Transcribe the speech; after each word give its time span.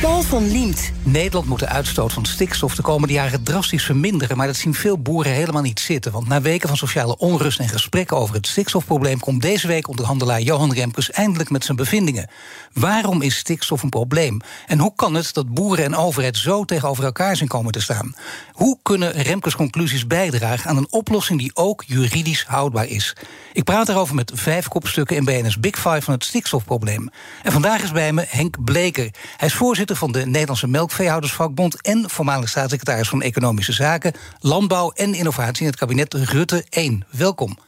Paul 0.00 0.22
van 0.22 0.50
Liemt. 0.50 0.92
Nederland 1.02 1.46
moet 1.46 1.58
de 1.58 1.68
uitstoot 1.68 2.12
van 2.12 2.24
stikstof 2.24 2.74
de 2.74 2.82
komende 2.82 3.14
jaren 3.14 3.42
drastisch 3.42 3.84
verminderen. 3.84 4.36
Maar 4.36 4.46
dat 4.46 4.56
zien 4.56 4.74
veel 4.74 4.98
boeren 4.98 5.32
helemaal 5.32 5.62
niet 5.62 5.80
zitten. 5.80 6.12
Want 6.12 6.28
na 6.28 6.40
weken 6.40 6.68
van 6.68 6.76
sociale 6.76 7.16
onrust 7.16 7.58
en 7.58 7.68
gesprekken 7.68 8.16
over 8.16 8.34
het 8.34 8.46
stikstofprobleem. 8.46 9.20
komt 9.20 9.42
deze 9.42 9.66
week 9.66 9.88
onderhandelaar 9.88 10.40
Johan 10.40 10.72
Remkes 10.72 11.10
eindelijk 11.10 11.50
met 11.50 11.64
zijn 11.64 11.76
bevindingen. 11.76 12.30
Waarom 12.72 13.22
is 13.22 13.36
stikstof 13.36 13.82
een 13.82 13.88
probleem? 13.88 14.40
En 14.66 14.78
hoe 14.78 14.94
kan 14.94 15.14
het 15.14 15.34
dat 15.34 15.54
boeren 15.54 15.84
en 15.84 15.96
overheid 15.96 16.36
zo 16.36 16.64
tegenover 16.64 17.04
elkaar 17.04 17.36
zijn 17.36 17.48
komen 17.48 17.72
te 17.72 17.80
staan? 17.80 18.14
Hoe 18.52 18.78
kunnen 18.82 19.12
Remkes 19.12 19.56
conclusies 19.56 20.06
bijdragen 20.06 20.70
aan 20.70 20.76
een 20.76 20.92
oplossing 20.92 21.38
die 21.38 21.50
ook 21.54 21.84
juridisch 21.86 22.44
houdbaar 22.46 22.86
is? 22.86 23.16
Ik 23.52 23.64
praat 23.64 23.88
erover 23.88 24.14
met 24.14 24.32
vijf 24.34 24.68
kopstukken 24.68 25.16
in 25.16 25.24
BNS 25.24 25.60
Big 25.60 25.74
Five 25.74 26.02
van 26.02 26.14
het 26.14 26.24
stikstofprobleem. 26.24 27.08
En 27.42 27.52
vandaag 27.52 27.82
is 27.82 27.92
bij 27.92 28.12
me 28.12 28.24
Henk 28.28 28.64
Bleker. 28.64 29.10
Hij 29.36 29.48
is 29.48 29.54
voorzitter 29.54 29.89
van 29.96 30.12
de 30.12 30.26
Nederlandse 30.26 30.66
Melkveehoudersvakbond 30.66 31.82
en 31.82 32.10
voormalig 32.10 32.48
staatssecretaris 32.48 33.08
van 33.08 33.22
Economische 33.22 33.72
Zaken, 33.72 34.12
Landbouw 34.38 34.90
en 34.90 35.14
Innovatie 35.14 35.62
in 35.62 35.70
het 35.70 35.78
kabinet 35.78 36.14
Rutte 36.14 36.64
1. 36.68 37.04
Welkom. 37.10 37.58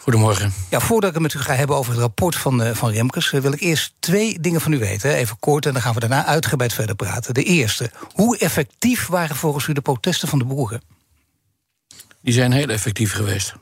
Goedemorgen. 0.00 0.52
Ja, 0.70 0.80
voordat 0.80 1.08
ik 1.08 1.14
het 1.14 1.22
met 1.22 1.34
u 1.34 1.38
ga 1.38 1.54
hebben 1.54 1.76
over 1.76 1.92
het 1.92 2.00
rapport 2.00 2.36
van, 2.36 2.62
uh, 2.62 2.74
van 2.74 2.90
Remkes, 2.90 3.32
uh, 3.32 3.40
wil 3.40 3.52
ik 3.52 3.60
eerst 3.60 3.94
twee 3.98 4.40
dingen 4.40 4.60
van 4.60 4.72
u 4.72 4.78
weten. 4.78 5.14
Even 5.14 5.38
kort 5.38 5.66
en 5.66 5.72
dan 5.72 5.82
gaan 5.82 5.94
we 5.94 6.00
daarna 6.00 6.24
uitgebreid 6.24 6.72
verder 6.72 6.96
praten. 6.96 7.34
De 7.34 7.42
eerste, 7.42 7.90
hoe 8.12 8.38
effectief 8.38 9.06
waren 9.06 9.36
volgens 9.36 9.66
u 9.66 9.72
de 9.72 9.80
protesten 9.80 10.28
van 10.28 10.38
de 10.38 10.44
boeren? 10.44 10.82
Die 12.22 12.32
zijn 12.32 12.52
heel 12.52 12.68
effectief 12.68 13.12
geweest. 13.12 13.54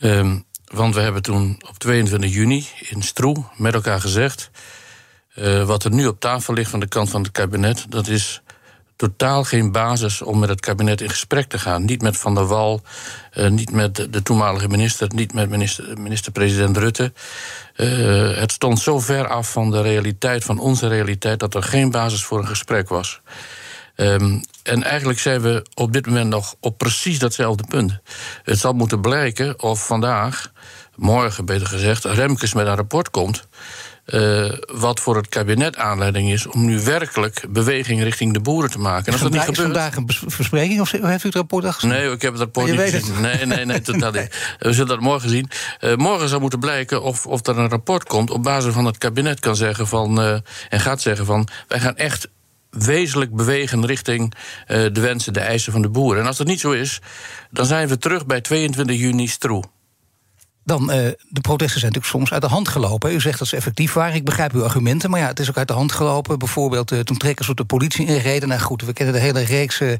Um, 0.00 0.44
want 0.64 0.94
we 0.94 1.00
hebben 1.00 1.22
toen 1.22 1.62
op 1.68 1.78
22 1.78 2.32
juni 2.32 2.66
in 2.78 3.02
Stroe 3.02 3.44
met 3.56 3.74
elkaar 3.74 4.00
gezegd. 4.00 4.50
Uh, 5.36 5.64
wat 5.64 5.84
er 5.84 5.90
nu 5.90 6.06
op 6.06 6.20
tafel 6.20 6.54
ligt 6.54 6.70
van 6.70 6.80
de 6.80 6.88
kant 6.88 7.10
van 7.10 7.22
het 7.22 7.32
kabinet, 7.32 7.86
dat 7.88 8.08
is 8.08 8.42
totaal 8.96 9.44
geen 9.44 9.72
basis 9.72 10.22
om 10.22 10.38
met 10.38 10.48
het 10.48 10.60
kabinet 10.60 11.00
in 11.00 11.08
gesprek 11.08 11.48
te 11.48 11.58
gaan. 11.58 11.84
Niet 11.84 12.02
met 12.02 12.16
Van 12.16 12.34
der 12.34 12.46
Wal, 12.46 12.80
uh, 13.34 13.48
niet 13.48 13.72
met 13.72 13.94
de, 14.10 14.22
toenmalige 14.22 14.68
minister, 14.68 15.08
niet 15.14 15.34
met 15.34 15.50
minister, 15.50 16.00
minister-president 16.00 16.76
Rutte. 16.76 17.12
Uh, 17.76 18.36
het 18.36 18.52
stond 18.52 18.80
zo 18.80 18.98
ver 18.98 19.28
af 19.28 19.52
van 19.52 19.70
de 19.70 19.80
realiteit, 19.80 20.44
van 20.44 20.58
onze 20.58 20.88
realiteit, 20.88 21.40
dat 21.40 21.54
er 21.54 21.62
geen 21.62 21.90
basis 21.90 22.24
voor 22.24 22.38
een 22.38 22.46
gesprek 22.46 22.88
was. 22.88 23.20
Um, 23.96 24.40
en 24.62 24.82
eigenlijk 24.82 25.18
zijn 25.18 25.40
we 25.40 25.66
op 25.74 25.92
dit 25.92 26.06
moment 26.06 26.28
nog 26.28 26.54
op 26.60 26.78
precies 26.78 27.18
datzelfde 27.18 27.64
punt. 27.68 27.98
Het 28.42 28.58
zal 28.58 28.72
moeten 28.72 29.00
blijken 29.00 29.62
of 29.62 29.86
vandaag, 29.86 30.52
morgen 30.96 31.44
beter 31.44 31.66
gezegd, 31.66 32.04
Remkes 32.04 32.54
met 32.54 32.66
een 32.66 32.74
rapport 32.74 33.10
komt. 33.10 33.46
Uh, 34.06 34.52
wat 34.66 35.00
voor 35.00 35.16
het 35.16 35.28
kabinet 35.28 35.76
aanleiding 35.76 36.30
is 36.30 36.46
om 36.46 36.64
nu 36.64 36.80
werkelijk 36.80 37.44
beweging 37.48 38.02
richting 38.02 38.32
de 38.32 38.40
boeren 38.40 38.70
te 38.70 38.78
maken. 38.78 39.06
En 39.06 39.12
als 39.12 39.22
dat 39.22 39.30
niet 39.30 39.40
gebeurt. 39.40 39.58
Is 39.58 39.64
vandaag 39.64 39.96
een 39.96 40.30
verspreking 40.30 40.80
of 40.80 40.90
heeft 40.90 41.24
u 41.24 41.26
het 41.26 41.34
rapport 41.34 41.64
al 41.64 41.72
gezien? 41.72 41.90
Nee, 41.90 42.10
ik 42.10 42.22
heb 42.22 42.32
het 42.32 42.40
rapport 42.40 42.70
niet 42.70 42.80
gezien. 42.80 43.20
Nee, 43.20 43.46
nee, 43.46 43.64
nee, 43.64 43.80
totaal 43.80 44.10
niet. 44.10 44.56
We 44.58 44.72
zullen 44.72 44.88
dat 44.88 45.00
morgen 45.00 45.28
zien. 45.28 45.50
Uh, 45.80 45.96
morgen 45.96 46.28
zal 46.28 46.40
moeten 46.40 46.58
blijken 46.58 47.02
of, 47.02 47.26
of 47.26 47.46
er 47.46 47.58
een 47.58 47.68
rapport 47.68 48.04
komt 48.04 48.30
op 48.30 48.42
basis 48.42 48.72
van 48.72 48.84
het 48.84 48.98
kabinet 48.98 49.40
kan 49.40 49.56
zeggen 49.56 49.86
van. 49.86 50.20
Uh, 50.20 50.36
en 50.68 50.80
gaat 50.80 51.00
zeggen 51.00 51.26
van 51.26 51.48
wij 51.68 51.80
gaan 51.80 51.96
echt 51.96 52.28
wezenlijk 52.70 53.34
bewegen 53.34 53.86
richting 53.86 54.34
de 54.66 55.00
wensen, 55.00 55.32
de 55.32 55.40
eisen 55.40 55.72
van 55.72 55.82
de 55.82 55.88
boeren. 55.88 56.20
En 56.20 56.26
als 56.26 56.36
dat 56.36 56.46
niet 56.46 56.60
zo 56.60 56.70
is, 56.70 57.00
dan 57.50 57.66
zijn 57.66 57.88
we 57.88 57.98
terug 57.98 58.26
bij 58.26 58.40
22 58.40 58.98
juni 58.98 59.28
stroe. 59.28 59.64
Dan, 60.64 60.82
uh, 60.82 60.96
de 61.28 61.40
protesten 61.40 61.80
zijn 61.80 61.92
natuurlijk 61.92 62.18
soms 62.18 62.32
uit 62.32 62.42
de 62.42 62.48
hand 62.48 62.68
gelopen. 62.68 63.12
U 63.12 63.20
zegt 63.20 63.38
dat 63.38 63.48
ze 63.48 63.56
effectief 63.56 63.92
waren. 63.92 64.14
Ik 64.14 64.24
begrijp 64.24 64.52
uw 64.52 64.64
argumenten, 64.64 65.10
maar 65.10 65.20
ja, 65.20 65.26
het 65.26 65.40
is 65.40 65.48
ook 65.48 65.56
uit 65.56 65.68
de 65.68 65.74
hand 65.74 65.92
gelopen. 65.92 66.38
Bijvoorbeeld 66.38 66.92
uh, 66.92 67.00
toen 67.00 67.16
trekkers 67.16 67.48
op 67.48 67.56
de 67.56 67.64
politie 67.64 68.06
inreden. 68.06 68.48
Nou 68.48 68.60
goed, 68.60 68.82
we 68.82 68.92
kennen 68.92 69.14
de 69.14 69.20
hele 69.20 69.40
reeks 69.40 69.80
uh, 69.80 69.96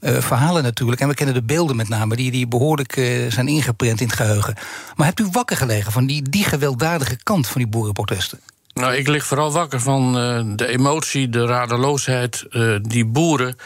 verhalen 0.00 0.62
natuurlijk. 0.62 1.00
En 1.00 1.08
we 1.08 1.14
kennen 1.14 1.34
de 1.34 1.42
beelden 1.42 1.76
met 1.76 1.88
name, 1.88 2.16
die, 2.16 2.30
die 2.30 2.46
behoorlijk 2.46 2.92
zijn 3.28 3.48
ingeprent 3.48 4.00
in 4.00 4.06
het 4.06 4.16
geheugen. 4.16 4.54
Maar 4.96 5.06
hebt 5.06 5.20
u 5.20 5.28
wakker 5.30 5.56
gelegen 5.56 5.92
van 5.92 6.06
die, 6.06 6.22
die 6.22 6.44
gewelddadige 6.44 7.18
kant 7.22 7.46
van 7.46 7.60
die 7.60 7.70
boerenprotesten? 7.70 8.40
Nou, 8.74 8.94
ik 8.94 9.08
lig 9.08 9.26
vooral 9.26 9.52
wakker 9.52 9.80
van 9.80 10.12
de 10.56 10.66
emotie, 10.66 11.28
de 11.28 11.46
radeloosheid 11.46 12.46
die 12.82 13.04
boeren 13.04 13.56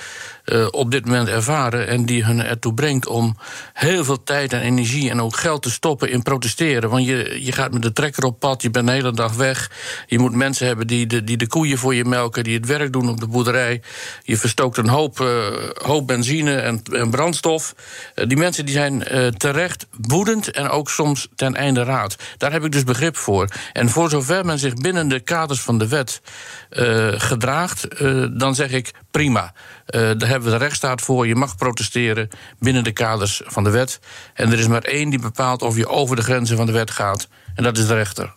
uh, 0.51 0.67
op 0.71 0.91
dit 0.91 1.07
moment 1.07 1.29
ervaren. 1.29 1.87
En 1.87 2.05
die 2.05 2.25
hun 2.25 2.45
ertoe 2.45 2.75
brengt 2.75 3.07
om 3.07 3.37
heel 3.73 4.05
veel 4.05 4.23
tijd 4.23 4.53
en 4.53 4.61
energie 4.61 5.11
en 5.11 5.21
ook 5.21 5.37
geld 5.37 5.63
te 5.63 5.71
stoppen 5.71 6.11
in 6.11 6.23
protesteren. 6.23 6.91
Want 6.91 7.07
je, 7.07 7.39
je 7.45 7.53
gaat 7.53 7.73
met 7.73 7.83
de 7.83 7.93
trekker 7.93 8.25
op 8.25 8.39
pad, 8.39 8.63
je 8.63 8.71
bent 8.71 8.87
de 8.87 8.93
hele 8.93 9.13
dag 9.13 9.35
weg. 9.35 9.71
Je 10.07 10.19
moet 10.19 10.35
mensen 10.35 10.67
hebben 10.67 10.87
die 10.87 11.07
de, 11.07 11.25
die 11.25 11.37
de 11.37 11.47
koeien 11.47 11.79
voor 11.79 11.95
je 11.95 12.05
melken, 12.05 12.45
die 12.45 12.57
het 12.57 12.67
werk 12.67 12.93
doen 12.93 13.09
op 13.09 13.21
de 13.21 13.27
boerderij. 13.27 13.83
Je 14.23 14.37
verstookt 14.37 14.77
een 14.77 14.89
hoop, 14.89 15.19
hoop 15.75 16.07
benzine 16.07 16.55
en, 16.55 17.11
brandstof. 17.11 17.75
die 18.15 18.37
mensen 18.37 18.65
die 18.65 18.75
zijn 18.75 19.05
terecht 19.37 19.87
woedend 20.01 20.51
en 20.51 20.69
ook 20.69 20.91
soms 20.91 21.29
ten 21.35 21.55
einde 21.55 21.83
raad. 21.83 22.17
Daar 22.37 22.53
heb 22.53 22.65
ik 22.65 22.73
dus 22.73 22.85
begrip 22.85 23.17
voor. 23.17 23.49
En 23.73 23.89
voor 23.89 24.11
zover 24.11 24.45
men 24.45 24.59
zich 24.59 24.75
binnen 24.75 25.09
de 25.09 25.21
kaders 25.21 25.61
van 25.61 25.79
de 25.79 25.89
wet 25.89 26.21
gedraagt, 27.19 27.87
dan 28.39 28.55
zeg 28.55 28.71
ik 28.71 28.93
prima. 29.11 29.43
Uh, 29.43 30.01
daar 30.01 30.29
hebben 30.29 30.51
we 30.51 30.59
de 30.59 30.65
rechtsstaat 30.65 31.01
voor. 31.01 31.27
Je 31.27 31.35
mag 31.35 31.57
protesteren 31.57 32.29
binnen 32.59 32.85
de 32.85 32.93
kaders 32.93 33.43
van 33.45 33.65
de 33.65 33.71
wet. 33.71 34.01
En 34.35 34.53
er 34.53 34.59
is 34.59 34.69
maar 34.69 34.83
één 34.83 35.11
die 35.11 35.19
bepaalt 35.19 35.63
of 35.63 35.77
je 35.77 35.89
over 35.89 36.17
de 36.17 36.23
grenzen 36.23 36.57
van 36.57 36.67
de 36.67 36.73
wet 36.73 36.91
gaat. 36.91 37.29
En 37.55 37.63
dat 37.63 37.79
is 37.79 37.87
de 37.87 37.95
rechter. 37.95 38.33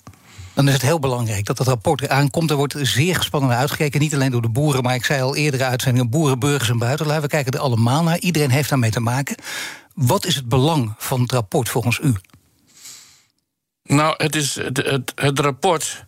Dan 0.54 0.68
is 0.68 0.74
het 0.74 0.82
heel 0.82 1.00
belangrijk 1.00 1.46
dat 1.46 1.58
dat 1.58 1.68
rapport 1.68 2.10
aankomt. 2.10 2.50
Er 2.50 2.56
wordt 2.56 2.76
zeer 2.82 3.16
gespannen 3.16 3.50
naar 3.50 3.60
uitgekeken. 3.60 4.00
Niet 4.00 4.14
alleen 4.14 4.32
door 4.32 4.42
de 4.42 4.50
boeren, 4.50 4.84
maar 4.84 4.96
ik 4.96 5.06
zei 5.06 5.22
al 5.22 5.36
eerder 5.36 5.64
uitzendingen: 5.64 6.10
boeren, 6.10 6.40
burgers 6.40 6.70
en 6.70 6.78
buitenlui. 6.78 7.22
We 7.22 7.28
kijken 7.28 7.52
er 7.52 7.60
allemaal 7.60 8.04
naar. 8.04 8.20
Iedereen 8.20 8.50
heeft 8.50 8.70
daarmee 8.70 8.92
te 8.92 9.00
maken. 9.00 9.36
Wat 9.94 10.26
is 10.26 10.36
het 10.36 10.50
belang 10.50 10.94
van 10.98 11.22
het 11.22 11.32
rapport 11.32 11.70
volgens 11.70 12.00
u? 12.00 12.14
Nou, 13.84 14.14
het, 14.18 14.36
is 14.36 14.56
het, 14.56 14.78
het, 14.78 15.12
het 15.16 15.40
rapport 15.40 16.06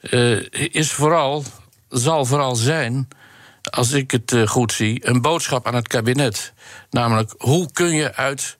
uh, 0.00 0.46
is 0.50 0.92
vooral, 0.92 1.44
zal 1.88 2.24
vooral 2.24 2.56
zijn, 2.56 3.08
als 3.70 3.92
ik 3.92 4.10
het 4.10 4.32
uh, 4.32 4.46
goed 4.46 4.72
zie, 4.72 5.08
een 5.08 5.20
boodschap 5.20 5.66
aan 5.66 5.74
het 5.74 5.88
kabinet. 5.88 6.52
Namelijk, 6.90 7.34
hoe 7.38 7.72
kun 7.72 7.94
je 7.94 8.14
uit 8.14 8.58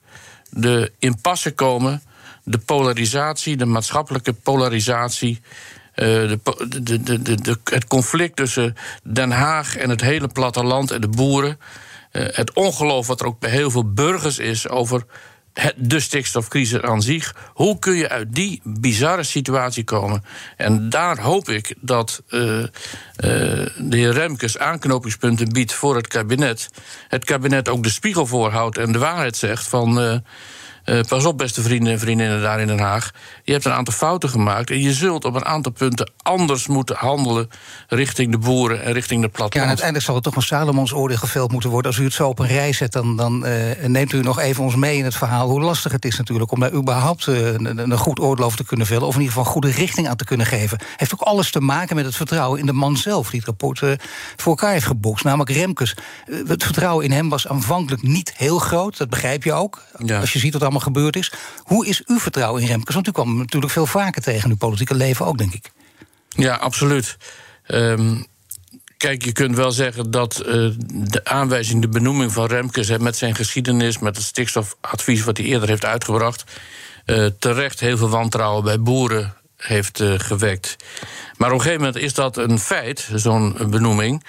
de 0.50 0.92
impasse 0.98 1.52
komen, 1.52 2.02
de 2.44 2.58
polarisatie, 2.58 3.56
de 3.56 3.66
maatschappelijke 3.66 4.32
polarisatie. 4.32 5.40
Uh, 5.94 6.04
de, 6.04 7.02
de, 7.02 7.22
de, 7.22 7.58
het 7.64 7.86
conflict 7.86 8.36
tussen 8.36 8.76
Den 9.02 9.30
Haag 9.30 9.76
en 9.76 9.90
het 9.90 10.00
hele 10.00 10.28
platteland 10.28 10.90
en 10.90 11.00
de 11.00 11.08
boeren. 11.08 11.58
het 12.10 12.52
ongeloof 12.52 13.06
wat 13.06 13.20
er 13.20 13.26
ook 13.26 13.38
bij 13.40 13.50
heel 13.50 13.70
veel 13.70 13.92
burgers 13.92 14.38
is 14.38 14.68
over 14.68 15.04
de 15.76 16.00
stikstofcrisis 16.00 16.80
aan 16.80 17.02
zich. 17.02 17.34
Hoe 17.52 17.78
kun 17.78 17.94
je 17.94 18.08
uit 18.08 18.34
die 18.34 18.60
bizarre 18.64 19.22
situatie 19.22 19.84
komen? 19.84 20.24
En 20.56 20.88
daar 20.88 21.20
hoop 21.20 21.48
ik 21.48 21.74
dat 21.80 22.22
uh, 22.28 22.40
uh, 22.58 22.66
de 23.16 23.96
heer 23.96 24.12
Remkes 24.12 24.58
aanknopingspunten 24.58 25.52
biedt 25.52 25.72
voor 25.72 25.96
het 25.96 26.06
kabinet. 26.06 26.68
Het 27.08 27.24
kabinet 27.24 27.68
ook 27.68 27.82
de 27.82 27.90
spiegel 27.90 28.26
voorhoudt 28.26 28.78
en 28.78 28.92
de 28.92 28.98
waarheid 28.98 29.36
zegt 29.36 29.68
van. 29.68 30.02
Uh, 30.02 30.16
uh, 30.88 31.00
pas 31.08 31.24
op, 31.24 31.38
beste 31.38 31.62
vrienden 31.62 31.92
en 31.92 31.98
vriendinnen 31.98 32.42
daar 32.42 32.60
in 32.60 32.66
Den 32.66 32.78
Haag. 32.78 33.10
Je 33.44 33.52
hebt 33.52 33.64
een 33.64 33.72
aantal 33.72 33.94
fouten 33.94 34.28
gemaakt. 34.28 34.70
En 34.70 34.80
je 34.80 34.92
zult 34.92 35.24
op 35.24 35.34
een 35.34 35.44
aantal 35.44 35.72
punten 35.72 36.10
anders 36.22 36.66
moeten 36.66 36.96
handelen. 36.96 37.48
richting 37.88 38.32
de 38.32 38.38
boeren 38.38 38.82
en 38.82 38.92
richting 38.92 39.22
de 39.22 39.28
platteland. 39.28 39.54
Ja, 39.54 39.60
en 39.60 39.68
uiteindelijk 39.68 40.06
zal 40.06 40.16
er 40.16 40.22
toch 40.22 40.36
een 40.36 40.42
Salomons 40.42 40.92
oordeel 40.92 41.16
geveld 41.16 41.52
moeten 41.52 41.70
worden. 41.70 41.90
Als 41.90 42.00
u 42.00 42.04
het 42.04 42.12
zo 42.12 42.28
op 42.28 42.38
een 42.38 42.46
rij 42.46 42.72
zet, 42.72 42.92
dan, 42.92 43.16
dan 43.16 43.46
uh, 43.46 43.52
neemt 43.86 44.12
u 44.12 44.20
nog 44.20 44.38
even 44.38 44.64
ons 44.64 44.74
mee 44.74 44.98
in 44.98 45.04
het 45.04 45.16
verhaal. 45.16 45.48
hoe 45.48 45.60
lastig 45.60 45.92
het 45.92 46.04
is 46.04 46.16
natuurlijk 46.16 46.52
om 46.52 46.60
daar 46.60 46.72
überhaupt 46.72 47.26
uh, 47.26 47.46
een, 47.46 47.78
een, 47.78 47.98
goed 47.98 48.20
oordeel 48.20 48.44
over 48.44 48.58
te 48.58 48.64
kunnen 48.64 48.86
vellen. 48.86 49.06
of 49.06 49.14
in 49.14 49.20
ieder 49.20 49.34
geval 49.34 49.46
een 49.46 49.52
goede 49.52 49.70
richting 49.70 50.08
aan 50.08 50.16
te 50.16 50.24
kunnen 50.24 50.46
geven. 50.46 50.78
Heeft 50.96 51.14
ook 51.14 51.20
alles 51.20 51.50
te 51.50 51.60
maken 51.60 51.96
met 51.96 52.04
het 52.04 52.16
vertrouwen 52.16 52.60
in 52.60 52.66
de 52.66 52.72
man 52.72 52.96
zelf. 52.96 53.30
die 53.30 53.38
het 53.38 53.48
rapport 53.48 53.78
voor 54.36 54.52
elkaar 54.52 54.72
heeft 54.72 54.86
gebokst. 54.86 55.24
Namelijk 55.24 55.50
Remkes. 55.50 55.96
het 56.46 56.64
vertrouwen 56.64 57.04
in 57.04 57.12
hem 57.12 57.28
was 57.28 57.48
aanvankelijk 57.48 58.02
niet 58.02 58.32
heel 58.36 58.58
groot. 58.58 58.98
Dat 58.98 59.10
begrijp 59.10 59.44
je 59.44 59.52
ook. 59.52 59.82
Ja. 60.04 60.20
Als 60.20 60.32
je 60.32 60.38
ziet 60.38 60.52
wat 60.52 60.62
allemaal 60.62 60.77
gebeurd 60.80 61.16
is. 61.16 61.32
Hoe 61.62 61.86
is 61.86 62.02
uw 62.06 62.18
vertrouwen 62.18 62.62
in 62.62 62.68
Remkes? 62.68 62.94
Want 62.94 63.08
u 63.08 63.10
kwam 63.10 63.36
natuurlijk 63.36 63.72
veel 63.72 63.86
vaker 63.86 64.22
tegen 64.22 64.44
in 64.44 64.50
uw 64.50 64.56
politieke 64.56 64.94
leven 64.94 65.26
ook, 65.26 65.38
denk 65.38 65.54
ik. 65.54 65.70
Ja, 66.28 66.54
absoluut. 66.54 67.16
Ehm, 67.66 68.22
kijk, 68.96 69.24
je 69.24 69.32
kunt 69.32 69.56
wel 69.56 69.72
zeggen 69.72 70.10
dat 70.10 70.42
uh, 70.46 70.70
de 70.88 71.24
aanwijzing, 71.24 71.80
de 71.80 71.88
benoeming 71.88 72.32
van 72.32 72.46
Remkes... 72.46 72.98
met 72.98 73.16
zijn 73.16 73.34
geschiedenis, 73.34 73.98
met 73.98 74.16
het 74.16 74.24
stikstofadvies 74.24 75.24
wat 75.24 75.36
hij 75.36 75.46
eerder 75.46 75.68
heeft 75.68 75.84
uitgebracht... 75.84 76.44
Uh, 77.06 77.26
terecht 77.38 77.80
heel 77.80 77.96
veel 77.96 78.08
wantrouwen 78.08 78.64
bij 78.64 78.80
boeren 78.80 79.34
heeft 79.56 80.00
uh, 80.00 80.14
gewekt. 80.16 80.76
Maar 81.36 81.48
op 81.48 81.54
een 81.54 81.60
gegeven 81.60 81.84
moment 81.84 82.02
is 82.02 82.14
dat 82.14 82.36
een 82.36 82.58
feit, 82.58 83.08
zo'n 83.14 83.56
benoeming. 83.70 84.24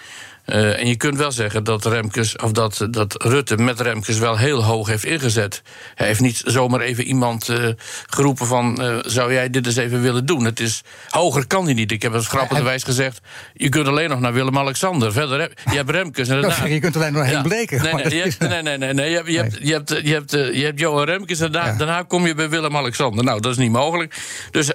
Uh, 0.49 0.79
en 0.79 0.87
je 0.87 0.95
kunt 0.95 1.17
wel 1.17 1.31
zeggen 1.31 1.63
dat 1.63 1.85
Remkes, 1.85 2.35
of 2.35 2.51
dat, 2.51 2.87
dat 2.91 3.23
Rutte 3.23 3.57
met 3.57 3.79
Remkes 3.79 4.17
wel 4.17 4.37
heel 4.37 4.63
hoog 4.63 4.87
heeft 4.87 5.05
ingezet. 5.05 5.61
Hij 5.95 6.07
heeft 6.07 6.19
niet 6.19 6.41
zomaar 6.45 6.81
even 6.81 7.03
iemand 7.03 7.49
uh, 7.49 7.67
geroepen 8.07 8.47
van 8.47 8.83
uh, 8.83 8.97
zou 9.05 9.33
jij 9.33 9.49
dit 9.49 9.65
eens 9.65 9.75
even 9.75 10.01
willen 10.01 10.25
doen? 10.25 10.45
Het 10.45 10.59
is 10.59 10.83
hoger 11.09 11.47
kan 11.47 11.65
hij 11.65 11.73
niet. 11.73 11.91
Ik 11.91 12.01
heb 12.01 12.13
als 12.13 12.27
grappenderwijs 12.27 12.83
gezegd, 12.83 13.19
je 13.53 13.69
kunt 13.69 13.87
alleen 13.87 14.09
nog 14.09 14.19
naar 14.19 14.33
Willem-Alexander. 14.33 15.11
Verder 15.11 15.39
heb, 15.39 15.59
je 15.71 15.75
hebt 15.75 15.89
Remkes 15.89 16.27
en 16.27 16.41
daarna... 16.41 16.65
je 16.65 16.79
kunt 16.79 16.95
alleen 16.95 17.13
nog 17.13 17.21
naar 17.21 17.31
ja. 17.31 17.41
Bleken. 17.41 17.81
Nee, 17.81 17.93
nee, 17.93 18.15
je 18.15 18.21
hebt, 18.21 18.39
nee, 18.39 18.61
nee, 18.61 18.77
nee, 18.77 18.93
nee, 18.93 19.09
je 19.09 19.15
hebt, 19.15 19.27
je 19.27 19.37
hebt, 19.37 19.57
je 19.61 19.73
hebt, 19.73 19.89
je 19.89 20.13
hebt, 20.13 20.31
je 20.31 20.63
hebt 20.63 20.79
Johan 20.79 21.03
Remkes 21.03 21.39
en 21.39 21.51
daarna, 21.51 21.71
ja. 21.71 21.77
daarna 21.77 22.03
kom 22.03 22.27
je 22.27 22.35
bij 22.35 22.49
Willem-Alexander. 22.49 23.23
Nou, 23.23 23.41
dat 23.41 23.51
is 23.51 23.57
niet 23.57 23.71
mogelijk. 23.71 24.15
Dus 24.51 24.71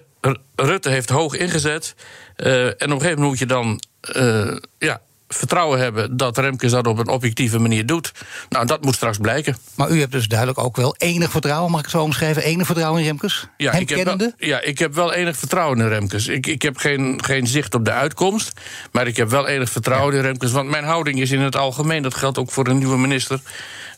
Rutte 0.56 0.90
heeft 0.90 1.08
hoog 1.08 1.36
ingezet. 1.36 1.94
en 2.36 2.72
op 2.72 2.80
een 2.80 2.88
gegeven 2.88 3.00
moment 3.00 3.18
moet 3.18 3.38
je 3.38 3.46
dan 3.46 3.80
ja, 4.78 5.00
vertrouwen 5.36 5.78
hebben 5.78 6.16
dat 6.16 6.38
Remkes 6.38 6.70
dat 6.70 6.86
op 6.86 6.98
een 6.98 7.08
objectieve 7.08 7.58
manier 7.58 7.86
doet. 7.86 8.12
Nou, 8.48 8.66
dat 8.66 8.84
moet 8.84 8.94
straks 8.94 9.18
blijken. 9.18 9.56
Maar 9.74 9.90
u 9.90 10.00
hebt 10.00 10.12
dus 10.12 10.28
duidelijk 10.28 10.58
ook 10.58 10.76
wel 10.76 10.94
enig 10.98 11.30
vertrouwen, 11.30 11.70
mag 11.70 11.78
ik 11.78 11.86
het 11.86 11.94
zo 11.94 12.02
omschrijven? 12.02 12.42
Enig 12.42 12.66
vertrouwen 12.66 13.00
in 13.00 13.06
Remkes? 13.06 13.46
Ja, 13.56 13.72
ik 13.72 13.88
heb, 13.88 14.04
wel, 14.04 14.32
ja 14.36 14.60
ik 14.60 14.78
heb 14.78 14.94
wel 14.94 15.12
enig 15.12 15.36
vertrouwen 15.36 15.80
in 15.80 15.88
Remkes. 15.88 16.26
Ik, 16.26 16.46
ik 16.46 16.62
heb 16.62 16.76
geen, 16.76 17.24
geen 17.24 17.46
zicht 17.46 17.74
op 17.74 17.84
de 17.84 17.92
uitkomst, 17.92 18.60
maar 18.92 19.06
ik 19.06 19.16
heb 19.16 19.30
wel 19.30 19.46
enig 19.46 19.70
vertrouwen 19.70 20.12
ja. 20.12 20.18
in 20.18 20.24
Remkes. 20.24 20.52
Want 20.52 20.68
mijn 20.68 20.84
houding 20.84 21.20
is 21.20 21.30
in 21.30 21.40
het 21.40 21.56
algemeen, 21.56 22.02
dat 22.02 22.14
geldt 22.14 22.38
ook 22.38 22.50
voor 22.50 22.66
een 22.66 22.78
nieuwe 22.78 22.98
minister. 22.98 23.40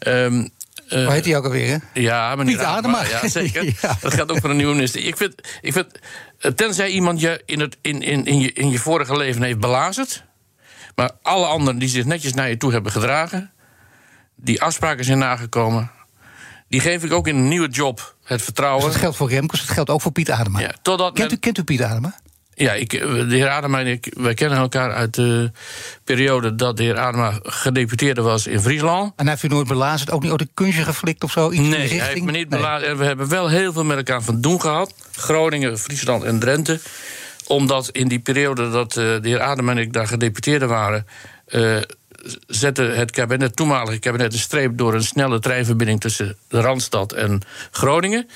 Um, 0.06 0.50
uh, 0.88 1.04
Hoe 1.04 1.12
heet 1.12 1.24
hij 1.24 1.36
ook 1.36 1.44
alweer, 1.44 1.68
hè? 1.68 2.00
Ja, 2.00 2.34
meneer 2.34 2.56
Piet 2.56 2.64
Adema. 2.64 3.02
Ja, 3.04 3.28
zeker. 3.28 3.64
ja. 3.82 3.96
Dat 4.00 4.14
geldt 4.14 4.30
ook 4.30 4.40
voor 4.40 4.50
een 4.50 4.56
nieuwe 4.56 4.74
minister. 4.74 5.06
Ik 5.06 5.16
vind, 5.16 5.34
ik 5.60 5.72
vind 5.72 5.86
tenzij 6.54 6.88
iemand 6.88 7.20
je 7.20 7.42
in, 7.44 7.60
het, 7.60 7.76
in, 7.80 8.02
in, 8.02 8.24
in, 8.24 8.40
je, 8.40 8.52
in 8.52 8.70
je 8.70 8.78
vorige 8.78 9.16
leven 9.16 9.42
heeft 9.42 9.58
belazerd... 9.58 10.24
Maar 10.96 11.10
alle 11.22 11.46
anderen 11.46 11.78
die 11.78 11.88
zich 11.88 12.04
netjes 12.04 12.34
naar 12.34 12.48
je 12.48 12.56
toe 12.56 12.72
hebben 12.72 12.92
gedragen, 12.92 13.50
die 14.36 14.62
afspraken 14.62 15.04
zijn 15.04 15.18
nagekomen, 15.18 15.90
die 16.68 16.80
geef 16.80 17.04
ik 17.04 17.12
ook 17.12 17.26
in 17.26 17.36
een 17.36 17.48
nieuwe 17.48 17.68
job 17.68 18.14
het 18.24 18.42
vertrouwen. 18.42 18.82
Dus 18.82 18.92
dat 18.92 19.00
geldt 19.00 19.16
voor 19.16 19.28
Remkes, 19.28 19.60
het 19.60 19.70
geldt 19.70 19.90
ook 19.90 20.00
voor 20.00 20.12
Piet 20.12 20.30
Adema. 20.30 20.60
Ja, 20.60 20.74
totdat 20.82 21.14
kent, 21.14 21.32
u, 21.32 21.36
kent 21.36 21.58
u 21.58 21.64
Piet 21.64 21.82
Adema? 21.82 22.14
Ja, 22.54 22.72
ik, 22.72 22.90
de 22.90 23.26
heer 23.28 23.48
Adema 23.48 23.80
en 23.80 23.86
ik, 23.86 24.14
wij 24.16 24.34
kennen 24.34 24.58
elkaar 24.58 24.92
uit 24.92 25.14
de 25.14 25.50
periode 26.04 26.54
dat 26.54 26.76
de 26.76 26.82
heer 26.82 26.98
Adema 26.98 27.38
gedeputeerde 27.42 28.22
was 28.22 28.46
in 28.46 28.60
Friesland. 28.60 29.12
En 29.16 29.28
heeft 29.28 29.42
u 29.42 29.48
nooit 29.48 29.68
belazerd, 29.68 30.10
ook 30.10 30.22
niet 30.22 30.32
op 30.32 30.38
de 30.38 30.48
kunstje 30.54 30.84
geflikt 30.84 31.24
of 31.24 31.30
zo? 31.32 31.50
Iets 31.50 31.68
nee, 31.68 31.98
hij 31.98 32.08
heeft 32.08 32.22
me 32.22 32.32
niet 32.32 32.48
belazerd. 32.48 32.90
En 32.90 32.98
we 32.98 33.04
hebben 33.04 33.28
wel 33.28 33.48
heel 33.48 33.72
veel 33.72 33.84
met 33.84 33.96
elkaar 33.96 34.22
van 34.22 34.40
doen 34.40 34.60
gehad. 34.60 34.94
Groningen, 35.12 35.78
Friesland 35.78 36.24
en 36.24 36.38
Drenthe 36.38 36.80
omdat 37.46 37.88
in 37.88 38.08
die 38.08 38.18
periode 38.18 38.70
dat 38.70 38.96
uh, 38.96 39.04
de 39.04 39.28
heer 39.28 39.40
Adem 39.40 39.68
en 39.68 39.78
ik 39.78 39.92
daar 39.92 40.06
gedeputeerden 40.06 40.68
waren. 40.68 41.06
Uh, 41.48 41.78
zette 42.46 42.82
het 42.82 43.10
kabinet, 43.10 43.56
toenmalige 43.56 43.98
kabinet 43.98 44.32
een 44.32 44.38
streep 44.38 44.78
door 44.78 44.94
een 44.94 45.02
snelle 45.02 45.38
treinverbinding 45.38 46.00
tussen 46.00 46.36
de 46.48 46.60
Randstad 46.60 47.12
en 47.12 47.40
Groningen. 47.70 48.28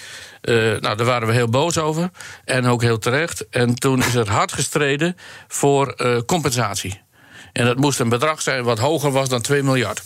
Uh, 0.43 0.55
nou, 0.81 0.97
daar 0.97 1.07
waren 1.07 1.29
we 1.29 1.35
heel 1.35 1.49
boos 1.49 1.79
over. 1.79 2.11
En 2.45 2.67
ook 2.67 2.83
heel 2.83 2.99
terecht. 2.99 3.49
En 3.49 3.75
toen 3.75 3.99
is 3.99 4.15
er 4.15 4.31
hard 4.31 4.53
gestreden 4.53 5.17
voor 5.49 5.97
compensatie. 6.27 7.01
En 7.53 7.65
dat 7.65 7.77
moest 7.77 8.01
een 8.01 8.09
bedrag 8.09 8.43
zijn 8.43 8.65
wat 8.65 8.79
hoger 8.79 9.11
was 9.11 9.29
dan 9.29 9.41
2 9.41 9.63
miljard. 9.63 10.03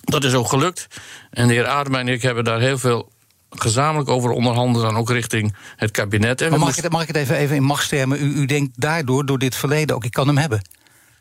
Dat 0.00 0.24
is 0.24 0.34
ook 0.34 0.48
gelukt. 0.48 0.86
En 1.30 1.48
de 1.48 1.54
heer 1.54 1.66
Adem 1.66 1.94
en 1.94 2.08
ik 2.08 2.22
hebben 2.22 2.44
daar 2.44 2.60
heel 2.60 2.78
veel 2.78 3.12
gezamenlijk 3.50 4.08
over 4.08 4.30
onderhandelen, 4.30 4.88
dan 4.88 4.96
ook 4.96 5.10
richting 5.10 5.56
het 5.76 5.90
kabinet. 5.90 6.40
En 6.40 6.50
maar 6.50 6.58
mag, 6.58 6.68
moest... 6.68 6.78
ik 6.78 6.84
het, 6.84 6.92
mag 6.92 7.02
ik 7.02 7.08
het 7.08 7.16
even, 7.16 7.36
even 7.36 7.56
in 7.56 7.62
machtstermen? 7.62 8.22
U, 8.22 8.34
u 8.34 8.46
denkt 8.46 8.80
daardoor, 8.80 9.26
door 9.26 9.38
dit 9.38 9.54
verleden 9.54 9.96
ook, 9.96 10.04
ik 10.04 10.12
kan 10.12 10.26
hem 10.26 10.38
hebben? 10.38 10.62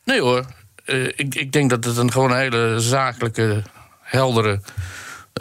Nee 0.04 0.22
hoor. 0.22 0.46
Uh, 0.86 1.06
ik, 1.06 1.36
ik 1.36 1.52
denk 1.52 1.70
dat 1.70 1.84
het 1.84 1.98
een 1.98 2.12
gewoon 2.12 2.32
een 2.32 2.38
hele 2.38 2.80
zakelijke, 2.80 3.64
heldere 4.02 4.62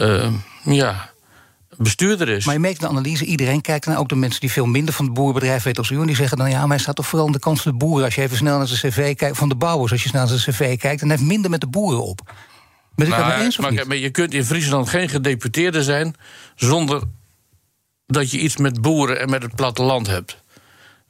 uh, 0.00 0.32
ja, 0.64 1.10
bestuurder 1.76 2.28
is. 2.28 2.44
Maar 2.44 2.54
je 2.54 2.60
merkt 2.60 2.80
de 2.80 2.88
analyse, 2.88 3.24
iedereen 3.24 3.60
kijkt 3.60 3.86
naar 3.86 3.98
ook 3.98 4.08
de 4.08 4.14
mensen 4.14 4.40
die 4.40 4.52
veel 4.52 4.66
minder 4.66 4.94
van 4.94 5.04
het 5.04 5.14
boerenbedrijf 5.14 5.62
weten 5.62 5.82
als 5.82 5.90
u. 5.90 6.00
En 6.00 6.06
die 6.06 6.16
zeggen 6.16 6.38
dan 6.38 6.50
ja, 6.50 6.60
maar 6.60 6.68
hij 6.68 6.78
staat 6.78 6.96
toch 6.96 7.06
vooral 7.06 7.26
aan 7.26 7.32
de 7.32 7.38
kant 7.38 7.60
van 7.60 7.72
de 7.72 7.78
boeren. 7.78 8.04
Als 8.04 8.14
je 8.14 8.22
even 8.22 8.36
snel 8.36 8.58
naar 8.58 8.66
de 8.66 8.74
cv 8.74 9.14
kijkt, 9.16 9.36
van 9.36 9.48
de 9.48 9.54
bouwers, 9.54 9.92
als 9.92 10.02
je 10.02 10.08
snel 10.08 10.26
naar 10.26 10.34
de 10.34 10.50
cv 10.50 10.78
kijkt, 10.78 11.00
dan 11.00 11.10
heeft 11.10 11.22
minder 11.22 11.50
met 11.50 11.60
de 11.60 11.66
boeren 11.66 12.04
op. 12.04 12.32
Ben 12.96 13.06
ik 13.06 13.12
nou, 13.12 13.32
het 13.32 13.42
eens 13.42 13.58
of 13.58 13.70
maar, 13.70 13.86
maar 13.86 13.96
je 13.96 14.10
kunt 14.10 14.34
in 14.34 14.44
Friesland 14.44 14.88
geen 14.88 15.08
gedeputeerde 15.08 15.82
zijn 15.82 16.14
zonder 16.54 17.02
dat 18.06 18.30
je 18.30 18.38
iets 18.38 18.56
met 18.56 18.80
boeren 18.80 19.20
en 19.20 19.30
met 19.30 19.42
het 19.42 19.54
platteland 19.54 20.06
hebt. 20.06 20.42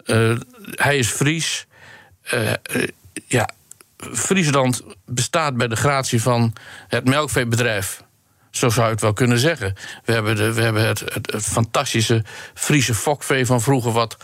Uh, 0.07 0.39
hij 0.71 0.99
is 0.99 1.09
Fries. 1.09 1.67
Uh, 2.35 2.51
uh, 2.51 2.89
ja, 3.27 3.49
Friesland 3.97 4.83
bestaat 5.07 5.57
bij 5.57 5.69
de 5.69 5.77
gratie 5.77 6.23
van 6.23 6.53
het 6.89 7.05
melkveebedrijf. 7.05 8.03
Zo 8.51 8.69
zou 8.69 8.87
je 8.87 8.93
het 8.93 9.01
wel 9.01 9.13
kunnen 9.13 9.39
zeggen. 9.39 9.75
We 10.05 10.13
hebben, 10.13 10.37
de, 10.37 10.53
we 10.53 10.63
hebben 10.63 10.87
het, 10.87 11.01
het, 11.01 11.33
het 11.33 11.45
fantastische 11.45 12.25
Friese 12.55 12.95
fokvee 12.95 13.47
van 13.47 13.61
vroeger, 13.61 13.93
wat 13.93 14.17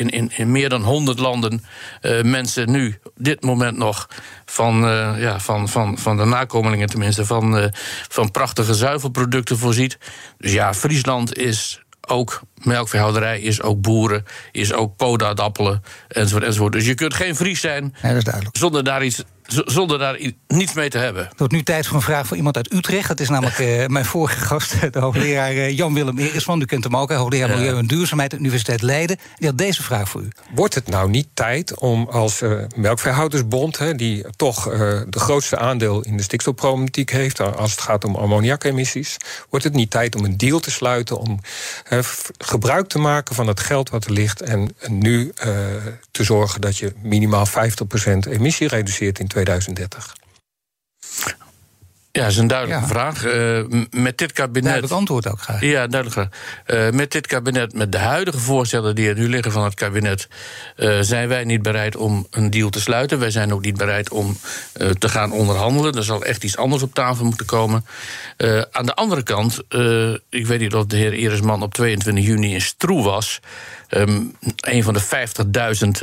in, 0.00 0.08
in, 0.08 0.30
in 0.36 0.50
meer 0.50 0.68
dan 0.68 0.82
100 0.82 1.18
landen 1.18 1.64
uh, 2.02 2.22
mensen 2.22 2.70
nu, 2.70 2.98
dit 3.16 3.42
moment 3.42 3.76
nog, 3.76 4.08
van, 4.44 4.84
uh, 4.84 5.14
ja, 5.18 5.40
van, 5.40 5.68
van, 5.68 5.98
van 5.98 6.16
de 6.16 6.24
nakomelingen 6.24 6.88
tenminste, 6.88 7.26
van, 7.26 7.58
uh, 7.58 7.64
van 8.08 8.30
prachtige 8.30 8.74
zuivelproducten 8.74 9.58
voorziet. 9.58 9.98
Dus 10.38 10.52
ja, 10.52 10.74
Friesland 10.74 11.36
is 11.36 11.82
ook 12.08 12.40
melkveehouderij, 12.62 13.40
is 13.40 13.62
ook 13.62 13.80
boeren, 13.80 14.24
is 14.52 14.72
ook 14.72 14.96
podaadappelen, 14.96 15.82
enzovoort, 16.08 16.44
enzovoort. 16.44 16.72
Dus 16.72 16.86
je 16.86 16.94
kunt 16.94 17.14
geen 17.14 17.36
Fries 17.36 17.60
zijn 17.60 17.94
ja, 18.02 18.20
zonder 18.52 18.84
daar 18.84 19.04
iets 19.04 19.22
zonder 19.64 19.98
daar 19.98 20.18
niets 20.48 20.72
mee 20.72 20.88
te 20.88 20.98
hebben. 20.98 21.24
Het 21.24 21.38
wordt 21.38 21.52
nu 21.52 21.62
tijd 21.62 21.86
voor 21.86 21.96
een 21.96 22.02
vraag 22.02 22.26
voor 22.26 22.36
iemand 22.36 22.56
uit 22.56 22.72
Utrecht. 22.72 23.08
Dat 23.08 23.20
is 23.20 23.28
namelijk 23.28 23.58
uh, 23.58 23.86
mijn 23.96 24.04
vorige 24.04 24.40
gast, 24.40 24.92
de 24.92 24.98
hoogleraar 24.98 25.52
uh, 25.52 25.76
Jan-Willem 25.76 26.18
Erisman. 26.18 26.60
U 26.60 26.64
kent 26.64 26.84
hem 26.84 26.96
ook, 26.96 27.12
hoogleraar 27.12 27.48
ja. 27.48 27.56
Milieu 27.56 27.78
en 27.78 27.86
Duurzaamheid 27.86 28.32
aan 28.32 28.38
de 28.38 28.44
Universiteit 28.44 28.82
Leiden. 28.82 29.18
Die 29.36 29.48
had 29.48 29.58
deze 29.58 29.82
vraag 29.82 30.08
voor 30.08 30.22
u. 30.22 30.28
Wordt 30.54 30.74
het 30.74 30.88
nou 30.88 31.10
niet 31.10 31.28
tijd 31.34 31.78
om 31.78 32.08
als 32.10 32.42
uh, 32.42 32.64
melkveehoudersbond... 32.76 33.78
Hè, 33.78 33.94
die 33.94 34.24
toch 34.36 34.64
de 35.08 35.18
grootste 35.18 35.58
aandeel 35.58 36.00
in 36.00 36.16
de 36.16 36.22
stikstofproblematiek 36.22 37.10
heeft... 37.10 37.40
als 37.40 37.70
het 37.70 37.80
gaat 37.80 38.04
om 38.04 38.16
ammoniakemissies... 38.16 39.16
wordt 39.50 39.64
het 39.64 39.74
niet 39.74 39.90
tijd 39.90 40.16
om 40.16 40.24
een 40.24 40.36
deal 40.36 40.60
te 40.60 40.70
sluiten... 40.70 41.18
om 41.18 41.40
gebruik 42.38 42.88
te 42.88 42.98
maken 42.98 43.34
van 43.34 43.46
het 43.46 43.60
geld 43.60 43.90
wat 43.90 44.04
er 44.04 44.12
ligt... 44.12 44.40
en 44.40 44.70
nu 44.88 45.32
te 46.10 46.24
zorgen 46.24 46.60
dat 46.60 46.76
je 46.76 46.92
minimaal 47.02 47.46
50% 47.46 47.50
emissie 48.28 48.68
reduceert 48.68 49.18
in 49.18 49.26
2030? 49.44 50.14
Ja, 52.12 52.22
dat 52.22 52.30
is 52.30 52.36
een 52.36 52.46
duidelijke 52.46 52.82
ja. 52.82 52.88
vraag. 52.88 53.24
Uh, 53.24 53.82
met 53.90 54.18
dit 54.18 54.32
kabinet. 54.32 54.62
Duidelijk 54.62 54.92
antwoord 54.92 55.28
ook 55.28 55.40
graag. 55.40 55.60
Ja, 55.60 55.86
duidelijk. 55.86 56.34
Uh, 56.66 56.90
met 56.90 57.12
dit 57.12 57.26
kabinet, 57.26 57.74
met 57.74 57.92
de 57.92 57.98
huidige 57.98 58.38
voorstellen 58.38 58.94
die 58.94 59.08
er 59.08 59.14
nu 59.14 59.28
liggen 59.28 59.52
van 59.52 59.64
het 59.64 59.74
kabinet, 59.74 60.28
uh, 60.76 60.98
zijn 61.00 61.28
wij 61.28 61.44
niet 61.44 61.62
bereid 61.62 61.96
om 61.96 62.26
een 62.30 62.50
deal 62.50 62.70
te 62.70 62.80
sluiten. 62.80 63.18
Wij 63.18 63.30
zijn 63.30 63.52
ook 63.52 63.64
niet 63.64 63.76
bereid 63.76 64.10
om 64.10 64.36
te 64.98 65.08
gaan 65.08 65.32
onderhandelen. 65.32 65.94
Er 65.94 66.04
zal 66.04 66.24
echt 66.24 66.44
iets 66.44 66.56
anders 66.56 66.82
op 66.82 66.94
tafel 66.94 67.24
moeten 67.24 67.46
komen. 67.46 67.84
aan 68.70 68.86
de 68.86 68.94
andere 68.94 69.22
kant, 69.22 69.58
ik 70.28 70.46
weet 70.46 70.60
niet 70.60 70.74
of 70.74 70.86
de 70.86 70.96
heer 70.96 71.12
Eresman 71.12 71.62
op 71.62 71.74
22 71.74 72.24
juni 72.24 72.54
in 72.54 72.60
Stroe 72.60 73.02
was. 73.02 73.40
Um, 73.90 74.36
een 74.56 74.82
van 74.82 74.94
de 74.94 75.02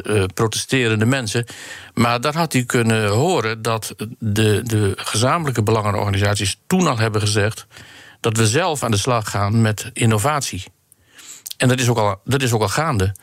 50.000 0.02 0.06
uh, 0.06 0.24
protesterende 0.34 1.06
mensen. 1.06 1.46
Maar 1.94 2.22
daar 2.22 2.36
had 2.36 2.54
u 2.54 2.64
kunnen 2.64 3.10
horen 3.10 3.62
dat 3.62 3.96
de, 4.20 4.62
de 4.64 4.94
gezamenlijke 4.96 5.64
belangenorganisaties 5.64 6.60
toen 6.68 6.88
al 6.88 6.98
hebben 6.98 7.22
gezegd 7.22 7.68
dat 8.20 8.38
we 8.38 8.48
zelf 8.48 8.84
aan 8.84 8.92
de 8.92 8.98
slag 8.98 9.30
gaan 9.30 9.62
met 9.62 9.90
innovatie. 9.94 10.64
En 11.58 11.68
dat 11.68 11.80
is 11.80 11.90
ook 11.90 11.98
al, 11.98 12.22
dat 12.26 12.42
is 12.42 12.54
ook 12.54 12.62
al 12.62 12.70
gaande. 12.70 13.16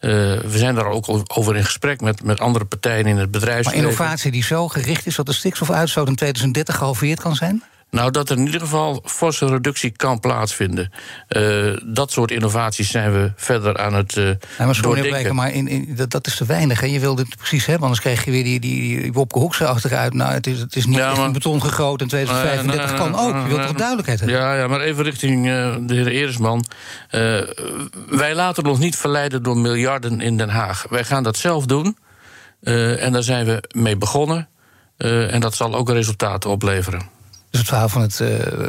Uh, 0.00 0.10
we 0.38 0.58
zijn 0.58 0.74
daar 0.74 0.86
ook 0.86 1.06
over 1.26 1.56
in 1.56 1.64
gesprek 1.64 2.00
met, 2.00 2.22
met 2.22 2.40
andere 2.40 2.64
partijen 2.64 3.06
in 3.06 3.16
het 3.16 3.30
bedrijfsleven. 3.30 3.82
Maar 3.82 3.90
innovatie 3.90 4.30
die 4.30 4.44
zo 4.44 4.68
gericht 4.68 5.06
is 5.06 5.14
dat 5.14 5.26
de 5.26 5.32
stikstofuitstoot 5.32 6.08
in 6.08 6.14
2030 6.14 6.76
gehalveerd 6.76 7.20
kan 7.20 7.36
zijn? 7.36 7.62
Nou, 7.90 8.10
dat 8.10 8.30
er 8.30 8.36
in 8.36 8.44
ieder 8.44 8.60
geval 8.60 9.02
forse 9.04 9.46
reductie 9.46 9.90
kan 9.90 10.20
plaatsvinden. 10.20 10.92
Uh, 11.28 11.76
dat 11.84 12.12
soort 12.12 12.30
innovaties 12.30 12.90
zijn 12.90 13.12
we 13.12 13.32
verder 13.36 13.78
aan 13.78 13.94
het 13.94 14.16
uh, 14.16 14.28
ja, 14.58 14.64
maar 14.64 14.80
doordenken. 14.82 15.34
Maar 15.34 15.52
in, 15.52 15.68
in, 15.68 15.94
dat, 15.96 16.10
dat, 16.10 16.26
is 16.26 16.36
te 16.36 16.44
weinig. 16.44 16.80
Hè? 16.80 16.86
Je 16.86 17.00
wilde 17.00 17.22
het 17.22 17.36
precies 17.36 17.66
hebben, 17.66 17.82
anders 17.82 18.00
krijg 18.00 18.24
je 18.24 18.30
weer 18.30 18.44
die, 18.44 18.60
die, 18.60 19.00
die 19.00 19.12
Wopke 19.12 19.38
Hoekse 19.38 19.66
achteruit. 19.66 20.14
Nou, 20.14 20.32
het 20.32 20.46
is, 20.46 20.58
het 20.58 20.76
is 20.76 20.86
niet 20.86 20.96
ja, 20.96 21.14
maar, 21.14 21.30
beton 21.30 21.62
gegoten 21.62 22.00
in 22.00 22.08
2035. 22.08 22.90
Uh, 22.90 22.98
kan 22.98 23.18
ook. 23.18 23.42
Je 23.42 23.54
wilt 23.54 23.66
toch 23.66 23.76
duidelijkheid 23.76 24.20
hebben? 24.20 24.38
Ja, 24.38 24.54
ja 24.54 24.66
maar 24.66 24.80
even 24.80 25.04
richting 25.04 25.46
uh, 25.46 25.76
de 25.80 25.94
heer 25.94 26.06
Eresman. 26.06 26.64
wij 28.08 28.34
laten 28.34 28.66
ons 28.66 28.78
niet 28.78 28.96
verleiden 28.96 29.42
door 29.42 29.56
miljarden 29.56 30.20
in 30.20 30.36
Den 30.36 30.48
Haag. 30.48 30.86
Wij 30.90 31.04
gaan 31.04 31.22
dat 31.22 31.36
zelf 31.36 31.66
doen. 31.66 31.96
Uh, 32.62 33.04
en 33.04 33.12
daar 33.12 33.22
zijn 33.22 33.46
we 33.46 33.62
mee 33.70 33.96
begonnen. 33.96 34.48
Uh, 34.98 35.34
en 35.34 35.40
dat 35.40 35.54
zal 35.54 35.74
ook 35.74 35.90
resultaten 35.90 36.50
opleveren. 36.50 37.18
Dus 37.50 37.60
het 37.60 37.68
verhaal 37.68 37.88
van 37.88 38.02
het 38.02 38.20
uh, 38.20 38.68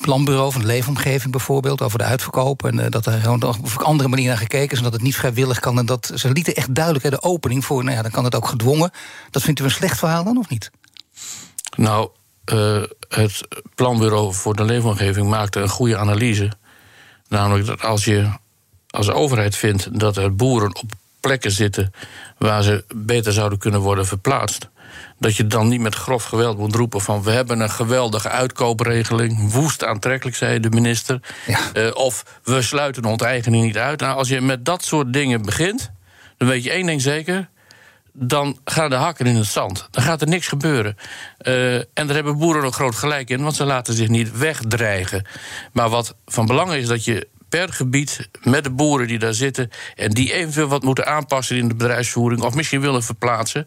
planbureau, 0.00 0.52
van 0.52 0.60
de 0.60 0.66
leefomgeving 0.66 1.32
bijvoorbeeld, 1.32 1.82
over 1.82 1.98
de 1.98 2.04
uitverkoop. 2.04 2.64
En 2.64 2.78
uh, 2.78 2.86
dat 2.90 3.06
er 3.06 3.20
gewoon 3.20 3.42
op 3.42 3.64
een 3.64 3.84
andere 3.84 4.08
manier 4.08 4.28
naar 4.28 4.38
gekeken 4.38 4.70
is 4.70 4.78
en 4.78 4.84
dat 4.84 4.92
het 4.92 5.02
niet 5.02 5.16
vrijwillig 5.16 5.60
kan. 5.60 5.78
En 5.78 5.86
dat 5.86 6.12
ze 6.14 6.30
lieten 6.30 6.54
echt 6.54 6.74
duidelijk 6.74 7.10
de 7.10 7.22
opening 7.22 7.64
voor, 7.64 7.84
nou 7.84 7.96
ja, 7.96 8.02
dan 8.02 8.10
kan 8.10 8.24
het 8.24 8.34
ook 8.34 8.48
gedwongen. 8.48 8.90
Dat 9.30 9.42
vindt 9.42 9.60
u 9.60 9.64
een 9.64 9.70
slecht 9.70 9.98
verhaal 9.98 10.24
dan 10.24 10.38
of 10.38 10.48
niet? 10.48 10.70
Nou, 11.76 12.08
uh, 12.52 12.82
het 13.08 13.40
planbureau 13.74 14.34
voor 14.34 14.56
de 14.56 14.64
leefomgeving 14.64 15.28
maakte 15.28 15.60
een 15.60 15.68
goede 15.68 15.96
analyse. 15.96 16.52
Namelijk 17.28 17.66
dat 17.66 17.82
als 17.82 18.04
je 18.04 18.30
als 18.90 19.10
overheid 19.10 19.56
vindt 19.56 19.98
dat 20.00 20.16
er 20.16 20.34
boeren 20.34 20.76
op 20.76 20.92
plekken 21.20 21.50
zitten 21.50 21.92
waar 22.38 22.62
ze 22.62 22.84
beter 22.94 23.32
zouden 23.32 23.58
kunnen 23.58 23.80
worden 23.80 24.06
verplaatst 24.06 24.68
dat 25.18 25.36
je 25.36 25.46
dan 25.46 25.68
niet 25.68 25.80
met 25.80 25.94
grof 25.94 26.24
geweld 26.24 26.58
moet 26.58 26.74
roepen 26.74 27.00
van 27.00 27.22
we 27.22 27.30
hebben 27.30 27.60
een 27.60 27.70
geweldige 27.70 28.28
uitkoopregeling, 28.28 29.52
woest 29.52 29.84
aantrekkelijk, 29.84 30.36
zei 30.36 30.60
de 30.60 30.70
minister. 30.70 31.20
Ja. 31.46 31.58
Uh, 31.74 31.90
of 31.94 32.40
we 32.42 32.62
sluiten 32.62 33.02
de 33.02 33.08
onteigening 33.08 33.64
niet 33.64 33.78
uit. 33.78 34.00
Nou, 34.00 34.16
als 34.16 34.28
je 34.28 34.40
met 34.40 34.64
dat 34.64 34.84
soort 34.84 35.12
dingen 35.12 35.42
begint, 35.42 35.90
dan 36.36 36.48
weet 36.48 36.64
je 36.64 36.70
één 36.70 36.86
ding 36.86 37.02
zeker. 37.02 37.48
Dan 38.12 38.58
gaan 38.64 38.90
de 38.90 38.96
hakken 38.96 39.26
in 39.26 39.36
het 39.36 39.46
zand. 39.46 39.88
Dan 39.90 40.02
gaat 40.02 40.20
er 40.20 40.28
niks 40.28 40.48
gebeuren. 40.48 40.96
Uh, 41.42 41.74
en 41.74 41.86
daar 41.94 42.14
hebben 42.14 42.38
boeren 42.38 42.64
ook 42.64 42.74
groot 42.74 42.94
gelijk 42.94 43.30
in, 43.30 43.42
want 43.42 43.54
ze 43.56 43.64
laten 43.64 43.94
zich 43.94 44.08
niet 44.08 44.38
wegdreigen. 44.38 45.26
Maar 45.72 45.88
wat 45.88 46.14
van 46.26 46.46
belang 46.46 46.72
is 46.72 46.86
dat 46.86 47.04
je 47.04 47.28
per 47.54 47.72
gebied 47.72 48.28
met 48.42 48.64
de 48.64 48.70
boeren 48.70 49.06
die 49.06 49.18
daar 49.18 49.34
zitten 49.34 49.70
en 49.94 50.10
die 50.10 50.32
eventueel 50.32 50.68
wat 50.68 50.82
moeten 50.82 51.06
aanpassen 51.06 51.56
in 51.56 51.68
de 51.68 51.74
bedrijfsvoering 51.74 52.42
of 52.42 52.54
misschien 52.54 52.80
willen 52.80 53.02
verplaatsen. 53.02 53.66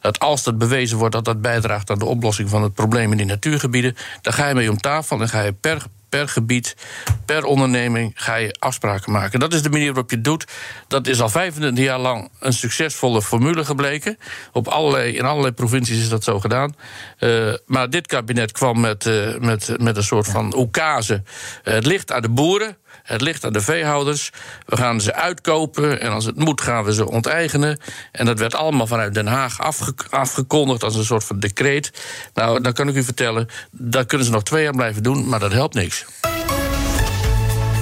Dat 0.00 0.18
als 0.18 0.42
dat 0.42 0.58
bewezen 0.58 0.98
wordt 0.98 1.14
dat 1.14 1.24
dat 1.24 1.40
bijdraagt 1.40 1.90
aan 1.90 1.98
de 1.98 2.04
oplossing 2.04 2.48
van 2.48 2.62
het 2.62 2.74
probleem 2.74 3.10
in 3.10 3.16
die 3.16 3.26
natuurgebieden, 3.26 3.96
dan 4.20 4.32
ga 4.32 4.48
je 4.48 4.54
mee 4.54 4.70
om 4.70 4.80
tafel 4.80 5.20
en 5.20 5.28
ga 5.28 5.40
je 5.40 5.52
per 5.52 5.86
per 6.08 6.28
gebied, 6.28 6.76
per 7.24 7.44
onderneming 7.44 8.12
ga 8.14 8.34
je 8.34 8.54
afspraken 8.58 9.12
maken. 9.12 9.40
Dat 9.40 9.52
is 9.52 9.62
de 9.62 9.70
manier 9.70 9.86
waarop 9.86 10.10
je 10.10 10.16
het 10.16 10.24
doet. 10.24 10.46
Dat 10.86 11.06
is 11.06 11.20
al 11.20 11.28
25 11.28 11.84
jaar 11.84 11.98
lang 11.98 12.30
een 12.40 12.52
succesvolle 12.52 13.22
formule 13.22 13.64
gebleken. 13.64 14.18
Op 14.52 14.68
allerlei, 14.68 15.16
in 15.16 15.24
allerlei 15.24 15.52
provincies 15.52 15.98
is 15.98 16.08
dat 16.08 16.24
zo 16.24 16.40
gedaan. 16.40 16.74
Uh, 17.20 17.54
maar 17.66 17.90
dit 17.90 18.06
kabinet 18.06 18.52
kwam 18.52 18.80
met, 18.80 19.06
uh, 19.06 19.38
met, 19.38 19.74
met 19.80 19.96
een 19.96 20.02
soort 20.02 20.28
van 20.28 20.56
oekase. 20.56 21.22
Uh, 21.64 21.74
het 21.74 21.86
ligt 21.86 22.12
aan 22.12 22.22
de 22.22 22.28
boeren. 22.28 22.76
Het 23.08 23.20
ligt 23.20 23.44
aan 23.44 23.52
de 23.52 23.60
veehouders. 23.60 24.30
We 24.66 24.76
gaan 24.76 25.00
ze 25.00 25.14
uitkopen 25.14 26.00
en 26.00 26.10
als 26.10 26.24
het 26.24 26.36
moet 26.36 26.60
gaan 26.60 26.84
we 26.84 26.94
ze 26.94 27.10
onteigenen. 27.10 27.80
En 28.12 28.26
dat 28.26 28.38
werd 28.38 28.54
allemaal 28.54 28.86
vanuit 28.86 29.14
Den 29.14 29.26
Haag 29.26 29.60
afge 29.60 29.94
afgekondigd 30.10 30.82
als 30.82 30.94
een 30.94 31.04
soort 31.04 31.24
van 31.24 31.38
decreet. 31.38 31.92
Nou, 32.34 32.60
dan 32.60 32.72
kan 32.72 32.88
ik 32.88 32.94
u 32.94 33.02
vertellen, 33.02 33.48
dat 33.70 34.06
kunnen 34.06 34.26
ze 34.26 34.32
nog 34.32 34.42
twee 34.42 34.62
jaar 34.62 34.72
blijven 34.72 35.02
doen, 35.02 35.28
maar 35.28 35.40
dat 35.40 35.52
helpt 35.52 35.74
niks. 35.74 36.04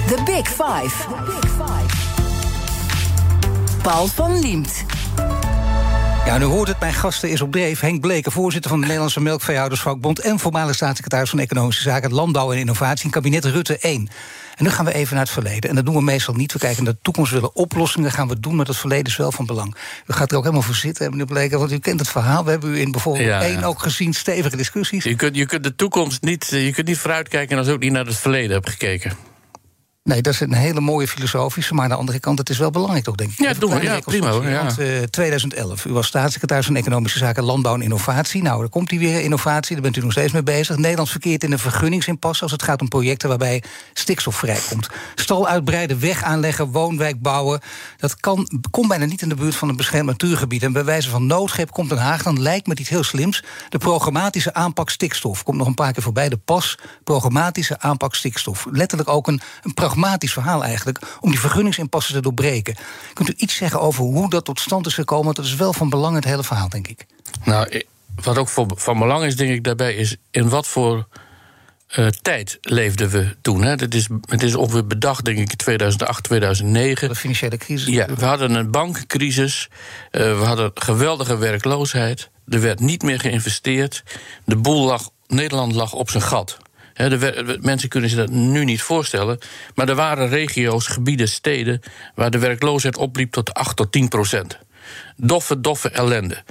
The 0.07 0.21
Big 0.25 0.47
Five. 0.47 0.95
Paul 3.81 4.07
van 4.07 4.39
Liemt. 4.39 4.85
Ja, 6.25 6.37
nu 6.37 6.45
hoort 6.45 6.67
het, 6.67 6.79
mijn 6.79 6.93
gasten 6.93 7.29
is 7.29 7.41
op 7.41 7.51
dreef. 7.51 7.79
Henk 7.79 8.01
Bleken, 8.01 8.31
voorzitter 8.31 8.69
van 8.69 8.79
de 8.79 8.85
Nederlandse 8.85 9.21
Melkveehoudersvakbond... 9.21 10.19
en 10.19 10.39
voormalig 10.39 10.75
staatssecretaris 10.75 11.29
van 11.29 11.39
Economische 11.39 11.81
Zaken, 11.81 12.13
Landbouw 12.13 12.51
en 12.51 12.57
Innovatie... 12.57 13.05
in 13.05 13.11
kabinet 13.11 13.45
Rutte 13.45 13.77
1. 13.77 14.09
En 14.57 14.63
nu 14.63 14.69
gaan 14.69 14.85
we 14.85 14.93
even 14.93 15.15
naar 15.15 15.23
het 15.23 15.33
verleden. 15.33 15.69
En 15.69 15.75
dat 15.75 15.85
doen 15.85 15.95
we 15.95 16.01
meestal 16.01 16.33
niet. 16.33 16.53
We 16.53 16.59
kijken 16.59 16.83
naar 16.83 16.93
de 16.93 16.99
toekomst, 17.01 17.31
we 17.31 17.39
willen 17.39 17.55
oplossingen 17.55 18.11
gaan 18.11 18.27
we 18.27 18.39
doen... 18.39 18.55
maar 18.55 18.65
het 18.65 18.77
verleden 18.77 19.05
is 19.05 19.17
wel 19.17 19.31
van 19.31 19.45
belang. 19.45 19.75
U 20.07 20.13
gaat 20.13 20.31
er 20.31 20.37
ook 20.37 20.43
helemaal 20.43 20.65
voor 20.65 20.75
zitten, 20.75 21.09
meneer 21.09 21.25
Bleken, 21.25 21.59
want 21.59 21.71
u 21.71 21.79
kent 21.79 21.99
het 21.99 22.09
verhaal. 22.09 22.43
We 22.43 22.49
hebben 22.49 22.69
u 22.69 22.79
in 22.79 22.91
bijvoorbeeld 22.91 23.25
ja, 23.25 23.41
één 23.41 23.63
ook 23.63 23.81
gezien, 23.81 24.13
stevige 24.13 24.57
discussies. 24.57 25.03
Je 25.03 25.15
kunt, 25.15 25.35
je 25.35 25.45
kunt 25.45 25.63
de 25.63 25.75
toekomst 25.75 26.21
niet, 26.21 26.47
je 26.49 26.71
kunt 26.73 26.87
niet 26.87 26.97
vooruitkijken... 26.97 27.57
als 27.57 27.67
je 27.67 27.73
ook 27.73 27.79
niet 27.79 27.91
naar 27.91 28.05
het 28.05 28.17
verleden 28.17 28.51
hebt 28.51 28.69
gekeken. 28.69 29.11
Nee, 30.07 30.21
dat 30.21 30.33
is 30.33 30.39
een 30.39 30.53
hele 30.53 30.81
mooie 30.81 31.07
filosofische, 31.07 31.73
maar 31.73 31.83
aan 31.83 31.89
de 31.89 31.95
andere 31.95 32.19
kant, 32.19 32.39
het 32.39 32.49
is 32.49 32.57
wel 32.57 32.69
belangrijk 32.71 33.03
toch, 33.03 33.15
denk 33.15 33.31
ik. 33.31 33.37
Ja, 33.37 33.53
doen 33.53 33.73
we, 33.73 33.81
ja, 33.81 33.99
prima 33.99 34.29
hoor. 34.29 34.47
Ja. 34.47 34.63
Want, 34.63 34.79
uh, 34.79 35.01
2011, 35.01 35.85
u 35.85 35.93
was 35.93 36.07
staatssecretaris 36.07 36.65
van 36.65 36.75
Economische 36.75 37.17
Zaken, 37.17 37.43
Landbouw 37.43 37.73
en 37.73 37.81
Innovatie. 37.81 38.41
Nou, 38.41 38.59
daar 38.59 38.69
komt 38.69 38.89
hij 38.89 38.99
weer, 38.99 39.21
innovatie, 39.21 39.73
daar 39.73 39.83
bent 39.83 39.97
u 39.97 40.01
nog 40.01 40.11
steeds 40.11 40.33
mee 40.33 40.43
bezig. 40.43 40.77
Nederland 40.77 41.09
verkeert 41.09 41.43
in 41.43 41.51
een 41.51 41.59
vergunningsimpasse 41.59 42.43
als 42.43 42.51
het 42.51 42.63
gaat 42.63 42.81
om 42.81 42.87
projecten 42.87 43.29
waarbij 43.29 43.63
stikstof 43.93 44.35
vrijkomt. 44.35 44.87
Stal 45.15 45.47
uitbreiden, 45.47 45.99
weg 45.99 46.23
aanleggen, 46.23 46.71
woonwijk 46.71 47.21
bouwen. 47.21 47.59
Dat 47.97 48.15
kan, 48.15 48.61
komt 48.71 48.87
bijna 48.87 49.05
niet 49.05 49.21
in 49.21 49.29
de 49.29 49.35
buurt 49.35 49.55
van 49.55 49.69
een 49.69 49.75
beschermd 49.75 50.07
natuurgebied. 50.07 50.63
En 50.63 50.71
bij 50.71 50.85
wijze 50.85 51.09
van 51.09 51.25
noodgreep 51.25 51.71
komt 51.71 51.89
Den 51.89 51.97
Haag, 51.97 52.23
dan 52.23 52.41
lijkt 52.41 52.67
me 52.67 52.75
iets 52.75 52.89
heel 52.89 53.03
slims. 53.03 53.43
De 53.69 53.77
programmatische 53.77 54.53
aanpak 54.53 54.89
stikstof. 54.89 55.43
Komt 55.43 55.57
nog 55.57 55.67
een 55.67 55.73
paar 55.73 55.93
keer 55.93 56.03
voorbij, 56.03 56.29
de 56.29 56.37
pas, 56.37 56.77
programmatische 57.03 57.79
aanpak 57.79 58.15
stikstof. 58.15 58.65
Letterlijk 58.71 59.09
ook 59.09 59.27
een, 59.27 59.41
een 59.63 59.73
pragmatisch 59.97 60.33
verhaal 60.33 60.63
eigenlijk, 60.63 60.99
om 61.19 61.29
die 61.29 61.39
vergunningsimpassen 61.39 62.13
te 62.13 62.21
doorbreken. 62.21 62.75
Kunt 63.13 63.29
u 63.29 63.33
iets 63.37 63.55
zeggen 63.55 63.81
over 63.81 64.03
hoe 64.03 64.29
dat 64.29 64.45
tot 64.45 64.59
stand 64.59 64.85
is 64.85 64.93
gekomen? 64.93 65.33
Dat 65.33 65.45
is 65.45 65.55
wel 65.55 65.73
van 65.73 65.89
belang 65.89 66.15
het 66.15 66.23
hele 66.23 66.43
verhaal, 66.43 66.69
denk 66.69 66.87
ik. 66.87 67.05
Nou, 67.43 67.83
wat 68.23 68.37
ook 68.37 68.49
van 68.75 68.99
belang 68.99 69.23
is, 69.23 69.35
denk 69.35 69.51
ik, 69.51 69.63
daarbij 69.63 69.95
is 69.95 70.15
in 70.31 70.49
wat 70.49 70.67
voor 70.67 71.07
uh, 71.97 72.07
tijd 72.07 72.57
leefden 72.61 73.09
we 73.09 73.35
toen. 73.41 73.63
Hè? 73.63 73.75
Dat 73.75 73.93
is, 73.93 74.07
het 74.25 74.43
is 74.43 74.55
ongeveer 74.55 74.87
bedacht, 74.87 75.25
denk 75.25 75.37
ik, 75.37 75.51
in 75.51 75.57
2008, 75.57 76.23
2009. 76.23 77.09
De 77.09 77.15
financiële 77.15 77.57
crisis. 77.57 77.93
Ja, 77.93 78.05
we 78.15 78.25
hadden 78.25 78.55
een 78.55 78.71
bankencrisis. 78.71 79.69
Uh, 80.11 80.39
we 80.39 80.45
hadden 80.45 80.71
geweldige 80.73 81.37
werkloosheid. 81.37 82.29
Er 82.47 82.61
werd 82.61 82.79
niet 82.79 83.03
meer 83.03 83.19
geïnvesteerd. 83.19 84.03
De 84.45 84.55
boel 84.55 84.85
lag, 84.85 85.09
Nederland 85.27 85.73
lag 85.73 85.93
op 85.93 86.09
zijn 86.09 86.23
gat 86.23 86.57
de, 86.97 87.57
mensen 87.61 87.89
kunnen 87.89 88.09
zich 88.09 88.19
dat 88.19 88.29
nu 88.29 88.63
niet 88.63 88.81
voorstellen. 88.81 89.39
Maar 89.75 89.89
er 89.89 89.95
waren 89.95 90.29
regio's, 90.29 90.87
gebieden, 90.87 91.27
steden. 91.27 91.81
waar 92.15 92.31
de 92.31 92.39
werkloosheid 92.39 92.97
opliep 92.97 93.31
tot 93.31 93.53
8 93.53 93.75
tot 93.75 93.91
10 93.91 94.07
procent. 94.07 94.57
Doffe, 95.15 95.61
doffe 95.61 95.89
ellende. 95.89 96.43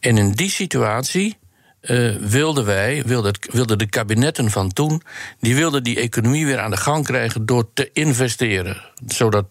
En 0.00 0.18
in 0.18 0.32
die 0.32 0.50
situatie 0.50 1.36
uh, 1.82 2.16
wilden 2.16 2.64
wij, 2.64 3.02
wilden, 3.06 3.32
wilden 3.52 3.78
de 3.78 3.86
kabinetten 3.86 4.50
van 4.50 4.72
toen, 4.72 5.02
die 5.40 5.54
wilden 5.54 5.82
die 5.82 6.00
economie 6.00 6.46
weer 6.46 6.58
aan 6.58 6.70
de 6.70 6.76
gang 6.76 7.04
krijgen 7.04 7.46
door 7.46 7.72
te 7.72 7.90
investeren. 7.92 8.82
Zodat 9.06 9.46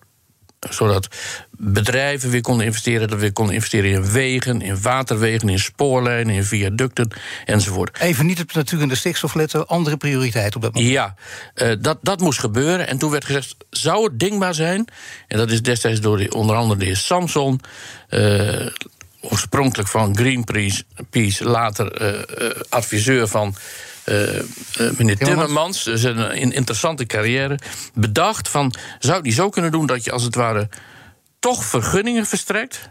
zodat 0.70 1.08
bedrijven 1.58 2.30
weer 2.30 2.42
konden 2.42 2.66
investeren. 2.66 3.08
Dat 3.08 3.10
we 3.10 3.24
weer 3.24 3.34
konden 3.34 3.56
investeren 3.56 3.92
in 3.92 4.12
wegen, 4.12 4.62
in 4.62 4.82
waterwegen, 4.82 5.50
in 5.50 5.60
spoorlijnen, 5.60 6.36
in 6.36 6.44
viaducten 6.44 7.10
enzovoort. 7.46 8.00
Even 8.00 8.26
niet 8.26 8.42
op 8.42 8.54
de 8.54 8.58
natuur 8.58 8.82
en 8.82 8.88
de 8.88 8.96
stikstof 8.96 9.34
letten, 9.34 9.68
andere 9.68 9.98
prioriteit 9.98 10.56
op 10.56 10.62
dat 10.62 10.74
moment. 10.74 10.92
Ja, 10.92 11.16
uh, 11.56 11.74
dat, 11.80 11.98
dat 12.02 12.20
moest 12.20 12.40
gebeuren. 12.40 12.88
En 12.88 12.98
toen 12.98 13.12
werd 13.12 13.26
gezegd, 13.26 13.56
zou 13.70 14.04
het 14.04 14.20
dingbaar 14.20 14.54
zijn? 14.54 14.88
En 15.28 15.38
dat 15.38 15.52
is 15.52 15.62
destijds 15.62 16.00
door 16.00 16.28
onder 16.30 16.56
andere 16.56 16.80
de 16.80 16.86
heer 16.86 16.98
Samson... 16.98 17.60
Uh, 18.10 18.68
oorspronkelijk 19.30 19.90
van 19.90 20.18
Greenpeace, 20.18 21.44
later 21.44 22.02
uh, 22.02 22.50
adviseur 22.70 23.28
van 23.28 23.56
meneer 24.98 25.18
Timmermans, 25.18 25.84
dus 25.84 26.04
een, 26.04 26.52
interessante 26.52 27.06
carrière, 27.06 27.60
bedacht 27.94 28.50
van 28.50 28.74
zou 29.00 29.22
die 29.22 29.34
zo 29.34 29.50
kunnen 29.50 29.72
doen 29.72 29.86
dat 29.86 30.04
je 30.04 30.12
als 30.12 30.24
het 30.24 30.36
ware 30.36 30.70
toch 31.40 31.66
vergunningen 31.66 32.26
verstrekt. 32.26 32.90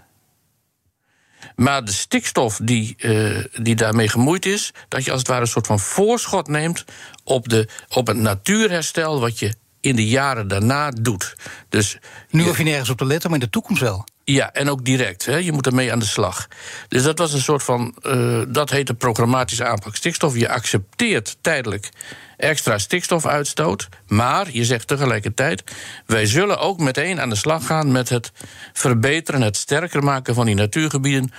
Maar 1.54 1.84
de 1.84 1.92
stikstof 1.92 2.60
die, 2.62 2.94
uh, 2.98 3.44
die 3.62 3.74
daarmee 3.74 4.08
gemoeid 4.08 4.46
is, 4.46 4.72
dat 4.88 5.04
je 5.04 5.10
als 5.10 5.20
het 5.20 5.28
ware 5.28 5.40
een 5.40 5.46
soort 5.46 5.66
van 5.66 5.80
voorschot 5.80 6.48
neemt 6.48 6.84
op, 7.24 7.48
de, 7.48 7.68
op 7.88 8.06
het 8.06 8.16
natuurherstel 8.16 9.20
wat 9.20 9.38
je 9.38 9.54
in 9.80 9.96
de 9.96 10.06
jaren 10.06 10.48
daarna 10.48 10.90
doet. 10.90 11.34
Dus, 11.68 11.98
nu 12.30 12.42
hoef 12.42 12.58
je 12.58 12.64
nergens 12.64 12.90
op 12.90 12.98
te 12.98 13.04
letten, 13.04 13.30
maar 13.30 13.38
in 13.38 13.44
de 13.44 13.50
toekomst 13.50 13.82
wel. 13.82 14.06
Ja, 14.24 14.52
en 14.52 14.68
ook 14.68 14.84
direct. 14.84 15.26
Hè. 15.26 15.36
Je 15.36 15.52
moet 15.52 15.66
ermee 15.66 15.92
aan 15.92 15.98
de 15.98 16.04
slag. 16.04 16.48
Dus 16.88 17.02
dat 17.02 17.18
was 17.18 17.32
een 17.32 17.40
soort 17.40 17.62
van. 17.62 17.94
Uh, 18.02 18.42
dat 18.48 18.70
heet 18.70 18.86
de 18.86 18.94
programmatische 18.94 19.64
aanpak 19.64 19.96
stikstof. 19.96 20.36
Je 20.36 20.48
accepteert 20.48 21.36
tijdelijk 21.40 21.88
extra 22.36 22.78
stikstofuitstoot. 22.78 23.88
Maar 24.06 24.46
je 24.52 24.64
zegt 24.64 24.86
tegelijkertijd. 24.86 25.62
Wij 26.06 26.26
zullen 26.26 26.58
ook 26.58 26.78
meteen 26.78 27.20
aan 27.20 27.28
de 27.28 27.34
slag 27.34 27.66
gaan 27.66 27.92
met 27.92 28.08
het 28.08 28.32
verbeteren, 28.72 29.40
het 29.40 29.56
sterker 29.56 30.02
maken 30.02 30.34
van 30.34 30.46
die 30.46 30.54
natuurgebieden 30.54 31.32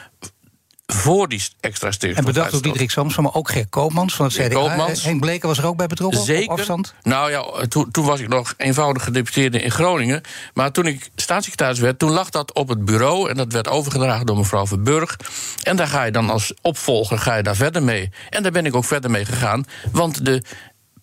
voor 0.86 1.28
die 1.28 1.44
extra 1.60 1.92
stikstof. 1.92 2.26
En 2.26 2.34
bedacht 2.34 2.52
door 2.52 2.62
Diederik 2.62 2.92
Samson, 2.92 3.24
maar 3.24 3.34
ook 3.34 3.50
Ger 3.50 3.68
Koopmans 3.68 4.16
van 4.16 4.26
het 4.26 4.36
CDA. 4.36 4.48
Koopmans. 4.48 5.04
Henk 5.04 5.20
Bleken 5.20 5.48
was 5.48 5.58
er 5.58 5.66
ook 5.66 5.78
bij 5.78 5.88
betrokken 5.88 6.24
Zeker. 6.24 6.52
op 6.52 6.58
afstand? 6.58 6.94
Nou 7.04 7.32
ja, 7.32 7.68
toen, 7.68 7.92
toen 7.92 8.06
was 8.06 8.20
ik 8.20 8.28
nog 8.28 8.54
eenvoudig 8.58 9.04
gedeputeerde 9.04 9.62
in 9.62 9.72
Groningen. 9.72 10.22
Maar 10.54 10.72
toen 10.72 10.86
ik 10.86 11.10
staatssecretaris 11.16 11.80
werd, 11.80 12.00
toen 12.00 12.12
lag 12.12 12.30
dat 12.30 12.54
op 12.54 12.68
het 12.68 12.86
bureau... 12.86 13.30
en 13.30 13.36
dat 13.36 13.52
werd 13.52 13.68
overgedragen 13.68 14.26
door 14.26 14.38
mevrouw 14.38 14.68
Verburg. 14.68 15.18
En 15.64 15.76
daar 15.76 15.88
ga 15.88 16.04
je 16.04 16.12
dan 16.12 16.30
als 16.30 16.54
opvolger 16.62 17.20
ga 17.20 17.36
je 17.36 17.44
daar 17.44 17.56
verder 17.56 17.84
mee. 17.84 18.10
En 18.30 18.44
daar 18.44 18.52
ben 18.52 18.66
ik 18.66 18.76
ook 18.76 18.86
verder 18.86 19.12
mee 19.12 19.26
gegaan. 19.26 19.66
Want 19.92 20.26
de 20.26 20.44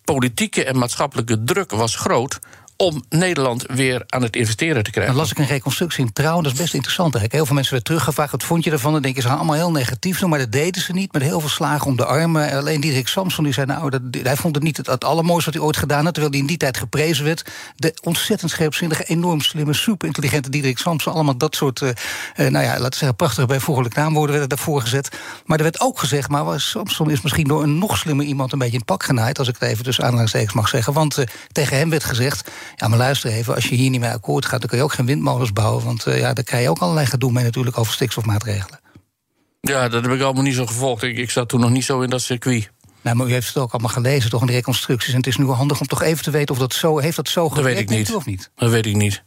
politieke 0.03 0.63
en 0.63 0.77
maatschappelijke 0.77 1.43
druk 1.43 1.71
was 1.71 1.95
groot 1.95 2.39
om 2.77 3.03
Nederland 3.09 3.65
weer 3.67 4.03
aan 4.07 4.21
het 4.21 4.35
investeren 4.35 4.83
te 4.83 4.91
krijgen. 4.91 5.13
Dan 5.13 5.21
las 5.21 5.31
ik 5.31 5.37
een 5.37 5.45
reconstructie 5.45 6.05
in 6.05 6.13
Trouw, 6.13 6.41
dat 6.41 6.51
is 6.51 6.57
best 6.57 6.73
interessant 6.73 7.15
eigenlijk. 7.15 7.33
Heel 7.33 7.45
veel 7.45 7.55
mensen 7.55 7.73
werden 7.73 7.93
teruggevraagd, 7.93 8.31
wat 8.31 8.43
vond 8.43 8.63
je 8.63 8.71
ervan? 8.71 8.93
Dan 8.93 9.01
denken 9.01 9.21
ze 9.21 9.29
allemaal 9.29 9.55
heel 9.55 9.71
negatief, 9.71 10.21
maar 10.21 10.39
dat 10.39 10.51
deden 10.51 10.81
ze 10.81 10.91
niet. 10.91 11.13
Met 11.13 11.21
heel 11.21 11.39
veel 11.39 11.49
slagen 11.49 11.87
om 11.87 11.95
de 11.95 12.05
armen. 12.05 12.51
Alleen 12.51 12.81
Diederik 12.81 13.07
Samson 13.07 13.43
die 13.43 13.53
zei, 13.53 13.65
nou, 13.65 13.89
dat, 13.89 14.01
hij 14.23 14.35
vond 14.35 14.55
het 14.55 14.63
niet 14.63 14.77
het, 14.77 15.03
allermooiste 15.03 15.45
wat 15.45 15.59
hij 15.59 15.67
ooit 15.67 15.77
gedaan 15.77 16.03
had... 16.03 16.13
terwijl 16.13 16.33
hij 16.33 16.41
in 16.41 16.47
die 16.47 16.57
tijd 16.57 16.77
geprezen 16.77 17.25
werd. 17.25 17.51
De 17.75 17.93
ontzettend 18.01 18.51
scherpzinnige, 18.51 19.03
enorm 19.03 19.41
slimme, 19.41 19.73
superintelligente 19.73 20.49
Diederik 20.49 20.77
Samson... 20.77 21.13
allemaal 21.13 21.37
dat 21.37 21.55
soort, 21.55 21.81
uh, 21.81 21.89
nou 22.35 22.63
ja, 22.65 22.71
laten 22.71 22.89
we 22.89 22.95
zeggen, 22.95 23.15
prachtige 23.15 23.47
bijvoeglijk 23.47 23.95
naamwoorden 23.95 24.31
werden 24.31 24.49
daarvoor 24.49 24.81
gezet. 24.81 25.17
Maar 25.45 25.57
er 25.57 25.63
werd 25.63 25.81
ook 25.81 25.99
gezegd, 25.99 26.29
maar 26.29 26.61
Samson 26.61 27.09
is 27.09 27.21
misschien 27.21 27.47
door 27.47 27.63
een 27.63 27.77
nog 27.77 27.97
slimmer 27.97 28.25
iemand... 28.25 28.51
een 28.51 28.59
beetje 28.59 28.77
in 28.77 28.85
pak 28.85 29.03
genaaid, 29.03 29.39
als 29.39 29.47
ik 29.47 29.55
het 29.59 29.69
even 29.69 29.83
tussen 29.83 30.03
aanhalingstekens 30.03 30.53
mag 30.53 30.69
zeggen. 30.69 30.93
Want 30.93 31.17
uh, 31.17 31.25
tegen 31.51 31.77
hem 31.77 31.89
werd 31.89 32.03
gezegd, 32.03 32.49
ja, 32.75 32.87
maar 32.87 32.97
luister 32.97 33.31
even... 33.31 33.55
als 33.55 33.69
je 33.69 33.75
hier 33.75 33.89
niet 33.89 33.99
mee 33.99 34.09
akkoord 34.09 34.45
gaat, 34.45 34.59
dan 34.59 34.69
kun 34.69 34.77
je 34.77 34.83
ook 34.83 34.93
geen 34.93 35.05
windmolens 35.05 35.53
bouwen... 35.53 35.83
want 35.83 36.07
uh, 36.07 36.19
ja, 36.19 36.33
daar 36.33 36.43
krijg 36.43 36.63
je 36.63 36.69
ook 36.69 36.79
allerlei 36.79 37.05
gedoe 37.05 37.31
mee 37.31 37.43
natuurlijk 37.43 37.77
over 37.77 37.93
stikstofmaatregelen. 37.93 38.79
Ja, 39.61 39.89
dat 39.89 40.03
heb 40.03 40.11
ik 40.11 40.21
allemaal 40.21 40.43
niet 40.43 40.55
zo 40.55 40.65
gevolgd. 40.65 41.03
Ik, 41.03 41.17
ik 41.17 41.29
zat 41.29 41.49
toen 41.49 41.59
nog 41.59 41.69
niet 41.69 41.85
zo 41.85 42.01
in 42.01 42.09
dat 42.09 42.21
circuit. 42.21 42.71
Nou, 43.03 43.15
maar 43.15 43.27
u 43.27 43.31
heeft 43.31 43.47
het 43.47 43.57
ook 43.57 43.71
allemaal 43.71 43.91
gelezen, 43.91 44.29
toch, 44.29 44.41
in 44.41 44.47
de 44.47 44.53
reconstructies. 44.53 45.11
En 45.11 45.17
het 45.17 45.27
is 45.27 45.37
nu 45.37 45.45
wel 45.45 45.55
handig 45.55 45.79
om 45.79 45.87
toch 45.87 46.01
even 46.01 46.23
te 46.23 46.31
weten 46.31 46.55
of 46.55 46.61
dat 46.61 46.73
zo... 46.73 46.99
heeft 46.99 47.15
dat 47.15 47.29
zo 47.29 47.49
gewerkt, 47.49 47.79
dat 47.79 47.89
weet 47.89 47.99
ik 47.99 48.07
niet. 48.07 48.15
of 48.15 48.25
niet? 48.25 48.51
Dat 48.55 48.69
weet 48.69 48.85
ik 48.85 48.95
niet. 48.95 49.23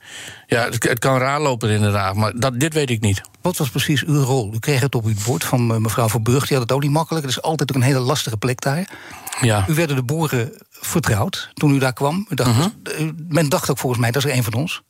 Ja, 0.47 0.65
het, 0.65 0.83
het, 0.83 0.99
kan 0.99 1.19
raar 1.19 1.41
lopen 1.41 1.71
inderdaad, 1.71 2.15
maar 2.15 2.33
dat, 2.37 2.61
dit 2.61 2.75
weet 2.75 2.91
ik 2.91 3.01
niet. 3.01 3.21
Wat 3.41 3.57
was 3.57 3.69
precies 3.69 4.05
uw 4.05 4.23
rol? 4.23 4.55
U 4.55 4.59
kreeg 4.59 4.81
het 4.81 4.95
op 4.95 5.05
uw 5.05 5.15
bord 5.25 5.45
van 5.45 5.71
uh, 5.71 5.77
mevrouw 5.77 6.09
Verburg. 6.09 6.47
Die 6.47 6.57
had 6.57 6.69
het 6.69 6.73
ook 6.73 6.83
niet 6.83 6.91
makkelijk. 6.91 7.27
Het 7.27 7.37
is 7.37 7.43
altijd 7.43 7.71
ook 7.71 7.77
een 7.77 7.89
hele 7.89 7.99
lastige 7.99 8.37
plek 8.37 8.61
daar. 8.61 8.89
Ja. 9.41 9.65
U 9.69 9.75
werden 9.75 9.97
de 9.97 10.03
boeren 10.03 10.53
vertrouwd 10.71 11.51
toen 11.55 11.75
u 11.75 11.79
daar 11.79 11.93
kwam. 11.93 12.27
U 12.29 12.35
dacht, 12.35 12.51
uh 12.51 12.57
-huh. 12.59 13.11
Men 13.29 13.49
dacht 13.49 13.71
ook 13.71 13.79
volgens 13.79 14.01
mij, 14.01 14.11
dat 14.11 14.25
is 14.25 14.31
er 14.31 14.37
een 14.37 14.45
van 14.45 14.53
ons. 14.53 14.83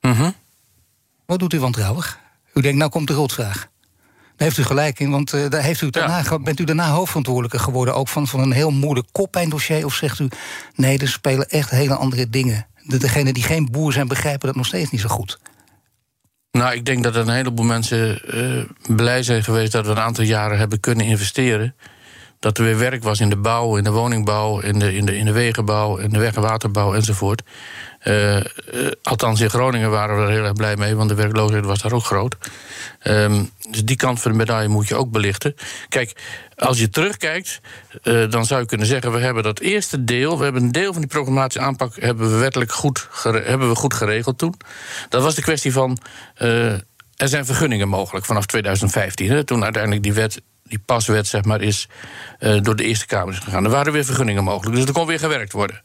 Uh 0.00 0.18
-huh. 0.18 0.28
Wat 1.26 1.38
doet 1.38 1.52
u 1.52 1.60
wantrouwig? 1.60 2.18
U 2.54 2.60
denkt, 2.60 2.78
nou 2.78 2.90
komt 2.90 3.06
de 3.06 3.14
rotvraag. 3.14 3.68
Daar 4.36 4.48
heeft 4.48 4.58
u 4.58 4.62
gelijk 4.62 5.00
in, 5.00 5.10
want 5.10 5.34
uh, 5.34 5.48
daar 5.48 5.62
heeft 5.62 5.80
u 5.80 5.90
daarna, 5.90 6.22
ja. 6.30 6.38
bent 6.38 6.60
u 6.60 6.64
daarna 6.64 6.90
hoofdverantwoordelijke 6.90 7.58
geworden... 7.58 7.94
ook 7.94 8.08
van, 8.08 8.26
van 8.26 8.40
een 8.40 8.52
heel 8.52 8.70
moeilijk 8.70 9.06
koppijndossier? 9.12 9.84
Of 9.84 9.94
zegt 9.94 10.18
u, 10.18 10.28
nee, 10.74 10.98
er 10.98 11.08
spelen 11.08 11.48
echt 11.48 11.70
hele 11.70 11.94
andere 11.94 12.30
dingen. 12.30 12.66
De, 12.82 12.98
degenen 12.98 13.34
die 13.34 13.42
geen 13.42 13.68
boer 13.70 13.92
zijn, 13.92 14.08
begrijpen 14.08 14.46
dat 14.46 14.56
nog 14.56 14.66
steeds 14.66 14.90
niet 14.90 15.00
zo 15.00 15.08
goed. 15.08 15.38
Nou, 16.50 16.74
ik 16.74 16.84
denk 16.84 17.02
dat 17.02 17.14
een 17.14 17.28
heleboel 17.28 17.64
mensen 17.64 18.20
uh, 18.34 18.64
blij 18.96 19.22
zijn 19.22 19.44
geweest... 19.44 19.72
dat 19.72 19.86
we 19.86 19.90
een 19.90 19.98
aantal 19.98 20.24
jaren 20.24 20.58
hebben 20.58 20.80
kunnen 20.80 21.06
investeren. 21.06 21.74
Dat 22.38 22.58
er 22.58 22.64
weer 22.64 22.78
werk 22.78 23.02
was 23.02 23.20
in 23.20 23.28
de 23.28 23.36
bouw, 23.36 23.76
in 23.76 23.84
de 23.84 23.90
woningbouw... 23.90 24.60
in 24.60 24.78
de, 24.78 24.94
in 24.94 25.06
de, 25.06 25.16
in 25.16 25.24
de 25.24 25.32
wegenbouw, 25.32 25.96
in 25.96 26.10
de 26.10 26.18
weg- 26.18 26.34
en 26.34 26.42
waterbouw 26.42 26.94
enzovoort. 26.94 27.42
Uh, 28.08 28.36
uh, 28.36 28.42
althans, 29.02 29.40
in 29.40 29.50
Groningen 29.50 29.90
waren 29.90 30.16
we 30.16 30.22
er 30.22 30.30
heel 30.30 30.44
erg 30.44 30.52
blij 30.52 30.76
mee, 30.76 30.94
want 30.94 31.08
de 31.08 31.14
werkloosheid 31.14 31.64
was 31.64 31.82
daar 31.82 31.92
ook 31.92 32.04
groot. 32.04 32.36
Um, 33.04 33.50
dus 33.70 33.84
die 33.84 33.96
kant 33.96 34.20
van 34.20 34.30
de 34.30 34.36
medaille 34.36 34.68
moet 34.68 34.88
je 34.88 34.94
ook 34.94 35.10
belichten. 35.10 35.54
Kijk, 35.88 36.12
als 36.56 36.78
je 36.78 36.88
terugkijkt, 36.88 37.60
uh, 38.02 38.30
dan 38.30 38.44
zou 38.44 38.60
je 38.60 38.66
kunnen 38.66 38.86
zeggen: 38.86 39.12
we 39.12 39.18
hebben 39.18 39.42
dat 39.42 39.58
eerste 39.58 40.04
deel, 40.04 40.38
we 40.38 40.44
hebben 40.44 40.62
een 40.62 40.72
deel 40.72 40.92
van 40.92 41.00
die 41.00 41.10
programmatische 41.10 41.60
aanpak 41.60 41.96
hebben 42.00 42.30
we 42.30 42.36
wettelijk 42.36 42.72
goed, 42.72 43.08
hebben 43.22 43.68
we 43.68 43.74
goed 43.74 43.94
geregeld 43.94 44.38
toen. 44.38 44.54
Dat 45.08 45.22
was 45.22 45.34
de 45.34 45.42
kwestie 45.42 45.72
van. 45.72 45.98
er 46.34 47.28
zijn 47.28 47.46
vergunningen 47.46 47.88
mogelijk 47.88 48.26
vanaf 48.26 48.46
2015. 48.46 49.30
Hè, 49.30 49.44
toen 49.44 49.64
uiteindelijk 49.64 50.02
die 50.02 50.12
wet 50.12 50.40
die 50.62 50.78
paswet 50.78 51.26
zeg 51.26 51.44
maar, 51.44 51.60
is 51.60 51.88
door 52.62 52.76
de 52.76 52.84
Eerste 52.84 53.06
Kamer 53.06 53.34
is 53.34 53.38
gegaan. 53.38 53.64
Er 53.64 53.70
waren 53.70 53.92
weer 53.92 54.04
vergunningen 54.04 54.44
mogelijk, 54.44 54.76
dus 54.76 54.84
er 54.84 54.92
kon 54.92 55.06
weer 55.06 55.18
gewerkt 55.18 55.52
worden. 55.52 55.82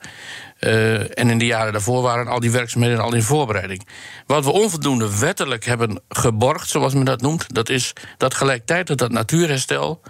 Uh, 0.66 1.18
en 1.18 1.30
in 1.30 1.38
de 1.38 1.46
jaren 1.46 1.72
daarvoor 1.72 2.02
waren 2.02 2.28
al 2.28 2.40
die 2.40 2.52
werkzaamheden 2.52 3.00
al 3.00 3.14
in 3.14 3.22
voorbereiding. 3.22 3.88
Wat 4.26 4.46
we 4.46 4.52
onvoldoende 4.52 5.20
wettelijk 5.20 5.66
hebben 5.66 6.02
geborgd, 6.10 6.70
zoals 6.70 6.94
men 6.94 7.06
dat 7.06 7.22
noemt, 7.22 7.54
dat 7.54 7.70
is 7.70 7.94
dat 8.18 8.34
gelijktijdig 8.34 8.96
dat 8.96 9.12
natuurherstel 9.12 10.02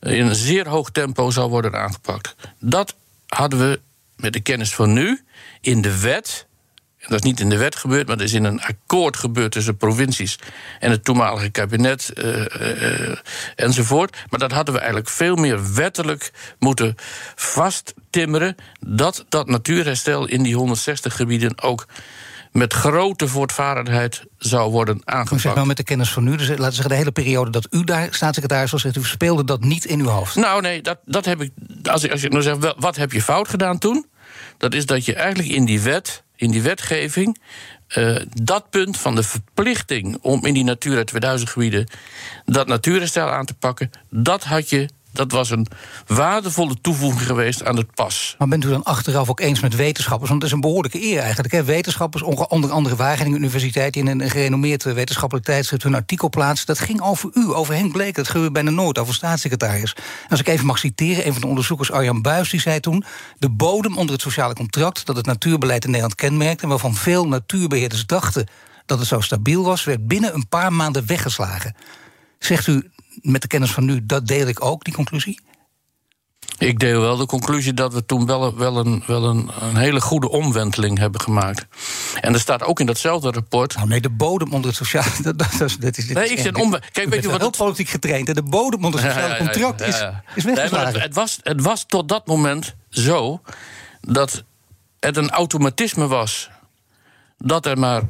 in 0.00 0.26
een 0.26 0.34
zeer 0.34 0.68
hoog 0.68 0.90
tempo 0.90 1.30
zou 1.30 1.50
worden 1.50 1.74
aangepakt. 1.74 2.34
Dat 2.58 2.94
hadden 3.26 3.58
we 3.58 3.80
met 4.16 4.32
de 4.32 4.40
kennis 4.40 4.74
van 4.74 4.92
nu 4.92 5.24
in 5.60 5.80
de 5.80 6.00
wet 6.00 6.46
dat 7.08 7.18
is 7.18 7.22
niet 7.22 7.40
in 7.40 7.48
de 7.48 7.56
wet 7.56 7.76
gebeurd, 7.76 8.06
maar 8.06 8.16
dat 8.16 8.26
is 8.26 8.32
in 8.32 8.44
een 8.44 8.62
akkoord 8.62 9.16
gebeurd 9.16 9.52
tussen 9.52 9.76
provincies 9.76 10.38
en 10.80 10.90
het 10.90 11.04
toenmalige 11.04 11.50
kabinet 11.50 12.12
uh, 12.14 12.36
uh, 12.36 13.16
enzovoort. 13.54 14.16
Maar 14.30 14.40
dat 14.40 14.52
hadden 14.52 14.74
we 14.74 14.80
eigenlijk 14.80 15.10
veel 15.10 15.36
meer 15.36 15.74
wettelijk 15.74 16.32
moeten 16.58 16.94
vasttimmeren 17.34 18.56
dat 18.80 19.24
dat 19.28 19.48
natuurherstel 19.48 20.26
in 20.26 20.42
die 20.42 20.54
160 20.54 21.16
gebieden 21.16 21.62
ook 21.62 21.86
met 22.52 22.72
grote 22.72 23.28
voortvarendheid 23.28 24.24
zou 24.38 24.70
worden 24.70 25.00
aangepakt. 25.04 25.40
Zeg 25.40 25.54
maar 25.54 25.66
met 25.66 25.76
de 25.76 25.82
kennis 25.82 26.10
van 26.10 26.24
nu, 26.24 26.36
dus 26.36 26.48
laten 26.48 26.64
we 26.64 26.70
zeggen 26.70 26.88
de 26.88 26.94
hele 26.94 27.12
periode 27.12 27.50
dat 27.50 27.66
u 27.70 27.84
daar 27.84 28.08
staatssecretaris 28.10 28.70
was, 28.70 28.84
u 28.84 28.90
speelde 29.02 29.44
dat 29.44 29.60
niet 29.60 29.84
in 29.84 30.00
uw 30.00 30.06
hoofd. 30.06 30.34
Nou 30.34 30.60
nee, 30.60 30.82
dat, 30.82 30.98
dat 31.04 31.24
heb 31.24 31.42
ik. 31.42 31.52
Als 31.82 32.04
ik, 32.04 32.10
als 32.10 32.22
ik 32.22 32.30
nou 32.30 32.42
zeg, 32.42 32.74
wat 32.78 32.96
heb 32.96 33.12
je 33.12 33.22
fout 33.22 33.48
gedaan 33.48 33.78
toen? 33.78 34.06
Dat 34.58 34.74
is 34.74 34.86
dat 34.86 35.04
je 35.04 35.14
eigenlijk 35.14 35.48
in 35.48 35.64
die 35.64 35.80
wet 35.80 36.22
in 36.42 36.50
die 36.50 36.62
wetgeving 36.62 37.38
uh, 37.96 38.16
dat 38.42 38.70
punt 38.70 38.96
van 38.96 39.14
de 39.14 39.22
verplichting 39.22 40.18
om 40.20 40.46
in 40.46 40.54
die 40.54 40.64
Natura 40.64 41.04
2000 41.04 41.50
gebieden 41.50 41.86
dat 42.44 42.66
natuurherstel 42.66 43.30
aan 43.30 43.46
te 43.46 43.54
pakken, 43.54 43.90
dat 44.10 44.44
had 44.44 44.70
je. 44.70 44.88
Dat 45.12 45.32
was 45.32 45.50
een 45.50 45.66
waardevolle 46.06 46.80
toevoeging 46.80 47.26
geweest 47.26 47.64
aan 47.64 47.76
het 47.76 47.94
pas. 47.94 48.34
Maar 48.38 48.48
bent 48.48 48.64
u 48.64 48.68
dan 48.68 48.82
achteraf 48.82 49.30
ook 49.30 49.40
eens 49.40 49.60
met 49.60 49.76
wetenschappers? 49.76 50.30
Want 50.30 50.42
het 50.42 50.50
is 50.50 50.56
een 50.56 50.62
behoorlijke 50.62 51.02
eer 51.02 51.18
eigenlijk. 51.18 51.52
Hè? 51.52 51.64
Wetenschappers, 51.64 52.22
onder 52.22 52.70
andere 52.70 52.96
Wageningen 52.96 53.38
Universiteit... 53.38 53.96
in 53.96 54.06
een 54.06 54.30
gerenommeerd 54.30 54.82
wetenschappelijk 54.82 55.46
tijdschrift 55.46 55.82
hun 55.82 55.94
artikel 55.94 56.28
plaatsen... 56.28 56.66
dat 56.66 56.78
ging 56.78 57.00
over 57.00 57.30
u, 57.34 57.54
over 57.54 57.74
Henk 57.74 57.92
Bleek. 57.92 58.14
Dat 58.14 58.28
gebeurde 58.28 58.52
bijna 58.52 58.70
nooit, 58.70 58.98
over 58.98 59.14
staatssecretaris. 59.14 59.96
Als 60.28 60.40
ik 60.40 60.48
even 60.48 60.66
mag 60.66 60.78
citeren, 60.78 61.26
een 61.26 61.32
van 61.32 61.40
de 61.40 61.46
onderzoekers, 61.46 61.90
Arjan 61.92 62.22
Buis... 62.22 62.50
die 62.50 62.60
zei 62.60 62.80
toen, 62.80 63.04
de 63.38 63.50
bodem 63.50 63.96
onder 63.96 64.12
het 64.12 64.22
sociale 64.22 64.54
contract... 64.54 65.06
dat 65.06 65.16
het 65.16 65.26
natuurbeleid 65.26 65.84
in 65.84 65.90
Nederland 65.90 66.14
kenmerkte... 66.14 66.62
en 66.62 66.68
waarvan 66.68 66.94
veel 66.94 67.28
natuurbeheerders 67.28 68.06
dachten 68.06 68.46
dat 68.86 68.98
het 68.98 69.08
zo 69.08 69.20
stabiel 69.20 69.64
was... 69.64 69.84
werd 69.84 70.06
binnen 70.06 70.34
een 70.34 70.48
paar 70.48 70.72
maanden 70.72 71.06
weggeslagen. 71.06 71.74
Zegt 72.38 72.66
u, 72.66 72.90
met 73.20 73.42
de 73.42 73.48
kennis 73.48 73.70
van 73.70 73.84
nu, 73.84 74.06
dat 74.06 74.26
deel 74.26 74.46
ik 74.46 74.64
ook, 74.64 74.84
die 74.84 74.94
conclusie? 74.94 75.40
Ik 76.58 76.78
deel 76.78 77.00
wel 77.00 77.16
de 77.16 77.26
conclusie 77.26 77.74
dat 77.74 77.92
we 77.92 78.06
toen 78.06 78.26
wel, 78.26 78.56
wel, 78.56 78.76
een, 78.76 79.02
wel 79.06 79.24
een, 79.24 79.50
een, 79.60 79.76
hele 79.76 80.00
goede 80.00 80.28
omwenteling 80.28 80.98
hebben 80.98 81.20
gemaakt. 81.20 81.66
En 82.20 82.34
er 82.34 82.40
staat 82.40 82.62
ook 82.62 82.80
in 82.80 82.86
datzelfde 82.86 83.30
rapport. 83.30 83.76
Nou 83.76 83.88
nee, 83.88 84.00
de 84.00 84.10
bodem 84.10 84.52
onder 84.52 84.68
het 84.68 84.76
sociale. 84.76 85.10
Dat, 85.22 85.38
dat, 85.38 85.60
is, 85.60 86.08
nee, 86.08 86.30
ik 86.30 86.38
zit 86.38 86.60
om. 86.60 86.78
Kijk, 86.92 87.08
weet 87.08 87.22
je 87.22 87.30
wat. 87.30 87.40
Heel 87.40 87.50
politiek 87.50 87.88
getraind. 87.88 88.28
En 88.28 88.34
de 88.34 88.42
bodem 88.42 88.84
onder 88.84 89.00
het 89.00 89.10
sociale 89.10 89.32
ja, 89.32 89.38
ja, 89.38 89.50
contract 89.50 89.80
ja, 89.80 89.86
is, 89.86 90.36
is 90.36 90.44
weggeslagen. 90.44 90.92
Nee, 90.92 90.94
het, 90.94 91.02
het, 91.02 91.14
was, 91.14 91.38
het 91.42 91.62
was 91.62 91.84
tot 91.86 92.08
dat 92.08 92.26
moment 92.26 92.74
zo 92.88 93.40
dat 94.00 94.44
het 95.00 95.16
een 95.16 95.30
automatisme 95.30 96.06
was 96.06 96.50
dat 97.44 97.66
er 97.66 97.78
maar 97.78 98.02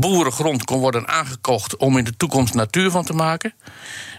boerengrond 0.00 0.64
kon 0.64 0.80
worden 0.80 1.08
aangekocht 1.08 1.76
om 1.76 1.98
in 1.98 2.04
de 2.04 2.16
toekomst 2.16 2.54
natuur 2.54 2.90
van 2.90 3.04
te 3.04 3.12
maken. 3.12 3.54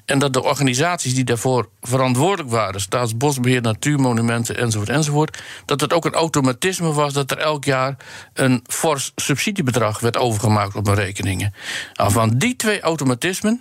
En 0.06 0.20
dat 0.20 0.34
de 0.34 0.44
organisaties 0.44 1.16
die 1.16 1.24
daarvoor 1.24 1.70
verantwoordelijk 1.82 2.50
waren, 2.50 2.82
Staatsbosbeheer, 2.82 3.62
Natuurmonumenten 3.62 4.58
enzovoort, 4.58 4.90
enzovoort, 4.90 5.44
dat 5.66 5.82
het 5.82 5.94
ook 5.94 6.06
een 6.06 6.14
automatisme 6.14 6.92
was 6.92 7.14
dat 7.14 7.32
er 7.32 7.38
elk 7.38 7.64
jaar 7.64 7.98
een 8.34 8.64
fors 8.68 9.12
subsidiebedrag 9.16 10.00
werd 10.00 10.18
overgemaakt 10.18 10.76
op 10.76 10.86
hun 10.86 10.96
rekeningen. 10.96 11.54
Nou, 11.94 12.12
van 12.12 12.30
die 12.38 12.56
twee 12.56 12.82
automatismen, 12.82 13.60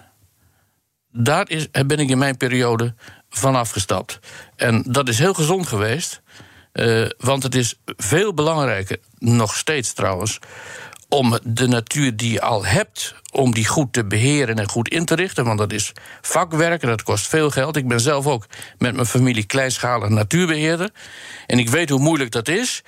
daar 1.11 1.51
is, 1.51 1.71
ben 1.71 1.99
ik 1.99 2.09
in 2.09 2.19
mijn 2.19 2.37
periode 2.37 2.95
van 3.31 3.55
afgestapt. 3.55 4.19
En 4.57 4.85
dat 4.89 5.09
is 5.09 5.19
heel 5.19 5.35
gezond 5.35 5.67
geweest. 5.67 6.23
Uh, 6.73 7.09
want 7.19 7.43
het 7.43 7.55
is 7.55 7.75
veel 7.85 8.35
belangrijker, 8.35 8.99
nog 9.19 9.57
steeds 9.57 9.93
trouwens, 9.93 10.39
om 11.13 11.39
de 11.43 11.69
natuur 11.69 12.17
die 12.17 12.33
je 12.33 12.41
al 12.41 12.65
hebt, 12.65 13.15
om 13.33 13.55
die 13.55 13.67
goed 13.67 13.93
te 13.93 14.05
beheren 14.05 14.59
en 14.59 14.69
goed 14.69 14.89
in 14.89 15.05
te 15.05 15.15
richten. 15.15 15.45
Want 15.45 15.59
dat 15.59 15.73
is 15.73 15.93
vakwerk 16.21 16.83
en 16.83 16.89
dat 16.89 17.03
kost 17.03 17.27
veel 17.27 17.51
geld. 17.51 17.77
Ik 17.77 17.89
ben 17.89 18.01
zelf 18.01 18.27
ook 18.27 18.47
met 18.79 18.95
mijn 18.95 19.07
familie 19.07 19.45
kleinschalig 19.45 20.09
natuurbeheerder. 20.09 20.91
En 21.47 21.59
ik 21.59 21.69
weet 21.69 21.89
hoe 21.89 22.01
moeilijk 22.01 22.31
dat 22.31 22.49
is. 22.49 22.83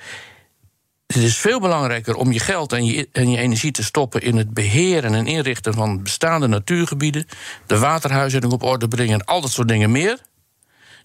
Het 1.07 1.23
is 1.23 1.37
veel 1.37 1.59
belangrijker 1.59 2.15
om 2.15 2.31
je 2.31 2.39
geld 2.39 2.73
en 2.73 2.85
je, 2.85 3.09
en 3.11 3.29
je 3.29 3.37
energie 3.37 3.71
te 3.71 3.83
stoppen 3.83 4.21
in 4.21 4.37
het 4.37 4.53
beheren 4.53 5.13
en 5.13 5.27
inrichten 5.27 5.73
van 5.73 6.03
bestaande 6.03 6.47
natuurgebieden, 6.47 7.27
de 7.65 7.79
waterhuishouding 7.79 8.53
op 8.53 8.63
orde 8.63 8.87
brengen 8.87 9.13
en 9.13 9.25
al 9.25 9.41
dat 9.41 9.51
soort 9.51 9.67
dingen 9.67 9.91
meer, 9.91 10.19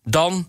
dan 0.05 0.47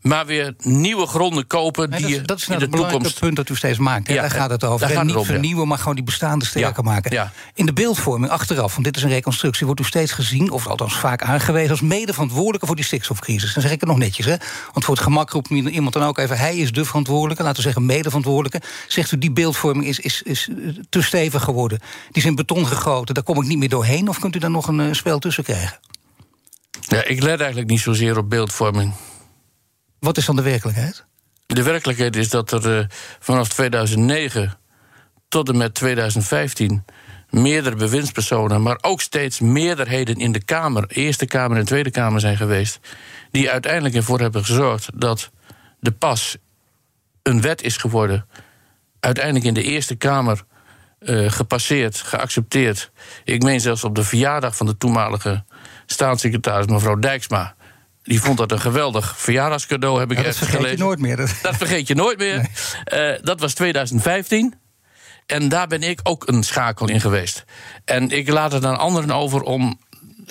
maar 0.00 0.26
weer 0.26 0.54
nieuwe 0.58 1.06
gronden 1.06 1.46
kopen 1.46 1.90
die 1.90 2.20
dat, 2.22 2.38
is- 2.38 2.48
in 2.48 2.58
nou 2.70 3.02
het 3.02 3.18
punt 3.18 3.36
dat 3.36 3.48
u 3.48 3.56
steeds 3.56 3.78
maakt. 3.78 4.06
hè. 4.06 4.14
Ja, 4.14 4.20
daar 4.20 4.30
gaat 4.30 4.50
het 4.50 4.64
over. 4.64 4.88
daar 4.88 4.96
En 4.96 5.06
niet 5.06 5.14
ja. 5.14 5.22
vernieuwen, 5.22 5.68
maar 5.68 5.78
gewoon 5.78 5.94
die 5.94 6.04
bestaande 6.04 6.44
sterker 6.44 6.84
Ja, 6.84 6.90
maken. 6.90 7.12
ja. 7.12 7.32
In 7.54 7.66
de 7.66 7.72
beeldvorming 7.72 8.32
achteraf, 8.32 8.72
want 8.72 8.84
dit 8.84 8.96
is 8.96 9.02
een 9.02 9.08
reconstructie... 9.08 9.66
wordt 9.66 9.80
u 9.80 9.84
steeds 9.84 10.12
gezien, 10.12 10.50
of 10.50 10.66
althans 10.66 10.96
vaak 10.96 11.22
aangewezen... 11.22 11.70
als 11.70 11.80
medeverantwoordelijke 11.80 12.66
voor 12.66 12.76
die 12.76 12.84
stikstofcrisis. 12.84 13.54
Dan 13.54 13.62
zeg 13.62 13.72
ik 13.72 13.80
het 13.80 13.88
nog 13.88 13.98
netjes, 13.98 14.26
hè. 14.26 14.36
Want 14.72 14.84
voor 14.84 14.94
het 14.94 15.02
gemak 15.02 15.30
roept 15.30 15.50
iemand 15.50 15.92
dan 15.92 16.02
ook 16.02 16.18
even... 16.18 16.38
hij 16.38 16.56
is 16.56 16.72
de 16.72 16.84
verantwoordelijke, 16.84 17.42
laten 17.42 17.56
we 17.56 17.62
zeggen 17.62 17.86
medeverantwoordelijke. 17.86 18.66
Zegt 18.88 19.12
u, 19.12 19.18
die 19.18 19.30
beeldvorming 19.32 19.86
is, 19.86 19.98
is, 19.98 20.22
is 20.22 20.48
eh, 20.48 20.68
te 20.88 21.02
stevig 21.02 21.42
geworden. 21.42 21.78
Die 21.78 22.22
is 22.22 22.24
in 22.24 22.34
beton 22.34 22.66
gegoten, 22.66 23.14
daar 23.14 23.24
kom 23.24 23.42
ik 23.42 23.48
niet 23.48 23.58
meer 23.58 23.68
doorheen... 23.68 24.08
of 24.08 24.18
kunt 24.18 24.36
u 24.36 24.38
daar 24.38 24.50
nog 24.50 24.68
een 24.68 24.80
eh, 24.80 24.92
spel 24.92 25.18
tussen 25.18 25.44
krijgen? 25.44 25.78
Ja, 26.80 27.04
ik 27.04 27.22
let 27.22 27.38
eigenlijk 27.40 27.70
niet 27.70 27.80
zozeer 27.80 28.18
op 28.18 28.30
beeldvorming. 28.30 28.92
Wat 30.00 30.16
is 30.16 30.26
dan 30.26 30.36
de 30.36 30.42
werkelijkheid? 30.42 31.04
De 31.46 31.62
werkelijkheid 31.62 32.16
is 32.16 32.28
dat 32.28 32.52
er 32.52 32.78
eh, 32.78 32.84
vanaf 33.18 33.48
2009 33.48 34.58
tot 35.28 35.48
en 35.48 35.56
met 35.56 35.74
2015 35.74 36.84
meerdere 37.30 37.76
bewindspersonen, 37.76 38.62
maar 38.62 38.78
ook 38.80 39.00
steeds 39.00 39.40
meerderheden 39.40 40.16
in 40.16 40.32
de 40.32 40.44
Kamer, 40.44 40.84
Eerste 40.88 41.26
Kamer 41.26 41.56
en 41.56 41.64
Tweede 41.64 41.90
Kamer 41.90 42.20
zijn 42.20 42.36
geweest, 42.36 42.80
die 43.30 43.50
uiteindelijk 43.50 43.94
ervoor 43.94 44.20
hebben 44.20 44.44
gezorgd 44.44 44.88
dat 44.94 45.30
de 45.80 45.92
pas 45.92 46.36
een 47.22 47.40
wet 47.40 47.62
is 47.62 47.76
geworden. 47.76 48.26
Uiteindelijk 49.00 49.44
in 49.44 49.54
de 49.54 49.62
Eerste 49.62 49.94
Kamer 49.94 50.44
eh, 50.98 51.30
gepasseerd, 51.30 51.96
geaccepteerd. 51.96 52.90
Ik 53.24 53.42
meen 53.42 53.60
zelfs 53.60 53.84
op 53.84 53.94
de 53.94 54.04
verjaardag 54.04 54.56
van 54.56 54.66
de 54.66 54.76
toenmalige 54.76 55.44
staatssecretaris, 55.86 56.66
mevrouw 56.66 56.98
Dijksma. 56.98 57.54
Die 58.02 58.20
vond 58.20 58.38
dat 58.38 58.52
een 58.52 58.60
geweldig 58.60 59.14
verjaardagscadeau, 59.18 59.98
heb 60.00 60.10
ik 60.10 60.16
Ja, 60.16 60.22
dat 60.22 60.32
ergens 60.32 60.50
vergeet 60.50 60.70
je 60.78 60.84
nooit 60.84 60.98
meer. 60.98 61.16
Dat- 61.16 61.38
Dat 61.42 61.56
vergeet 61.56 61.86
je 61.88 61.94
nooit 61.94 62.18
meer. 62.18 62.46
Eh, 62.84 63.12
dat 63.22 63.40
was 63.40 63.54
2015. 63.54 64.54
En 65.26 65.48
daar 65.48 65.66
ben 65.66 65.82
ik 65.82 66.00
ook 66.02 66.28
een 66.28 66.42
schakel 66.42 66.88
in 66.88 67.00
geweest. 67.00 67.44
En 67.84 68.10
ik 68.10 68.28
laat 68.28 68.52
het 68.52 68.64
aan 68.64 68.78
anderen 68.78 69.10
over 69.14 69.42
om 69.42 69.80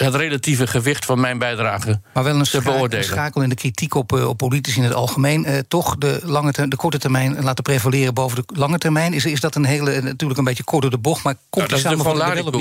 het 0.06 0.16
relatieve 0.16 0.68
gewicht 0.68 1.06
van 1.06 1.20
mijn 1.20 1.38
bijdrage 1.38 2.02
Maar 2.14 2.24
wel 2.24 2.36
een, 2.36 2.44
te 2.44 2.58
een 2.58 2.64
beoordelen. 2.64 3.06
schakel 3.06 3.42
in 3.42 3.50
de 3.50 3.56
kritiek 3.56 3.96
op, 3.96 4.14
eh, 4.14 4.28
op 4.28 4.38
politici 4.38 4.78
in 4.78 4.84
het 4.84 4.94
algemeen. 4.94 5.46
Eh, 5.46 5.60
toch 5.68 5.98
de, 5.98 6.20
lange 6.24 6.52
ter- 6.52 6.70
de 6.70 6.76
korte 6.76 6.98
termijn 7.00 7.44
laten 7.44 7.64
prevaleren 7.64 8.14
boven 8.14 8.38
de 8.46 8.60
lange 8.60 8.78
termijn. 8.78 9.14
Is, 9.14 9.26
is 9.26 9.40
dat 9.40 9.56
een 9.56 9.66
hele, 9.66 9.92
eh, 9.92 10.04
natuurlijk 10.04 10.40
een 10.40 10.46
beetje 10.46 10.64
kort 10.64 10.82
door 10.82 10.92
de 10.92 10.98
bocht, 10.98 11.24
maar 11.24 11.34
komt 11.34 11.56
Nou, 11.56 11.68
dat, 11.68 11.78
is 11.78 11.84
op? 12.46 12.54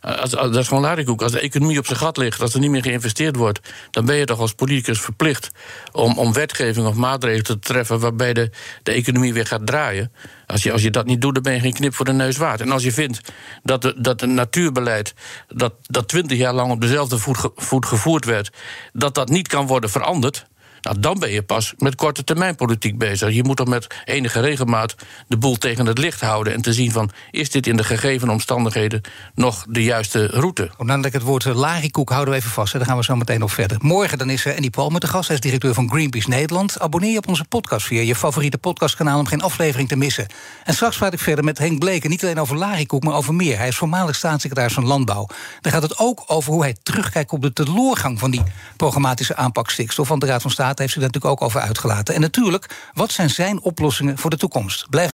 Als, 0.00 0.36
als- 0.36 0.50
dat 0.52 0.56
is 0.62 0.68
gewoon 0.68 0.82
larikoek. 0.82 1.22
Als 1.22 1.32
de 1.32 1.40
economie 1.40 1.78
op 1.78 1.86
zijn 1.86 1.98
gat 1.98 2.16
ligt, 2.16 2.40
als 2.40 2.54
er 2.54 2.60
niet 2.60 2.70
meer 2.70 2.82
geïnvesteerd 2.82 3.36
wordt, 3.36 3.60
dan 3.90 4.04
ben 4.04 4.16
je 4.16 4.24
toch 4.24 4.38
als 4.40 4.52
politicus 4.52 5.00
verplicht 5.00 5.50
om, 5.92 6.18
om 6.18 6.32
wetgeving 6.32 6.86
of 6.86 6.94
maatregelen 6.94 7.44
te 7.44 7.58
treffen 7.58 7.98
waarbij 8.00 8.32
de, 8.32 8.50
de 8.82 8.92
economie 8.92 9.32
weer 9.32 9.46
gaat 9.46 9.66
draaien. 9.66 10.12
Als 10.46 10.62
je, 10.62 10.72
als 10.72 10.82
je 10.82 10.90
dat 10.90 11.06
niet 11.06 11.20
doet, 11.20 11.34
dan 11.34 11.42
ben 11.42 11.54
je 11.54 11.60
geen 11.60 11.72
knip 11.72 11.94
voor 11.94 12.04
de 12.04 12.12
neus 12.12 12.36
waard. 12.36 12.60
En 12.60 12.72
als 12.72 12.82
je 12.82 12.92
vindt 12.92 13.20
dat, 13.62 13.82
de, 13.82 13.94
dat 13.96 14.22
een 14.22 14.34
natuurbeleid 14.34 15.14
dat, 15.48 15.74
dat 15.82 16.08
20 16.08 16.38
jaar 16.38 16.54
lang 16.54 16.70
op 16.70 16.80
dezelfde 16.80 17.18
voet, 17.18 17.50
voet 17.54 17.86
gevoerd 17.86 18.24
werd, 18.24 18.50
dat 18.92 19.14
dat 19.14 19.28
niet 19.28 19.48
kan 19.48 19.66
worden 19.66 19.90
veranderd. 19.90 20.46
Nou, 20.86 21.00
dan 21.00 21.18
ben 21.18 21.30
je 21.30 21.42
pas 21.42 21.74
met 21.78 21.94
korte 21.94 22.24
termijn 22.24 22.54
politiek 22.54 22.98
bezig. 22.98 23.30
Je 23.30 23.44
moet 23.44 23.56
toch 23.56 23.68
met 23.68 23.86
enige 24.04 24.40
regelmaat 24.40 24.94
de 25.28 25.36
boel 25.36 25.56
tegen 25.56 25.86
het 25.86 25.98
licht 25.98 26.20
houden 26.20 26.52
en 26.52 26.62
te 26.62 26.72
zien 26.72 26.92
van 26.92 27.10
is 27.30 27.50
dit 27.50 27.66
in 27.66 27.76
de 27.76 27.84
gegeven 27.84 28.28
omstandigheden 28.28 29.00
nog 29.34 29.64
de 29.68 29.82
juiste 29.82 30.26
route? 30.26 30.70
Oh, 30.76 30.86
nadat 30.86 31.04
ik 31.04 31.12
het 31.12 31.22
woord 31.22 31.46
eh, 31.46 31.54
larikoek 31.54 32.10
houden 32.10 32.34
we 32.34 32.40
even 32.40 32.50
vast. 32.50 32.72
Hè. 32.72 32.78
Daar 32.78 32.88
gaan 32.88 32.96
we 32.96 33.04
zo 33.04 33.16
meteen 33.16 33.42
op 33.42 33.50
verder. 33.50 33.78
Morgen 33.80 34.18
dan 34.18 34.30
is 34.30 34.44
er 34.44 34.54
Andy 34.54 34.70
Palmer 34.70 35.00
de 35.00 35.06
gast. 35.06 35.26
Hij 35.26 35.36
is 35.36 35.42
directeur 35.42 35.74
van 35.74 35.90
Greenpeace 35.90 36.28
Nederland. 36.28 36.80
Abonneer 36.80 37.10
je 37.10 37.18
op 37.18 37.28
onze 37.28 37.44
podcast 37.44 37.86
via 37.86 38.00
je 38.00 38.14
favoriete 38.14 38.58
podcastkanaal... 38.58 39.18
om 39.18 39.26
geen 39.26 39.42
aflevering 39.42 39.88
te 39.88 39.96
missen. 39.96 40.26
En 40.64 40.74
straks 40.74 40.96
praat 40.96 41.12
ik 41.12 41.20
verder 41.20 41.44
met 41.44 41.58
Henk 41.58 41.78
Bleken. 41.78 42.10
Niet 42.10 42.22
alleen 42.22 42.40
over 42.40 42.56
larikoek, 42.56 43.02
maar 43.02 43.14
over 43.14 43.34
meer. 43.34 43.58
Hij 43.58 43.68
is 43.68 43.76
voormalig 43.76 44.16
staatssecretaris 44.16 44.72
van 44.72 44.86
Landbouw. 44.86 45.28
Daar 45.60 45.72
gaat 45.72 45.82
het 45.82 45.98
ook 45.98 46.24
over 46.26 46.52
hoe 46.52 46.62
hij 46.62 46.76
terugkijkt 46.82 47.32
op 47.32 47.42
de 47.42 47.52
teleurgang... 47.52 48.18
van 48.18 48.30
die 48.30 48.42
programmatische 48.76 49.36
aanpak 49.36 49.70
stikstof. 49.70 50.08
Want 50.08 50.20
de 50.20 50.26
Raad 50.26 50.42
van 50.42 50.50
State 50.50 50.75
heeft 50.78 50.92
zich 50.92 51.02
daar 51.02 51.10
natuurlijk 51.12 51.42
ook 51.42 51.48
over 51.48 51.60
uitgelaten. 51.60 52.14
En 52.14 52.20
natuurlijk, 52.20 52.90
wat 52.92 53.12
zijn 53.12 53.30
zijn 53.30 53.60
oplossingen 53.60 54.18
voor 54.18 54.30
de 54.30 54.36
toekomst? 54.36 54.86
Blijf 54.90 55.10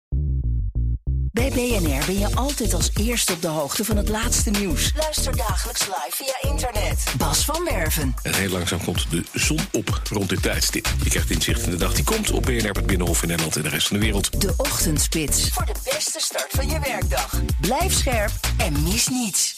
Bij 1.31 1.49
BNR 1.49 2.05
ben 2.05 2.19
je 2.19 2.35
altijd 2.35 2.73
als 2.73 2.89
eerste 2.95 3.33
op 3.33 3.41
de 3.41 3.47
hoogte 3.47 3.85
van 3.85 3.97
het 3.97 4.09
laatste 4.09 4.49
nieuws. 4.49 4.91
Luister 4.95 5.37
dagelijks 5.37 5.79
live 5.79 6.11
via 6.11 6.49
internet. 6.51 7.03
Bas 7.17 7.45
van 7.45 7.63
Werven. 7.63 8.15
En 8.23 8.35
heel 8.35 8.49
langzaam 8.49 8.83
komt 8.83 9.11
de 9.11 9.23
zon 9.33 9.59
op 9.71 10.01
rond 10.09 10.29
dit 10.29 10.41
tijdstip. 10.41 10.87
Je 11.03 11.09
krijgt 11.09 11.29
inzicht 11.29 11.63
in 11.63 11.69
de 11.69 11.77
dag 11.77 11.93
die 11.93 12.03
komt 12.03 12.31
op 12.31 12.43
BNR, 12.43 12.71
het 12.71 12.85
Binnenhof 12.85 13.21
in 13.21 13.27
Nederland 13.27 13.55
en 13.55 13.61
de 13.61 13.69
rest 13.69 13.87
van 13.87 13.97
de 13.97 14.03
wereld. 14.03 14.41
De 14.41 14.53
Ochtendspits. 14.57 15.49
Voor 15.49 15.65
de 15.65 15.75
beste 15.83 16.19
start 16.19 16.49
van 16.49 16.69
je 16.69 16.79
werkdag. 16.79 17.41
Blijf 17.61 17.93
scherp 17.93 18.31
en 18.57 18.83
mis 18.83 19.07
niets. 19.07 19.55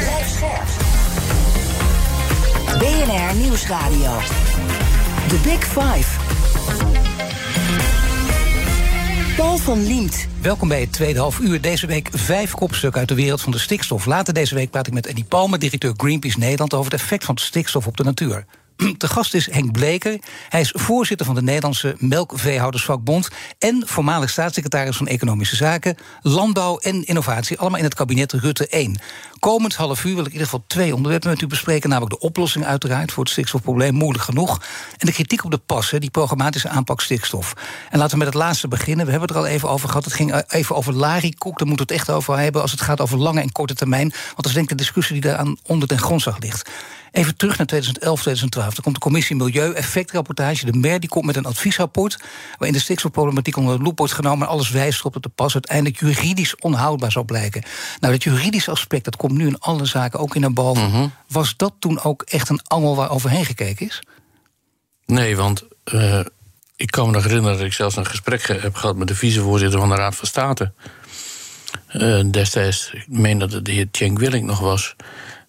Blijf 0.00 0.28
scherp. 0.28 1.11
BNR 2.78 3.36
Nieuwsradio. 3.36 4.18
The 5.28 5.40
Big 5.44 5.64
Five. 5.64 6.20
Paul 9.36 9.56
van 9.56 9.86
Liemt. 9.86 10.26
Welkom 10.40 10.68
bij 10.68 10.80
het 10.80 10.92
tweede 10.92 11.18
half 11.18 11.38
uur. 11.38 11.60
Deze 11.60 11.86
week 11.86 12.08
vijf 12.12 12.54
kopstukken 12.54 13.00
uit 13.00 13.08
de 13.08 13.14
wereld 13.14 13.40
van 13.40 13.52
de 13.52 13.58
stikstof. 13.58 14.06
Later 14.06 14.34
deze 14.34 14.54
week 14.54 14.70
praat 14.70 14.86
ik 14.86 14.92
met 14.92 15.06
Eddie 15.06 15.24
Palmer, 15.24 15.58
directeur 15.58 15.92
Greenpeace 15.96 16.38
Nederland... 16.38 16.74
over 16.74 16.92
het 16.92 17.00
effect 17.00 17.24
van 17.24 17.36
stikstof 17.36 17.86
op 17.86 17.96
de 17.96 18.04
natuur. 18.04 18.44
De 18.98 19.08
gast 19.08 19.34
is 19.34 19.50
Henk 19.50 19.72
Bleker. 19.72 20.18
Hij 20.48 20.60
is 20.60 20.72
voorzitter 20.76 21.26
van 21.26 21.34
de 21.34 21.42
Nederlandse 21.42 21.96
Melkveehoudersvakbond... 21.98 23.28
en 23.58 23.82
voormalig 23.86 24.30
staatssecretaris 24.30 24.96
van 24.96 25.06
Economische 25.06 25.56
Zaken... 25.56 25.96
Landbouw 26.20 26.78
en 26.78 27.04
Innovatie, 27.04 27.58
allemaal 27.58 27.78
in 27.78 27.84
het 27.84 27.94
kabinet 27.94 28.32
Rutte 28.32 28.66
1. 28.68 28.98
Komend 29.38 29.74
half 29.74 30.04
uur 30.04 30.14
wil 30.14 30.20
ik 30.20 30.26
in 30.26 30.32
ieder 30.32 30.46
geval 30.46 30.64
twee 30.66 30.94
onderwerpen 30.94 31.30
met 31.30 31.42
u 31.42 31.46
bespreken... 31.46 31.88
namelijk 31.88 32.20
de 32.20 32.26
oplossing 32.26 32.64
uiteraard 32.64 33.12
voor 33.12 33.22
het 33.22 33.32
stikstofprobleem, 33.32 33.94
moeilijk 33.94 34.24
genoeg... 34.24 34.62
en 34.98 35.06
de 35.06 35.12
kritiek 35.12 35.44
op 35.44 35.50
de 35.50 35.58
passen, 35.58 36.00
die 36.00 36.10
programmatische 36.10 36.68
aanpak 36.68 37.00
stikstof. 37.00 37.54
En 37.90 37.98
laten 37.98 38.12
we 38.12 38.24
met 38.24 38.34
het 38.34 38.42
laatste 38.42 38.68
beginnen. 38.68 39.04
We 39.04 39.10
hebben 39.10 39.28
het 39.28 39.38
er 39.38 39.44
al 39.44 39.50
even 39.50 39.68
over 39.68 39.88
gehad. 39.88 40.04
Het 40.04 40.14
ging 40.14 40.32
eh, 40.32 40.40
even 40.48 40.76
over 40.76 40.92
larikoek, 40.92 41.58
daar 41.58 41.68
moeten 41.68 41.86
we 41.86 41.92
het 41.92 42.02
echt 42.02 42.16
over 42.16 42.38
hebben... 42.38 42.62
als 42.62 42.70
het 42.70 42.80
gaat 42.80 43.00
over 43.00 43.18
lange 43.18 43.40
en 43.40 43.52
korte 43.52 43.74
termijn. 43.74 44.08
Want 44.08 44.36
dat 44.36 44.46
is 44.46 44.52
denk 44.52 44.70
ik 44.70 44.76
de 44.76 44.82
discussie 44.82 45.20
die 45.20 45.30
daar 45.30 45.38
aan 45.38 45.56
onder 45.66 45.88
ten 45.88 45.98
grondslag 45.98 46.38
ligt. 46.38 46.70
Even 47.12 47.36
terug 47.36 47.56
naar 47.58 47.66
2011, 47.66 48.20
2012. 48.20 48.76
Er 48.76 48.82
komt 48.82 48.94
de 48.94 49.00
commissie 49.00 49.36
Milieu-effectrapportage. 49.36 50.64
De 50.70 50.78
MER 50.78 51.00
die 51.00 51.08
komt 51.08 51.24
met 51.26 51.36
een 51.36 51.44
adviesrapport... 51.44 52.16
waarin 52.58 52.72
de 52.72 52.82
stikstofproblematiek 52.82 53.56
onder 53.56 53.76
de 53.76 53.82
loep 53.84 53.98
wordt 53.98 54.12
genomen... 54.12 54.46
en 54.46 54.52
alles 54.52 54.70
wijst 54.70 54.98
erop 55.00 55.12
dat 55.12 55.22
de 55.22 55.28
pas 55.28 55.52
uiteindelijk 55.54 56.00
juridisch 56.00 56.56
onhoudbaar 56.56 57.12
zal 57.12 57.24
blijken. 57.24 57.62
Nou, 58.00 58.12
dat 58.12 58.22
juridische 58.22 58.70
aspect, 58.70 59.04
dat 59.04 59.16
komt 59.16 59.32
nu 59.32 59.46
in 59.46 59.58
alle 59.58 59.84
zaken 59.86 60.18
ook 60.20 60.34
in 60.34 60.40
naar 60.40 60.52
boven. 60.52 61.12
Was 61.28 61.54
dat 61.56 61.74
toen 61.78 62.02
ook 62.02 62.22
echt 62.22 62.48
een 62.48 62.60
angel 62.66 62.96
waar 62.96 63.10
overheen 63.10 63.44
gekeken 63.44 63.86
is? 63.86 64.02
Nee, 65.06 65.36
want 65.36 65.62
eh, 65.84 66.20
ik 66.76 66.90
kan 66.90 67.06
me 67.06 67.12
nog 67.12 67.22
herinneren 67.24 67.56
dat 67.56 67.66
ik 67.66 67.72
zelfs 67.72 67.96
een 67.96 68.06
gesprek 68.06 68.42
ge- 68.42 68.58
heb 68.60 68.74
gehad 68.74 68.96
met 68.96 69.08
de 69.08 69.14
vicevoorzitter 69.14 69.78
van 69.80 69.88
de 69.88 69.94
Raad 69.94 70.14
van 70.16 70.26
State. 70.26 70.72
Eh, 71.86 72.20
destijds, 72.30 72.90
ik 72.92 73.04
meen 73.08 73.38
dat 73.38 73.52
het 73.52 73.64
de 73.64 73.72
heer 73.72 73.88
Cenk 73.92 74.18
Willink 74.18 74.44
nog 74.44 74.58
was. 74.58 74.96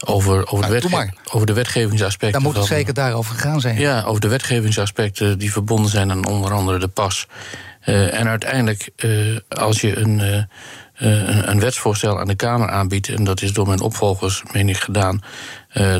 Over, 0.05 0.47
over, 0.51 0.59
Nou, 0.59 0.73
de, 0.73 0.79
doe 0.79 0.89
wetge- 0.89 1.13
over 1.31 1.47
de 1.47 1.53
wetgevingsaspecten. 1.53 2.31
Daar 2.31 2.41
moet 2.41 2.57
het 2.57 2.67
van- 2.67 2.75
zeker 2.77 2.93
daarover 2.93 3.35
gegaan 3.35 3.61
zijn. 3.61 3.79
Ja, 3.79 4.03
over 4.03 4.21
de 4.21 4.27
wetgevingsaspecten 4.27 5.39
die 5.39 5.51
verbonden 5.51 5.91
zijn 5.91 6.11
aan 6.11 6.25
onder 6.27 6.51
andere 6.51 6.79
de 6.79 6.87
pas. 6.87 7.27
Eh, 7.79 8.19
en 8.19 8.27
uiteindelijk, 8.27 8.89
eh, 8.95 9.09
als 9.49 9.81
je 9.81 9.97
een, 9.97 10.19
eh, 10.19 10.43
een, 10.93 11.49
een 11.49 11.59
wetsvoorstel 11.59 12.19
aan 12.19 12.27
de 12.27 12.35
Kamer 12.35 12.69
aanbiedt, 12.69 13.09
en 13.09 13.23
dat 13.23 13.41
is 13.41 13.53
door 13.53 13.67
mijn 13.67 13.81
opvolgers, 13.81 14.43
meen 14.51 14.69
ik, 14.69 14.77
gedaan, 14.77 15.21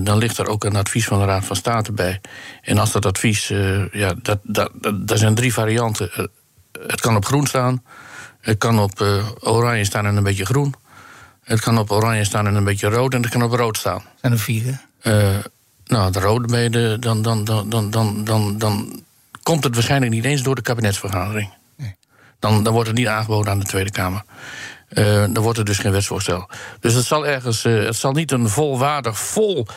dan 0.03 0.17
ligt 0.17 0.37
er 0.37 0.47
ook 0.47 0.63
een 0.63 0.75
advies 0.75 1.05
van 1.05 1.19
de 1.19 1.25
Raad 1.25 1.45
van 1.45 1.55
State 1.55 1.91
bij. 1.91 2.21
En 2.61 2.77
als 2.77 2.91
dat 2.91 3.05
advies, 3.05 3.47
ja, 3.91 4.13
dat, 4.21 4.39
dat, 4.43 4.69
dat, 4.73 5.07
daar 5.07 5.17
zijn 5.17 5.35
drie 5.35 5.53
varianten. 5.53 6.09
Het 6.87 7.01
kan 7.01 7.15
op 7.15 7.25
groen 7.25 7.45
staan, 7.47 7.83
het 8.41 8.57
kan 8.57 8.79
op 8.79 9.01
oranje 9.39 9.83
staan 9.85 10.05
en 10.05 10.15
een 10.15 10.23
beetje 10.23 10.45
groen. 10.45 10.73
Het 11.43 11.59
kan 11.59 11.77
op 11.77 11.91
oranje 11.91 12.23
staan 12.23 12.47
en 12.47 12.55
een 12.55 12.63
beetje 12.63 12.87
rood, 12.89 13.13
en 13.13 13.21
het 13.21 13.31
kan 13.31 13.43
op 13.43 13.51
rood 13.51 13.77
staan. 13.77 14.03
Zijn 14.21 14.33
er 14.33 14.39
vier, 14.39 14.63
hè? 14.99 15.11
Eh, 15.33 15.43
nou, 15.85 16.11
de 16.11 16.19
rode 16.19 16.47
ben 16.47 16.61
je 16.61 16.69
de- 16.69 16.97
dan, 16.99 17.21
dan, 17.21 17.43
dan, 17.43 17.69
dan, 17.69 17.91
dan, 17.91 18.23
dan, 18.23 18.57
dan 18.57 19.03
komt 19.43 19.63
het 19.63 19.73
waarschijnlijk 19.73 20.11
niet 20.11 20.25
eens 20.25 20.43
door 20.43 20.55
de 20.55 20.61
kabinetsvergadering. 20.61 21.53
Nee. 21.75 21.95
Dan, 22.39 22.63
dan 22.63 22.73
wordt 22.73 22.87
het 22.89 22.97
niet 22.97 23.07
aangeboden 23.07 23.51
aan 23.51 23.59
de 23.59 23.65
Tweede 23.65 23.91
Kamer. 23.91 24.23
Eh, 24.87 25.05
dan 25.05 25.39
wordt 25.43 25.57
er 25.57 25.65
dus 25.65 25.77
geen 25.77 25.91
wetsvoorstel. 25.91 26.49
Dus 26.79 26.93
het 26.93 27.05
zal 27.05 27.27
ergens, 27.27 27.65
eh, 27.65 27.83
het 27.85 27.95
zal 27.95 28.11
niet 28.11 28.31
een 28.31 28.49
volwaardig, 28.49 29.19
vol 29.19 29.67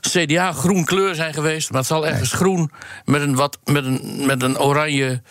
CDA-groen 0.00 0.84
kleur 0.84 1.14
zijn 1.14 1.34
geweest, 1.34 1.70
maar 1.70 1.78
het 1.78 1.88
zal 1.88 2.06
ergens 2.06 2.32
groen 2.32 2.70
met 3.04 3.20
een, 3.20 3.34
wat, 3.34 3.58
met 3.64 3.84
een, 3.84 4.22
met 4.26 4.42
een 4.42 4.58
oranje 4.58 5.22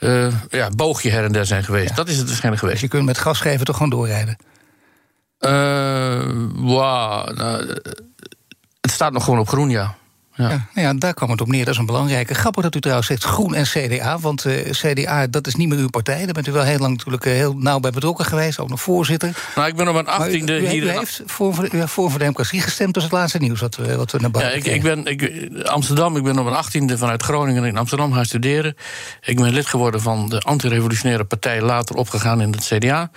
eh, 0.00 0.34
ja, 0.50 0.68
boogje 0.76 1.10
her 1.10 1.24
en 1.24 1.32
der 1.32 1.46
zijn 1.46 1.64
geweest. 1.64 1.96
Dat 1.96 2.08
is 2.08 2.16
het 2.16 2.26
waarschijnlijk 2.26 2.62
Dus 2.62 2.70
geweest. 2.70 2.80
je 2.80 2.88
kunt 2.98 3.04
met 3.06 3.18
gas 3.18 3.40
geven 3.40 3.64
toch 3.64 3.76
gewoon 3.76 3.90
doorrijden. 3.90 4.36
Nou, 7.34 7.34
eh, 7.36 7.76
het 8.80 8.90
staat 8.90 9.12
nog 9.12 9.24
gewoon 9.24 9.38
op 9.40 9.48
groen, 9.48 9.70
ja. 9.70 9.94
Ja. 10.40 10.66
nou 10.74 10.86
ja, 10.86 10.94
daar 10.94 11.14
kwam 11.14 11.30
het 11.30 11.40
op 11.40 11.48
neer. 11.48 11.64
Dat 11.64 11.74
is 11.74 11.80
een 11.80 11.86
belangrijke. 11.86 12.34
Grappig 12.34 12.62
dat 12.62 12.74
u 12.74 12.80
trouwens 12.80 13.08
zegt 13.08 13.24
Groen 13.24 13.54
en 13.54 13.64
CDA. 13.64 14.18
Want 14.18 14.44
uh, 14.44 14.70
CDA, 14.70 15.26
dat 15.26 15.46
is 15.46 15.54
niet 15.54 15.68
meer 15.68 15.78
uw 15.78 15.88
partij. 15.88 16.24
Daar 16.24 16.32
bent 16.32 16.46
u 16.46 16.52
wel 16.52 16.62
heel 16.62 16.78
lang 16.78 16.96
natuurlijk 16.96 17.24
uh, 17.24 17.32
heel 17.32 17.56
nauw 17.56 17.80
bij 17.80 17.90
betrokken 17.90 18.24
geweest. 18.24 18.58
Ook 18.58 18.68
nog 18.68 18.80
voorzitter. 18.80 19.36
Nou, 19.54 19.68
ik 19.68 19.76
ben 19.76 19.88
op 19.88 19.94
mijn 19.94 20.06
achttiende 20.06 20.68
hier... 20.68 20.82
U 20.82 20.88
heeft 20.88 21.22
voor, 21.26 21.54
voor, 21.54 21.88
voor, 21.88 22.18
Democratie 22.18 22.60
gestemd. 22.60 22.94
Dat 22.94 23.02
is 23.02 23.08
het 23.08 23.18
laatste 23.18 23.38
nieuws 23.38 23.60
wat 23.60 23.76
we, 23.76 23.96
wat 23.96 24.12
we 24.12 24.18
naar 24.18 24.30
buiten 24.30 24.64
ja, 24.64 24.66
ik, 24.66 24.74
ik 24.74 24.82
ben 24.82 25.06
ik, 25.06 25.50
Amsterdam, 25.66 26.16
ik 26.16 26.22
ben 26.22 26.38
op 26.38 26.44
mijn 26.44 26.56
achttiende 26.56 26.98
vanuit 26.98 27.22
Groningen 27.22 27.64
in 27.64 27.76
Amsterdam 27.76 28.12
gaan 28.12 28.24
studeren. 28.24 28.76
Ik 29.20 29.36
ben 29.36 29.52
lid 29.52 29.66
geworden 29.66 30.00
van 30.00 30.28
de 30.28 30.40
antirevolutionaire 30.40 31.24
partij. 31.24 31.60
Later 31.60 31.96
opgegaan 31.96 32.40
in 32.40 32.52
het 32.52 32.72
CDA. 32.74 33.10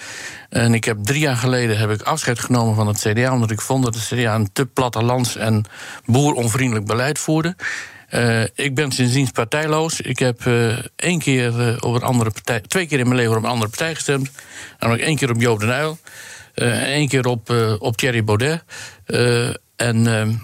En 0.50 0.74
ik 0.74 0.84
heb 0.84 0.98
drie 1.04 1.20
jaar 1.20 1.36
geleden 1.36 1.78
heb 1.78 1.90
ik 1.90 2.02
afscheid 2.02 2.40
genomen 2.40 2.76
van 2.76 2.88
het 2.88 3.00
CDA... 3.00 3.34
omdat 3.34 3.52
ik 3.52 3.62
vond 3.62 3.84
dat 3.84 3.96
het 3.96 4.04
CDA 4.04 4.36
een 4.36 4.50
te 4.54 4.66
plattelands 4.66 5.36
en 5.36 5.66
boeronvriendelijk 6.06 6.86
beleid 6.86 7.13
voerde. 7.20 7.56
Uh, 8.14 8.44
ik 8.56 8.76
ben 8.76 8.92
sindsdien 8.92 9.32
partijloos. 9.32 10.02
Ik 10.02 10.20
heb 10.20 10.46
uh, 10.46 10.78
één 10.96 11.20
keer 11.20 11.60
uh, 11.60 11.78
op 11.80 11.94
een 11.94 12.02
andere 12.02 12.32
partij, 12.32 12.60
twee 12.60 12.86
keer 12.86 13.00
in 13.00 13.06
mijn 13.06 13.20
leven 13.20 13.38
op 13.38 13.44
een 13.44 13.50
andere 13.50 13.70
partij 13.70 13.96
gestemd. 13.96 14.32
Namelijk 14.80 15.06
één 15.06 15.16
keer 15.16 15.30
op 15.30 15.42
Joop 15.42 15.60
den 15.60 15.70
Uyl. 15.70 15.98
en 16.54 16.86
één 16.86 17.08
keer 17.08 17.26
op, 17.26 17.50
op 17.80 17.98
Thierry 17.98 18.24
Baudet. 18.24 18.64
en 19.76 20.42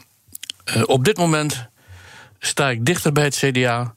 op 0.86 1.06
dit 1.06 1.18
moment 1.18 1.68
sta 2.40 2.70
ik 2.70 2.86
dichter 2.86 3.12
bij 3.12 3.24
het 3.24 3.36
CDA 3.36 3.96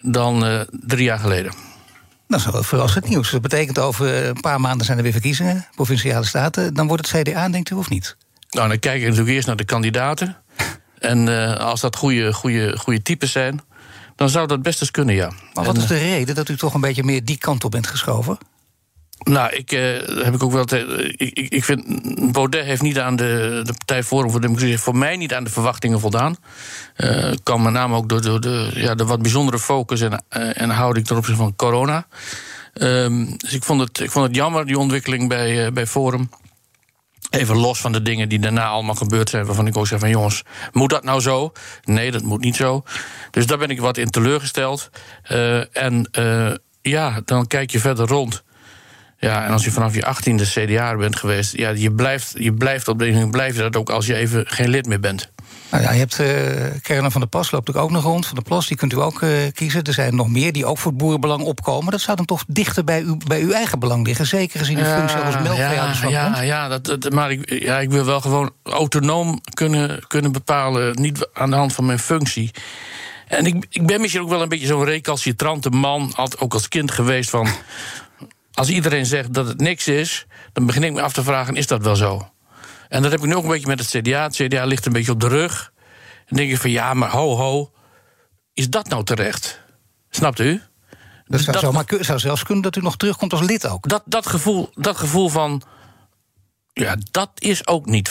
dan 0.00 0.66
drie 0.70 1.04
jaar 1.04 1.18
geleden. 1.18 1.52
Dat 2.28 2.40
is 2.40 2.46
wel 2.46 2.62
verrassend 2.62 3.08
nieuws. 3.08 3.30
Dat 3.30 3.42
betekent 3.42 3.78
over 3.78 4.26
een 4.26 4.40
paar 4.40 4.60
maanden 4.60 4.86
zijn 4.86 4.96
er 4.96 5.02
weer 5.02 5.12
verkiezingen, 5.12 5.66
provinciale 5.74 6.24
staten. 6.24 6.74
Dan 6.74 6.86
wordt 6.86 7.10
het 7.10 7.28
CDA, 7.28 7.48
denkt 7.48 7.70
u, 7.70 7.74
of 7.74 7.90
niet? 7.90 8.16
Nou, 8.50 8.68
dan 8.68 8.78
kijk 8.78 9.00
ik 9.00 9.08
natuurlijk 9.08 9.34
eerst 9.34 9.46
naar 9.46 9.56
de 9.56 9.64
kandidaten. 9.64 10.36
En 11.04 11.26
uh, 11.26 11.56
als 11.56 11.80
dat 11.80 11.96
goede, 11.96 12.32
goede, 12.32 12.78
goede 12.78 13.02
types 13.02 13.32
zijn, 13.32 13.60
dan 14.16 14.28
zou 14.28 14.46
dat 14.46 14.62
best 14.62 14.80
eens 14.80 14.90
kunnen, 14.90 15.14
ja. 15.14 15.30
Maar 15.54 15.64
wat 15.64 15.74
en, 15.74 15.80
is 15.80 15.86
de 15.86 15.98
reden 15.98 16.34
dat 16.34 16.48
u 16.48 16.56
toch 16.56 16.74
een 16.74 16.80
beetje 16.80 17.04
meer 17.04 17.24
die 17.24 17.38
kant 17.38 17.64
op 17.64 17.70
bent 17.70 17.86
geschoven? 17.86 18.38
Nou, 19.18 19.52
ik 19.52 19.72
uh, 19.72 20.24
heb 20.24 20.34
ik 20.34 20.42
ook 20.42 20.52
wel. 20.52 20.64
Te, 20.64 21.12
ik, 21.16 21.48
ik 21.48 21.64
vind. 21.64 22.32
Baudet 22.32 22.64
heeft 22.64 22.82
niet 22.82 22.98
aan 22.98 23.16
de, 23.16 23.60
de 23.64 23.72
Partij 23.72 24.02
Forum 24.02 24.30
voor 24.30 24.40
Democratie. 24.40 24.78
voor 24.78 24.96
mij 24.96 25.16
niet 25.16 25.34
aan 25.34 25.44
de 25.44 25.50
verwachtingen 25.50 26.00
voldaan. 26.00 26.36
Uh, 26.96 27.32
kan 27.42 27.62
met 27.62 27.72
name 27.72 27.96
ook 27.96 28.08
door, 28.08 28.22
door 28.22 28.40
de, 28.40 28.70
ja, 28.74 28.94
de 28.94 29.04
wat 29.04 29.22
bijzondere 29.22 29.58
focus 29.58 30.00
en, 30.00 30.24
uh, 30.36 30.60
en 30.60 30.70
houding 30.70 31.06
ten 31.06 31.16
opzichte 31.16 31.40
van 31.40 31.56
corona. 31.56 32.06
Um, 32.74 33.36
dus 33.38 33.52
ik 33.52 33.64
vond, 33.64 33.80
het, 33.80 34.00
ik 34.00 34.10
vond 34.10 34.26
het 34.26 34.34
jammer, 34.34 34.66
die 34.66 34.78
ontwikkeling 34.78 35.28
bij, 35.28 35.72
bij 35.72 35.86
Forum. 35.86 36.30
Even 37.34 37.56
los 37.56 37.80
van 37.80 37.92
de 37.92 38.02
dingen 38.02 38.28
die 38.28 38.38
daarna 38.38 38.66
allemaal 38.66 38.94
gebeurd 38.94 39.30
zijn, 39.30 39.46
waarvan 39.46 39.66
ik 39.66 39.76
ook 39.76 39.86
zeg 39.86 39.98
van 39.98 40.08
jongens, 40.08 40.42
moet 40.72 40.90
dat 40.90 41.04
nou 41.04 41.20
zo? 41.20 41.52
Nee, 41.84 42.10
dat 42.10 42.22
moet 42.22 42.40
niet 42.40 42.56
zo. 42.56 42.82
Dus 43.30 43.46
daar 43.46 43.58
ben 43.58 43.70
ik 43.70 43.80
wat 43.80 43.96
in 43.96 44.10
teleurgesteld. 44.10 44.90
Uh, 45.32 45.76
en 45.76 46.08
uh, 46.18 46.52
ja, 46.82 47.20
dan 47.24 47.46
kijk 47.46 47.70
je 47.70 47.80
verder 47.80 48.06
rond. 48.06 48.42
Ja, 49.18 49.44
en 49.44 49.52
als 49.52 49.64
je 49.64 49.70
vanaf 49.70 49.94
je 49.94 50.04
achttiende 50.04 50.44
CDA 50.44 50.96
bent 50.96 51.16
geweest, 51.16 51.56
ja, 51.56 51.70
je 51.70 51.92
blijft, 51.92 52.32
je 52.38 52.52
blijft 52.52 52.88
op 52.88 52.98
de 52.98 53.28
blijf 53.30 53.56
je 53.56 53.62
dat 53.62 53.76
ook 53.76 53.90
als 53.90 54.06
je 54.06 54.14
even 54.14 54.46
geen 54.46 54.68
lid 54.68 54.86
meer 54.86 55.00
bent. 55.00 55.32
Nou 55.70 55.82
ja, 55.82 55.92
je 55.92 55.98
hebt 55.98 56.18
uh, 56.18 56.26
Kernen 56.82 57.10
van 57.10 57.20
der 57.20 57.30
Pas, 57.30 57.50
loopt 57.50 57.76
ook 57.76 57.90
nog 57.90 58.02
rond. 58.02 58.26
Van 58.26 58.36
de 58.36 58.42
Plas, 58.42 58.66
die 58.66 58.76
kunt 58.76 58.92
u 58.92 59.00
ook 59.00 59.20
uh, 59.20 59.30
kiezen. 59.52 59.82
Er 59.82 59.92
zijn 59.92 60.16
nog 60.16 60.28
meer 60.28 60.52
die 60.52 60.66
ook 60.66 60.78
voor 60.78 60.90
het 60.90 61.00
boerenbelang 61.00 61.42
opkomen. 61.42 61.90
Dat 61.90 62.00
zou 62.00 62.16
dan 62.16 62.26
toch 62.26 62.44
dichter 62.46 62.84
bij, 62.84 63.00
u, 63.00 63.16
bij 63.26 63.40
uw 63.40 63.50
eigen 63.50 63.78
belang 63.78 64.06
liggen. 64.06 64.26
Zeker 64.26 64.58
gezien 64.58 64.76
de 64.76 64.84
functie 64.84 65.18
als 65.18 65.34
melkveehouders 65.34 66.00
ja, 66.00 66.08
ja, 66.08 66.40
ja, 66.40 66.68
dat, 66.68 66.84
dat, 66.84 67.12
maar 67.12 67.30
ik, 67.30 67.62
ja, 67.62 67.80
ik 67.80 67.90
wil 67.90 68.04
wel 68.04 68.20
gewoon 68.20 68.50
autonoom 68.62 69.40
kunnen, 69.54 70.06
kunnen 70.06 70.32
bepalen. 70.32 71.00
Niet 71.00 71.28
aan 71.32 71.50
de 71.50 71.56
hand 71.56 71.72
van 71.72 71.86
mijn 71.86 71.98
functie. 71.98 72.50
En 73.28 73.46
ik, 73.46 73.66
ik 73.70 73.86
ben 73.86 74.00
misschien 74.00 74.22
ook 74.22 74.28
wel 74.28 74.42
een 74.42 74.48
beetje 74.48 74.66
zo'n 74.66 74.84
recalcitrante 74.84 75.70
man. 75.70 76.12
Altijd 76.14 76.40
ook 76.40 76.52
als 76.52 76.68
kind 76.68 76.90
geweest 76.90 77.30
van... 77.30 77.48
Als 78.54 78.68
iedereen 78.68 79.06
zegt 79.06 79.34
dat 79.34 79.46
het 79.46 79.60
niks 79.60 79.88
is... 79.88 80.26
dan 80.52 80.66
begin 80.66 80.84
ik 80.84 80.92
me 80.92 81.02
af 81.02 81.12
te 81.12 81.22
vragen, 81.22 81.56
is 81.56 81.66
dat 81.66 81.82
wel 81.82 81.96
zo? 81.96 82.28
En 82.88 83.02
dat 83.02 83.10
heb 83.10 83.20
ik 83.20 83.26
nu 83.26 83.34
ook 83.34 83.42
een 83.42 83.50
beetje 83.50 83.66
met 83.66 83.78
het 83.78 83.88
CDA. 83.88 84.22
Het 84.22 84.34
CDA 84.34 84.64
ligt 84.64 84.86
een 84.86 84.92
beetje 84.92 85.12
op 85.12 85.20
de 85.20 85.28
rug. 85.28 85.72
En 86.26 86.36
denk 86.36 86.50
je 86.50 86.58
van 86.58 86.70
ja, 86.70 86.94
maar 86.94 87.10
ho, 87.10 87.36
ho. 87.36 87.72
Is 88.54 88.70
dat 88.70 88.88
nou 88.88 89.04
terecht? 89.04 89.60
Snapt 90.10 90.38
u? 90.38 90.62
Dat 91.24 91.40
zou, 91.40 91.60
dat, 91.60 91.72
maar, 91.72 91.84
zou 92.00 92.18
zelfs 92.18 92.42
kunnen 92.42 92.62
dat 92.62 92.76
u 92.76 92.80
nog 92.80 92.96
terugkomt 92.96 93.32
als 93.32 93.42
lid 93.42 93.66
ook. 93.66 93.88
Dat, 93.88 94.02
dat, 94.06 94.26
gevoel, 94.26 94.70
dat 94.74 94.96
gevoel 94.96 95.28
van. 95.28 95.62
Ja, 96.72 96.96
dat 97.10 97.30
is 97.34 97.66
ook 97.66 97.86
niet 97.86 98.08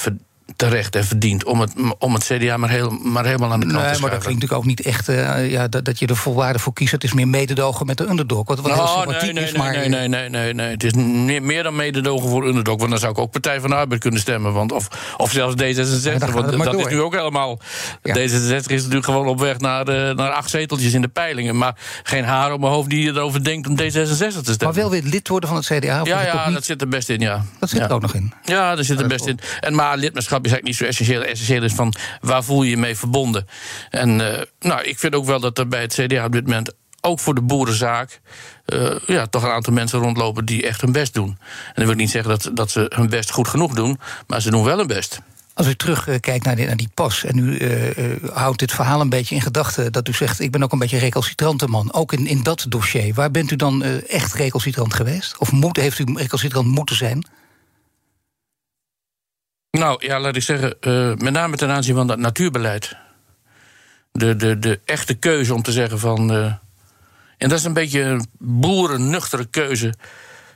terecht 0.55 0.95
en 0.95 1.05
verdiend 1.05 1.43
om 1.43 1.59
het, 1.59 1.73
om 1.99 2.13
het 2.13 2.23
CDA 2.23 2.57
maar, 2.57 2.69
heel, 2.69 2.89
maar 2.89 3.25
helemaal 3.25 3.51
aan 3.51 3.59
de 3.59 3.65
kant 3.65 3.83
nee, 3.83 3.93
te 3.93 4.01
maar 4.01 4.09
dat 4.09 4.23
klinkt 4.23 4.41
natuurlijk 4.41 4.53
ook 4.53 4.65
niet 4.65 4.81
echt 4.81 5.09
uh, 5.09 5.51
ja, 5.51 5.67
dat, 5.67 5.85
dat 5.85 5.99
je 5.99 6.07
er 6.07 6.15
volwaardig 6.15 6.61
voor 6.61 6.73
kiest. 6.73 6.91
Het 6.91 7.03
is 7.03 7.13
meer 7.13 7.27
mededogen 7.27 7.85
met 7.85 7.97
de 7.97 8.09
underdog. 8.09 8.47
Wat, 8.47 8.59
wat 8.59 8.71
oh, 8.71 8.77
heel 8.77 8.87
sympathiek 8.87 9.33
nee, 9.33 9.43
is, 9.43 9.51
nee, 9.51 9.61
maar... 9.61 9.71
Nee, 9.71 9.89
nee, 9.89 10.07
nee, 10.07 10.29
nee, 10.29 10.53
nee. 10.53 10.69
Het 10.69 10.83
is 10.83 10.93
meer, 10.93 11.43
meer 11.43 11.63
dan 11.63 11.75
mededogen 11.75 12.29
voor 12.29 12.47
underdog. 12.47 12.77
Want 12.77 12.89
dan 12.89 12.99
zou 12.99 13.11
ik 13.11 13.17
ook 13.17 13.31
Partij 13.31 13.59
van 13.59 13.69
de 13.69 13.75
Arbeid 13.75 14.01
kunnen 14.01 14.19
stemmen. 14.19 14.53
Want, 14.53 14.71
of, 14.71 14.87
of 15.17 15.31
zelfs 15.31 15.55
D66. 15.55 15.63
Ja, 15.63 16.31
want 16.31 16.51
dat 16.51 16.71
door. 16.71 16.79
is 16.79 16.87
nu 16.87 17.01
ook 17.01 17.13
helemaal... 17.13 17.59
Ja. 18.03 18.15
D66 18.15 18.19
is 18.19 18.65
natuurlijk 18.65 19.05
gewoon 19.05 19.27
op 19.27 19.39
weg 19.39 19.59
naar, 19.59 19.89
uh, 19.89 20.15
naar 20.15 20.31
acht 20.31 20.49
zeteltjes 20.49 20.93
in 20.93 21.01
de 21.01 21.07
peilingen. 21.07 21.57
Maar 21.57 21.75
geen 22.03 22.23
haar 22.23 22.53
op 22.53 22.59
mijn 22.59 22.71
hoofd 22.71 22.89
die 22.89 23.07
erover 23.07 23.43
denkt 23.43 23.67
om 23.67 23.79
D66 23.79 23.83
te 23.83 24.15
stemmen. 24.17 24.55
Maar 24.59 24.73
wel 24.73 24.89
weer 24.89 25.03
lid 25.03 25.27
worden 25.27 25.49
van 25.49 25.57
het 25.57 25.65
CDA? 25.65 26.01
ja, 26.03 26.21
ja 26.21 26.51
dat 26.51 26.65
zit 26.65 26.81
er 26.81 26.87
best 26.87 27.09
in, 27.09 27.19
ja. 27.19 27.45
Dat 27.59 27.69
zit 27.69 27.81
er 27.81 27.91
ook 27.91 28.01
nog 28.01 28.13
in? 28.13 28.33
Ja, 28.43 28.75
dat 28.75 28.85
zit 28.85 28.99
er 28.99 29.07
best 29.07 29.25
in. 29.25 29.39
En, 29.59 29.75
maar 29.75 29.97
lidmaatschap 29.97 30.42
is 30.45 30.51
eigenlijk 30.51 30.63
niet 30.63 30.75
zo 30.75 30.85
essentieel 30.85 31.23
essentieel 31.23 31.63
is 31.63 31.73
van 31.73 31.93
waar 32.21 32.43
voel 32.43 32.63
je 32.63 32.69
je 32.69 32.77
mee 32.77 32.97
verbonden. 32.97 33.47
En 33.89 34.19
uh, 34.19 34.27
nou, 34.59 34.83
ik 34.83 34.99
vind 34.99 35.15
ook 35.15 35.25
wel 35.25 35.39
dat 35.39 35.57
er 35.57 35.67
bij 35.67 35.81
het 35.81 35.93
CDA 35.93 36.25
op 36.25 36.31
dit 36.31 36.43
moment 36.43 36.73
ook 37.01 37.19
voor 37.19 37.35
de 37.35 37.41
boerenzaak 37.41 38.21
uh, 38.65 38.95
ja, 39.05 39.25
toch 39.25 39.43
een 39.43 39.49
aantal 39.49 39.73
mensen 39.73 39.99
rondlopen 39.99 40.45
die 40.45 40.67
echt 40.67 40.81
hun 40.81 40.91
best 40.91 41.13
doen. 41.13 41.37
En 41.67 41.73
dat 41.75 41.85
wil 41.85 41.95
niet 41.95 42.09
zeggen 42.09 42.31
dat, 42.31 42.51
dat 42.53 42.71
ze 42.71 42.91
hun 42.95 43.09
best 43.09 43.31
goed 43.31 43.47
genoeg 43.47 43.73
doen, 43.73 43.99
maar 44.27 44.41
ze 44.41 44.49
doen 44.49 44.63
wel 44.63 44.77
hun 44.77 44.87
best. 44.87 45.19
Als 45.53 45.67
u 45.67 45.75
terugkijkt 45.75 46.45
naar, 46.45 46.55
naar 46.55 46.77
die 46.77 46.89
pas 46.93 47.23
en 47.23 47.37
u 47.37 47.59
uh, 47.59 48.29
houdt 48.33 48.59
dit 48.59 48.71
verhaal 48.71 49.01
een 49.01 49.09
beetje 49.09 49.35
in 49.35 49.41
gedachten... 49.41 49.91
dat 49.91 50.07
u 50.07 50.13
zegt, 50.13 50.39
ik 50.39 50.51
ben 50.51 50.63
ook 50.63 50.71
een 50.71 50.79
beetje 50.79 50.97
recalcitrante 50.97 51.67
man. 51.67 51.93
Ook 51.93 52.13
in, 52.13 52.27
in 52.27 52.43
dat 52.43 52.65
dossier. 52.69 53.13
Waar 53.13 53.31
bent 53.31 53.51
u 53.51 53.55
dan 53.55 53.83
echt 53.83 54.33
recalcitrant 54.33 54.93
geweest? 54.93 55.37
Of 55.37 55.51
moet, 55.51 55.77
heeft 55.77 55.99
u 55.99 56.05
recalcitrant 56.13 56.67
moeten 56.67 56.95
zijn? 56.95 57.25
Nou 59.77 60.05
ja, 60.05 60.19
laat 60.19 60.35
ik 60.35 60.41
zeggen, 60.41 60.75
uh, 60.81 61.15
met 61.15 61.33
name 61.33 61.55
ten 61.55 61.69
aanzien 61.69 61.95
van 61.95 62.07
dat 62.07 62.17
natuurbeleid. 62.17 62.95
De, 64.11 64.35
de, 64.35 64.59
de 64.59 64.79
echte 64.85 65.13
keuze 65.13 65.53
om 65.53 65.61
te 65.61 65.71
zeggen 65.71 65.99
van. 65.99 66.35
Uh, 66.35 66.45
en 67.37 67.49
dat 67.49 67.59
is 67.59 67.63
een 67.63 67.73
beetje 67.73 68.01
een 68.01 68.25
boerennuchtere 68.37 69.45
keuze. 69.45 69.93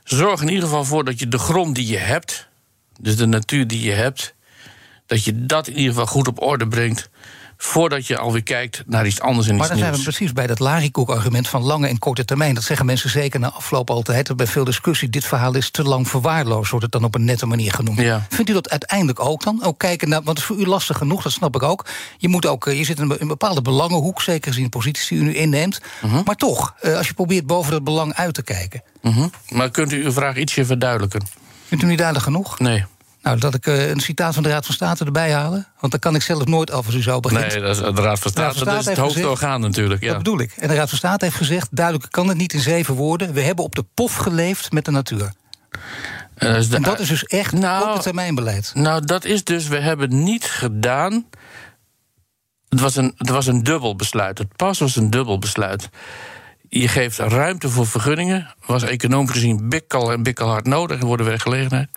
Zorg 0.04 0.40
in 0.40 0.48
ieder 0.48 0.64
geval 0.64 0.84
voor 0.84 1.04
dat 1.04 1.18
je 1.18 1.28
de 1.28 1.38
grond 1.38 1.74
die 1.74 1.86
je 1.86 1.96
hebt, 1.96 2.48
dus 3.00 3.16
de 3.16 3.26
natuur 3.26 3.66
die 3.66 3.82
je 3.82 3.92
hebt, 3.92 4.34
dat 5.06 5.24
je 5.24 5.46
dat 5.46 5.66
in 5.66 5.76
ieder 5.76 5.92
geval 5.92 6.06
goed 6.06 6.28
op 6.28 6.42
orde 6.42 6.68
brengt 6.68 7.10
voordat 7.60 8.06
je 8.06 8.18
alweer 8.18 8.42
kijkt 8.42 8.82
naar 8.86 9.06
iets 9.06 9.20
anders 9.20 9.46
en 9.46 9.52
iets 9.52 9.60
Maar 9.60 9.68
dan 9.68 9.76
nieuws. 9.76 9.88
zijn 9.88 10.04
we 10.04 10.16
precies 10.16 10.32
bij 10.32 10.46
dat 10.46 10.58
Larikoek-argument 10.58 11.48
van 11.48 11.62
lange 11.62 11.88
en 11.88 11.98
korte 11.98 12.24
termijn. 12.24 12.54
Dat 12.54 12.64
zeggen 12.64 12.86
mensen 12.86 13.10
zeker 13.10 13.40
na 13.40 13.50
afloop 13.50 13.90
altijd. 13.90 14.36
Bij 14.36 14.46
veel 14.46 14.64
discussie, 14.64 15.08
dit 15.08 15.24
verhaal 15.24 15.54
is 15.54 15.70
te 15.70 15.82
lang 15.82 16.08
verwaarloosd... 16.08 16.70
wordt 16.70 16.84
het 16.84 16.94
dan 16.94 17.04
op 17.04 17.14
een 17.14 17.24
nette 17.24 17.46
manier 17.46 17.72
genoemd. 17.72 17.98
Ja. 17.98 18.26
Vindt 18.28 18.50
u 18.50 18.52
dat 18.52 18.70
uiteindelijk 18.70 19.20
ook 19.20 19.42
dan? 19.42 19.64
Ook 19.64 19.78
kijken 19.78 20.08
naar, 20.08 20.22
want 20.22 20.28
het 20.28 20.38
is 20.38 20.44
voor 20.44 20.66
u 20.66 20.68
lastig 20.68 20.96
genoeg, 20.96 21.22
dat 21.22 21.32
snap 21.32 21.54
ik 21.54 21.62
ook. 21.62 21.86
Je, 22.16 22.28
moet 22.28 22.46
ook, 22.46 22.64
je 22.64 22.84
zit 22.84 22.98
in 22.98 23.16
een 23.18 23.28
bepaalde 23.28 23.62
belangenhoek, 23.62 24.22
zeker 24.22 24.48
gezien 24.48 24.64
de 24.64 24.70
positie 24.70 25.18
die 25.18 25.26
u 25.26 25.28
nu 25.28 25.34
inneemt. 25.34 25.80
Uh 26.04 26.12
-huh. 26.12 26.24
Maar 26.24 26.36
toch, 26.36 26.74
als 26.82 27.06
je 27.06 27.14
probeert 27.14 27.46
boven 27.46 27.72
dat 27.72 27.84
belang 27.84 28.14
uit 28.14 28.34
te 28.34 28.42
kijken... 28.42 28.82
Uh 29.02 29.16
-huh. 29.16 29.26
Maar 29.48 29.70
kunt 29.70 29.92
u 29.92 30.04
uw 30.04 30.12
vraag 30.12 30.36
ietsje 30.36 30.64
verduidelijken? 30.64 31.22
Vindt 31.66 31.84
u 31.84 31.86
niet 31.86 31.96
duidelijk 31.96 32.26
genoeg? 32.26 32.58
Nee. 32.58 32.84
Nou, 33.28 33.40
dat 33.40 33.54
ik 33.54 33.66
uh, 33.66 33.88
een 33.88 34.00
citaat 34.00 34.34
van 34.34 34.42
de 34.42 34.48
Raad 34.48 34.66
van 34.66 34.74
State 34.74 35.04
erbij 35.04 35.32
halen. 35.32 35.66
Want 35.80 35.92
dan 35.92 36.00
kan 36.00 36.14
ik 36.14 36.22
zelf 36.22 36.44
nooit 36.44 36.70
af 36.70 36.86
als 36.86 36.94
u 36.94 37.02
zo 37.02 37.20
begint. 37.20 37.40
Nee, 37.40 37.60
dat 37.60 37.76
is, 37.76 37.82
de 37.82 38.02
Raad 38.02 38.18
van 38.18 38.30
State, 38.30 38.40
Raad 38.40 38.56
van 38.56 38.62
State 38.62 38.70
dat 38.70 38.80
is 38.80 38.86
het 38.86 38.96
hoogste 38.96 39.18
gezegd, 39.18 39.42
orgaan 39.42 39.60
natuurlijk. 39.60 40.02
Ja. 40.02 40.08
Dat 40.08 40.18
bedoel 40.18 40.40
ik. 40.40 40.52
En 40.56 40.68
de 40.68 40.74
Raad 40.74 40.88
van 40.88 40.98
State 40.98 41.24
heeft 41.24 41.36
gezegd... 41.36 41.68
duidelijk 41.70 42.12
kan 42.12 42.28
het 42.28 42.36
niet 42.36 42.52
in 42.52 42.60
zeven 42.60 42.94
woorden. 42.94 43.32
We 43.32 43.40
hebben 43.40 43.64
op 43.64 43.74
de 43.74 43.84
pof 43.94 44.14
geleefd 44.14 44.72
met 44.72 44.84
de 44.84 44.90
natuur. 44.90 45.32
Uh, 46.38 46.52
dus 46.54 46.68
de, 46.68 46.76
en 46.76 46.82
dat 46.82 47.00
is 47.00 47.08
dus 47.08 47.24
echt 47.24 47.52
nou, 47.52 47.84
korte 47.84 48.02
termijnbeleid. 48.02 48.70
Nou, 48.74 49.04
dat 49.04 49.24
is 49.24 49.44
dus... 49.44 49.68
We 49.68 49.80
hebben 49.80 50.24
niet 50.24 50.44
gedaan... 50.44 51.26
Het 52.68 52.80
was, 52.80 52.96
een, 52.96 53.12
het 53.16 53.28
was 53.28 53.46
een 53.46 53.62
dubbel 53.62 53.96
besluit. 53.96 54.38
Het 54.38 54.56
pas 54.56 54.78
was 54.78 54.96
een 54.96 55.10
dubbel 55.10 55.38
besluit. 55.38 55.88
Je 56.68 56.88
geeft 56.88 57.18
ruimte 57.18 57.68
voor 57.68 57.86
vergunningen. 57.86 58.54
Was 58.66 58.82
economisch 58.82 59.30
gezien 59.30 59.68
bikkel 59.68 60.12
en 60.12 60.22
bikkel 60.22 60.48
hard 60.48 60.66
nodig. 60.66 61.00
Er 61.00 61.06
worden 61.06 61.26
werkgelegenheid. 61.26 61.88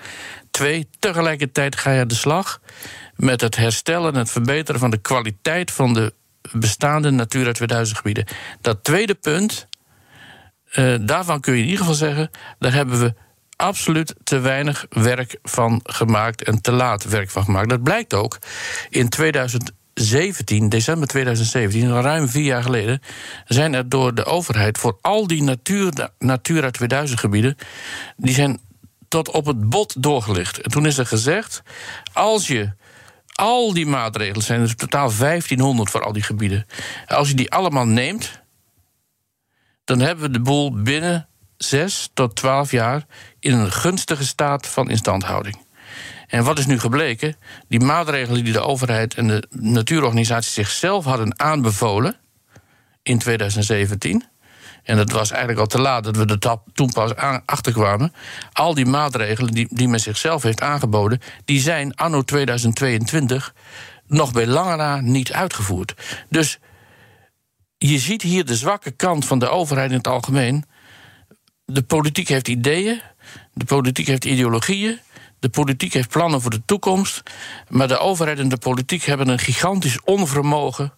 Twee, 0.51 0.87
tegelijkertijd 0.99 1.75
ga 1.75 1.91
je 1.91 2.01
aan 2.01 2.07
de 2.07 2.15
slag 2.15 2.61
met 3.15 3.41
het 3.41 3.55
herstellen 3.55 4.13
en 4.13 4.19
het 4.19 4.31
verbeteren 4.31 4.79
van 4.79 4.91
de 4.91 4.97
kwaliteit 4.97 5.71
van 5.71 5.93
de 5.93 6.13
bestaande 6.51 7.11
Natura 7.11 7.51
2000 7.51 7.97
gebieden. 7.97 8.25
Dat 8.61 8.83
tweede 8.83 9.15
punt, 9.15 9.67
uh, 10.75 10.95
daarvan 11.01 11.39
kun 11.39 11.53
je 11.53 11.59
in 11.59 11.65
ieder 11.65 11.79
geval 11.79 11.95
zeggen, 11.95 12.29
daar 12.59 12.73
hebben 12.73 12.99
we 12.99 13.13
absoluut 13.55 14.15
te 14.23 14.39
weinig 14.39 14.85
werk 14.89 15.37
van 15.43 15.79
gemaakt 15.83 16.43
en 16.43 16.61
te 16.61 16.71
laat 16.71 17.03
werk 17.03 17.29
van 17.29 17.43
gemaakt. 17.43 17.69
Dat 17.69 17.83
blijkt 17.83 18.13
ook. 18.13 18.37
In 18.89 19.09
2000 19.09 19.71
2017, 19.93 20.69
december 20.69 21.07
2017, 21.07 22.01
ruim 22.01 22.27
vier 22.27 22.43
jaar 22.43 22.63
geleden, 22.63 23.01
zijn 23.45 23.73
er 23.73 23.89
door 23.89 24.15
de 24.15 24.25
overheid 24.25 24.77
voor 24.77 24.97
al 25.01 25.27
die 25.27 25.43
natuur, 25.43 26.09
Natura 26.19 26.71
2000 26.71 27.19
gebieden, 27.19 27.55
die 28.17 28.33
zijn 28.33 28.59
tot 29.11 29.31
op 29.31 29.45
het 29.45 29.69
bot 29.69 30.03
doorgelicht. 30.03 30.61
En 30.61 30.71
toen 30.71 30.85
is 30.85 30.97
er 30.97 31.05
gezegd: 31.05 31.61
als 32.13 32.47
je 32.47 32.73
al 33.33 33.73
die 33.73 33.85
maatregelen 33.85 34.43
zijn, 34.43 34.59
dus 34.59 34.75
totaal 34.75 35.11
1500 35.17 35.89
voor 35.89 36.03
al 36.03 36.13
die 36.13 36.23
gebieden, 36.23 36.65
als 37.07 37.27
je 37.27 37.35
die 37.35 37.51
allemaal 37.51 37.85
neemt, 37.85 38.41
dan 39.83 39.99
hebben 39.99 40.25
we 40.25 40.31
de 40.31 40.39
boel 40.39 40.81
binnen 40.81 41.27
6 41.57 42.09
tot 42.13 42.35
12 42.35 42.71
jaar 42.71 43.05
in 43.39 43.53
een 43.53 43.71
gunstige 43.71 44.25
staat 44.25 44.67
van 44.67 44.89
instandhouding. 44.89 45.57
En 46.27 46.43
wat 46.43 46.57
is 46.57 46.65
nu 46.65 46.79
gebleken? 46.79 47.35
Die 47.67 47.79
maatregelen 47.79 48.43
die 48.43 48.53
de 48.53 48.61
overheid 48.61 49.13
en 49.13 49.27
de 49.27 49.47
natuurorganisaties 49.49 50.53
zichzelf 50.53 51.05
hadden 51.05 51.39
aanbevolen 51.39 52.15
in 53.03 53.17
2017. 53.17 54.25
En 54.83 54.97
het 54.97 55.11
was 55.11 55.29
eigenlijk 55.29 55.59
al 55.59 55.67
te 55.67 55.81
laat 55.81 56.03
dat 56.03 56.15
we 56.15 56.25
er 56.25 56.57
toen 56.73 56.91
pas 56.91 57.15
achterkwamen. 57.45 58.13
Al 58.53 58.73
die 58.73 58.85
maatregelen 58.85 59.53
die, 59.53 59.67
die 59.69 59.87
men 59.87 59.99
zichzelf 59.99 60.43
heeft 60.43 60.61
aangeboden, 60.61 61.21
die 61.45 61.59
zijn 61.59 61.95
anno 61.95 62.21
2022 62.21 63.53
nog 64.07 64.31
bij 64.31 64.47
lange 64.47 64.75
na 64.75 64.99
niet 64.99 65.33
uitgevoerd. 65.33 65.93
Dus 66.29 66.59
je 67.77 67.99
ziet 67.99 68.21
hier 68.21 68.45
de 68.45 68.55
zwakke 68.55 68.91
kant 68.91 69.25
van 69.25 69.39
de 69.39 69.49
overheid 69.49 69.89
in 69.89 69.97
het 69.97 70.07
algemeen. 70.07 70.65
De 71.65 71.83
politiek 71.83 72.27
heeft 72.27 72.47
ideeën, 72.47 73.01
de 73.53 73.65
politiek 73.65 74.07
heeft 74.07 74.25
ideologieën. 74.25 74.99
De 75.39 75.49
politiek 75.49 75.93
heeft 75.93 76.09
plannen 76.09 76.41
voor 76.41 76.51
de 76.51 76.65
toekomst. 76.65 77.23
Maar 77.69 77.87
de 77.87 77.97
overheid 77.97 78.39
en 78.39 78.49
de 78.49 78.57
politiek 78.57 79.03
hebben 79.03 79.27
een 79.27 79.39
gigantisch 79.39 80.01
onvermogen 80.03 80.93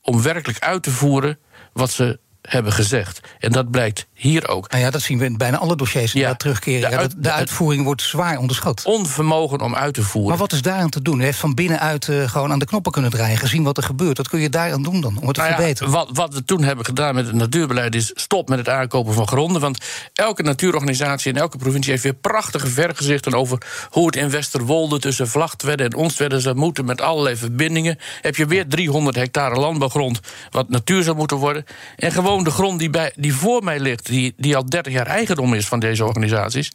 om 0.00 0.22
werkelijk 0.22 0.58
uit 0.58 0.82
te 0.82 0.90
voeren 0.90 1.38
wat 1.72 1.90
ze 1.90 2.20
hebben 2.42 2.72
gezegd. 2.72 3.20
En 3.38 3.52
dat 3.52 3.70
blijkt 3.70 4.06
hier 4.14 4.48
ook. 4.48 4.70
Nou 4.70 4.82
ja, 4.82 4.90
dat 4.90 5.02
zien 5.02 5.18
we 5.18 5.24
in 5.24 5.36
bijna 5.36 5.58
alle 5.58 5.76
dossiers 5.76 6.12
ja, 6.12 6.34
terugkeren. 6.34 6.90
De, 6.90 6.96
uit, 6.96 7.14
de, 7.18 7.32
uitvoering 7.32 7.84
wordt 7.84 8.02
zwaar 8.02 8.38
onderschat. 8.38 8.82
Onvermogen 8.84 9.60
om 9.60 9.74
uit 9.74 9.94
te 9.94 10.02
voeren. 10.02 10.30
Maar 10.30 10.38
wat 10.38 10.52
is 10.52 10.62
daaraan 10.62 10.90
te 10.90 11.02
doen? 11.02 11.20
U 11.20 11.24
heeft 11.24 11.38
van 11.38 11.54
binnenuit 11.54 12.08
uh, 12.08 12.28
gewoon 12.28 12.52
aan 12.52 12.58
de 12.58 12.64
knoppen 12.64 12.92
kunnen 12.92 13.10
draaien... 13.10 13.38
gezien 13.38 13.62
wat 13.62 13.76
er 13.76 13.82
gebeurt. 13.82 14.16
Wat 14.16 14.28
kun 14.28 14.40
je 14.40 14.48
daaraan 14.48 14.82
doen 14.82 15.00
dan, 15.00 15.18
om 15.20 15.26
het 15.26 15.34
te 15.34 15.40
nou 15.40 15.54
verbeteren? 15.54 15.92
wat, 15.92 16.08
wat 16.12 16.34
we 16.34 16.44
toen 16.44 16.62
hebben 16.62 16.84
gedaan 16.84 17.14
met 17.14 17.26
het 17.26 17.34
natuurbeleid... 17.34 17.94
is 17.94 18.10
stop 18.14 18.48
met 18.48 18.58
het 18.58 18.68
aankopen 18.68 19.14
van 19.14 19.28
gronden. 19.28 19.60
Want 19.60 19.84
elke 20.12 20.42
natuurorganisatie 20.42 21.32
in 21.32 21.38
elke 21.38 21.58
provincie... 21.58 21.90
heeft 21.90 22.04
weer 22.04 22.14
prachtige 22.14 22.66
vergezichten 22.66 23.34
over 23.34 23.58
hoe 23.90 24.06
het 24.06 24.16
in 24.16 24.30
Westerwolde... 24.30 24.98
tussen 24.98 25.28
Vlachtwedde 25.28 25.84
en 25.84 25.94
Onstwedde 25.94 26.40
zou 26.40 26.56
moeten... 26.56 26.84
met 26.84 27.00
allerlei 27.00 27.36
verbindingen. 27.36 27.98
Heb 28.20 28.36
je 28.36 28.46
weer 28.46 28.68
300 28.68 29.16
hectare 29.16 29.60
landbouwgrond... 29.60 30.20
wat 30.50 30.68
natuur 30.68 31.02
zou 31.02 31.16
moeten 31.16 31.36
worden. 31.36 31.64
En 31.96 32.12
gewoon 32.12 32.31
de 32.40 32.50
grond 32.50 32.78
die, 32.78 32.90
bij, 32.90 33.12
die 33.16 33.34
voor 33.34 33.64
mij 33.64 33.80
ligt 33.80 34.06
die, 34.06 34.34
die 34.36 34.56
al 34.56 34.64
30 34.64 34.92
jaar 34.92 35.06
eigendom 35.06 35.54
is 35.54 35.66
van 35.66 35.80
deze 35.80 36.04
organisaties. 36.04 36.72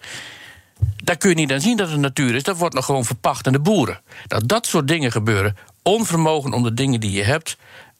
Daar 1.03 1.17
kun 1.17 1.29
je 1.29 1.35
niet 1.35 1.51
aan 1.51 1.61
zien 1.61 1.77
dat 1.77 1.89
het 1.89 1.99
natuur 1.99 2.35
is. 2.35 2.43
Dat 2.43 2.57
wordt 2.57 2.75
nog 2.75 2.85
gewoon 2.85 3.05
verpacht 3.05 3.47
aan 3.47 3.53
de 3.53 3.59
boeren. 3.59 4.01
Dat 4.27 4.47
dat 4.47 4.65
soort 4.65 4.87
dingen 4.87 5.11
gebeuren. 5.11 5.57
Onvermogen 5.83 6.53
om 6.53 6.63
de 6.63 6.73
dingen 6.73 6.99
die 6.99 7.11
je 7.11 7.23
hebt 7.23 7.57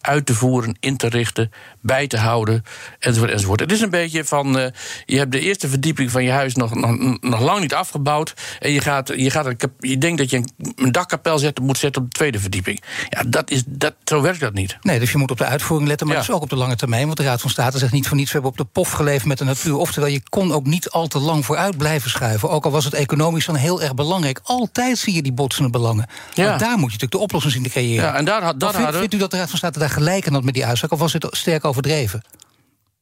uit 0.07 0.25
te 0.25 0.33
voeren, 0.33 0.77
in 0.79 0.97
te 0.97 1.09
richten, 1.09 1.51
bij 1.81 2.07
te 2.07 2.17
houden, 2.17 2.63
enzovoort. 2.99 3.31
enzovoort. 3.31 3.59
Het 3.59 3.71
is 3.71 3.81
een 3.81 3.89
beetje 3.89 4.25
van, 4.25 4.59
uh, 4.59 4.65
je 5.05 5.17
hebt 5.17 5.31
de 5.31 5.39
eerste 5.39 5.67
verdieping 5.67 6.11
van 6.11 6.23
je 6.23 6.31
huis 6.31 6.55
nog, 6.55 6.75
nog, 6.75 7.21
nog 7.21 7.39
lang 7.39 7.59
niet 7.59 7.73
afgebouwd... 7.73 8.33
en 8.59 8.71
je, 8.71 8.81
gaat, 8.81 9.07
je, 9.15 9.29
gaat 9.29 9.45
een, 9.45 9.57
je 9.79 9.97
denkt 9.97 10.17
dat 10.17 10.29
je 10.29 10.37
een, 10.37 10.73
een 10.75 10.91
dakkapel 10.91 11.39
zetten, 11.39 11.63
moet 11.63 11.77
zetten 11.77 12.01
op 12.01 12.11
de 12.11 12.17
tweede 12.17 12.39
verdieping. 12.39 12.81
Ja, 13.09 13.23
dat 13.27 13.49
is, 13.49 13.63
dat, 13.67 13.93
zo 14.03 14.21
werkt 14.21 14.39
dat 14.39 14.53
niet. 14.53 14.77
Nee, 14.81 14.99
dus 14.99 15.11
je 15.11 15.17
moet 15.17 15.31
op 15.31 15.37
de 15.37 15.45
uitvoering 15.45 15.87
letten, 15.87 16.07
maar 16.07 16.15
ja. 16.15 16.21
dat 16.21 16.29
is 16.29 16.35
ook 16.35 16.43
op 16.43 16.49
de 16.49 16.55
lange 16.55 16.75
termijn... 16.75 17.05
want 17.05 17.17
de 17.17 17.23
Raad 17.23 17.41
van 17.41 17.49
State 17.49 17.77
zegt 17.77 17.91
niet 17.91 18.07
voor 18.07 18.17
niets, 18.17 18.31
we 18.31 18.33
hebben 18.33 18.51
op 18.51 18.57
de 18.57 18.71
pof 18.71 18.91
geleefd 18.91 19.25
met 19.25 19.37
de 19.37 19.43
natuur. 19.43 19.75
Oftewel, 19.75 20.09
je 20.09 20.21
kon 20.29 20.53
ook 20.53 20.65
niet 20.65 20.89
al 20.89 21.07
te 21.07 21.19
lang 21.19 21.45
vooruit 21.45 21.77
blijven 21.77 22.09
schuiven. 22.09 22.49
Ook 22.49 22.65
al 22.65 22.71
was 22.71 22.85
het 22.85 22.93
economisch 22.93 23.45
dan 23.45 23.55
heel 23.55 23.81
erg 23.81 23.93
belangrijk. 23.93 24.39
Altijd 24.43 24.97
zie 24.97 25.13
je 25.13 25.21
die 25.21 25.33
botsende 25.33 25.69
belangen. 25.69 26.07
Ja. 26.33 26.49
Maar 26.49 26.57
daar 26.57 26.77
moet 26.77 26.77
je 26.77 26.83
natuurlijk 26.83 27.11
de 27.11 27.17
oplossing 27.17 27.53
zien 27.53 27.63
te 27.63 27.69
creëren. 27.69 28.05
Ja, 28.05 28.15
en 28.15 28.25
daar, 28.25 28.57
daar 28.57 28.73
vindt, 28.73 28.97
vindt 28.97 29.13
u 29.13 29.17
dat 29.17 29.31
de 29.31 29.37
Raad 29.37 29.49
van 29.49 29.57
State 29.57 29.79
daar 29.79 29.89
gelijk 29.97 30.27
aan 30.27 30.33
had 30.33 30.43
met 30.43 30.53
die 30.53 30.65
uitspraak... 30.65 30.91
of 30.91 30.99
was 30.99 31.13
het 31.13 31.27
sterk 31.31 31.65
overdreven? 31.65 32.21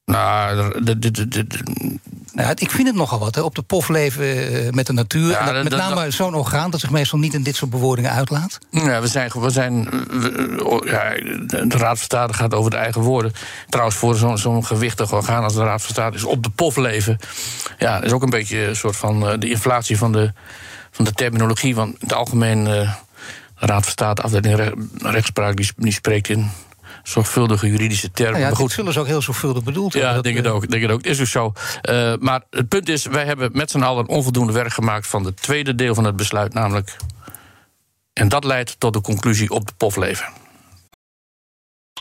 Nou, 0.06 0.84
de, 0.84 1.00
de, 1.00 1.28
de, 1.28 1.48
nou, 2.34 2.52
ik 2.56 2.72
vind 2.72 2.88
het 2.88 2.96
nogal 2.96 3.20
wat, 3.20 3.36
hè, 3.36 3.42
op 3.42 3.56
de 3.56 3.62
pof 3.62 3.90
leven 3.90 4.26
eh, 4.26 4.72
met 4.72 4.86
de 4.88 4.94
natuur. 4.94 5.30
Ja, 5.30 5.52
dat, 5.52 5.64
met 5.64 5.76
name 5.76 6.12
zo'n 6.12 6.34
orgaan 6.36 6.70
dat 6.70 6.80
zich 6.80 6.90
meestal 6.90 7.20
niet 7.20 7.34
in 7.34 7.44
dit 7.44 7.56
soort 7.56 7.72
bewoordingen 7.72 8.12
uitlaat. 8.12 8.58
Ja, 8.70 9.02
we 9.02 9.08
zijn. 9.08 9.32
We 9.34 9.50
zijn 9.50 9.88
oh, 10.64 10.86
ja, 10.86 11.10
de 11.48 11.78
Raad 11.78 11.98
van 11.98 12.06
State 12.06 12.34
gaat 12.34 12.54
over 12.54 12.72
de 12.72 12.78
eigen 12.78 13.02
woorden. 13.02 13.34
Trouwens, 13.70 13.98
voor 13.98 14.16
zo'n 14.16 14.38
zo'n 14.38 14.66
gewichtig 14.66 15.14
orgaan 15.14 15.44
als 15.44 15.54
de 15.54 15.64
Raad 15.64 15.82
van 15.82 15.92
State 15.92 16.16
is 16.16 16.24
op 16.24 16.44
de 16.44 16.50
pof 16.50 16.76
leven. 16.76 17.18
Ja, 17.78 18.02
is 18.02 18.12
ook 18.12 18.24
een 18.24 18.30
beetje 18.30 18.68
een 18.68 18.76
soort 18.76 18.96
van 18.96 19.40
de 19.40 19.50
inflatie 19.50 19.98
van 19.98 20.12
de, 20.12 20.34
van 20.92 21.06
de 21.06 21.14
terminologie. 21.14 21.76
Want 21.76 21.94
in 21.94 21.98
het 22.00 22.14
algemeen. 22.14 22.60
Uh, 22.60 22.94
de 23.60 23.66
Raad 23.66 23.84
van 23.84 23.92
State, 23.92 24.22
afdeling 24.22 24.74
rechtspraak, 24.98 25.56
die, 25.56 25.72
die 25.78 25.94
spreekt 25.94 26.30
in 26.30 26.52
zorgvuldige 27.08 27.68
juridische 27.68 28.12
termen. 28.12 28.32
Nou 28.32 28.44
ja, 28.44 28.50
maar 28.50 28.60
goed, 28.60 28.72
zullen 28.72 28.94
ze 28.94 29.00
ook 29.00 29.08
heel 29.08 29.22
zorgvuldig 29.22 29.64
bedoeld 29.64 29.94
hebben. 29.94 30.12
Ja, 30.12 30.18
ik 30.18 30.24
denk 30.24 30.38
het 30.38 30.48
ook. 30.48 30.70
Denk 30.70 30.82
het 30.82 30.92
ook. 30.92 31.02
Is 31.02 31.18
dus 31.18 31.32
zo. 31.32 31.54
Uh, 31.90 32.14
maar 32.20 32.44
het 32.50 32.68
punt 32.68 32.90
is, 32.90 33.06
wij 33.06 33.26
hebben 33.26 33.50
met 33.54 33.72
z'n 33.72 33.82
allen 33.82 34.08
onvoldoende 34.08 34.54
werk 34.54 34.74
gemaakt 34.74 35.08
van 35.08 35.26
het 35.26 35.42
tweede 35.42 35.76
deel 35.76 35.96
van 35.96 36.04
het 36.04 36.16
besluit, 36.16 36.54
namelijk. 36.54 36.96
En 38.14 38.30
dat 38.30 38.44
leidt 38.44 38.80
tot 38.80 38.94
de 38.94 39.02
conclusie 39.02 39.50
op 39.50 39.68
de 39.68 39.74
pofleven. 39.78 40.26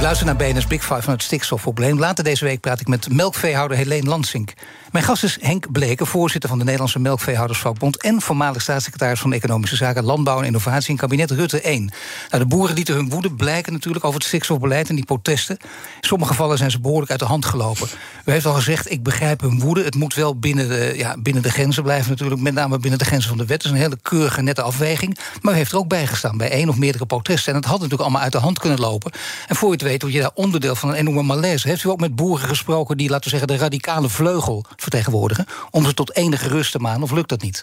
Je 0.00 0.06
luistert 0.06 0.38
naar 0.38 0.52
BNS 0.52 0.66
Big 0.66 0.84
Five 0.84 1.02
van 1.02 1.12
het 1.12 1.22
stikstofprobleem. 1.22 1.98
Later 1.98 2.24
deze 2.24 2.44
week 2.44 2.60
praat 2.60 2.80
ik 2.80 2.88
met 2.88 3.12
melkveehouder 3.12 3.76
Helene 3.76 4.08
Lansink. 4.08 4.52
Mijn 4.90 5.04
gast 5.04 5.24
is 5.24 5.38
Henk 5.40 5.72
Bleken, 5.72 6.06
voorzitter 6.06 6.48
van 6.48 6.58
de 6.58 6.64
Nederlandse 6.64 6.98
Melkveehoudersvakbond... 6.98 8.02
en 8.02 8.20
voormalig 8.20 8.62
staatssecretaris 8.62 9.20
van 9.20 9.32
Economische 9.32 9.76
Zaken, 9.76 10.04
Landbouw 10.04 10.38
en 10.38 10.44
Innovatie... 10.44 10.90
in 10.90 10.96
kabinet 10.96 11.30
Rutte 11.30 11.60
1. 11.60 11.92
Nou, 12.30 12.42
de 12.42 12.48
boeren 12.48 12.74
lieten 12.74 12.94
hun 12.94 13.08
woede 13.08 13.32
blijken 13.32 13.72
natuurlijk 13.72 14.04
over 14.04 14.18
het 14.18 14.28
stikstofbeleid... 14.28 14.88
en 14.88 14.94
die 14.94 15.04
protesten. 15.04 15.56
In 16.00 16.08
sommige 16.08 16.30
gevallen 16.30 16.58
zijn 16.58 16.70
ze 16.70 16.80
behoorlijk 16.80 17.10
uit 17.10 17.20
de 17.20 17.26
hand 17.26 17.44
gelopen. 17.44 17.88
U 18.24 18.32
heeft 18.32 18.46
al 18.46 18.54
gezegd, 18.54 18.90
ik 18.90 19.02
begrijp 19.02 19.40
hun 19.40 19.60
woede. 19.60 19.84
Het 19.84 19.94
moet 19.94 20.14
wel 20.14 20.38
binnen 20.38 20.68
de, 20.68 20.92
ja, 20.96 21.16
binnen 21.18 21.42
de 21.42 21.50
grenzen 21.50 21.82
blijven 21.82 22.10
natuurlijk. 22.10 22.40
Met 22.40 22.54
name 22.54 22.78
binnen 22.78 22.98
de 22.98 23.04
grenzen 23.04 23.28
van 23.28 23.38
de 23.38 23.46
wet. 23.46 23.62
Dat 23.62 23.72
is 23.72 23.78
een 23.78 23.84
hele 23.84 23.98
keurige, 24.02 24.42
nette 24.42 24.62
afweging. 24.62 25.18
Maar 25.40 25.54
u 25.54 25.56
heeft 25.56 25.72
er 25.72 25.78
ook 25.78 25.88
bij 25.88 26.06
gestaan 26.06 26.36
bij 26.36 26.50
één 26.50 26.68
of 26.68 26.76
meerdere 26.76 27.06
protesten. 27.06 27.52
En 27.52 27.58
het 27.58 27.68
had 27.68 27.76
natuurlijk 27.76 28.02
allemaal 28.02 28.22
uit 28.22 28.32
de 28.32 28.38
hand 28.38 28.58
kunnen 28.58 28.78
lopen. 28.78 29.12
En 29.46 29.56
voor 29.56 29.68
je 29.68 29.74
het 29.74 29.82
weet, 29.82 30.02
word 30.02 30.14
je 30.14 30.20
daar 30.20 30.30
onderdeel 30.34 30.74
van 30.74 30.88
een 30.88 30.94
enorme 30.94 31.22
malaise. 31.22 31.68
Heeft 31.68 31.84
u 31.84 31.88
ook 31.88 32.00
met 32.00 32.16
boeren 32.16 32.48
gesproken 32.48 32.96
die, 32.96 33.08
laten 33.08 33.24
we 33.24 33.30
zeggen... 33.30 33.48
de 33.48 33.62
radicale 33.62 34.08
vleugel 34.08 34.64
vertegenwoordigen... 34.80 35.46
om 35.70 35.84
ze 35.84 35.94
tot 35.94 36.16
enige 36.16 36.48
rust 36.48 36.72
te 36.72 36.78
maken, 36.78 37.02
of 37.02 37.10
lukt 37.10 37.28
dat 37.28 37.42
niet? 37.42 37.62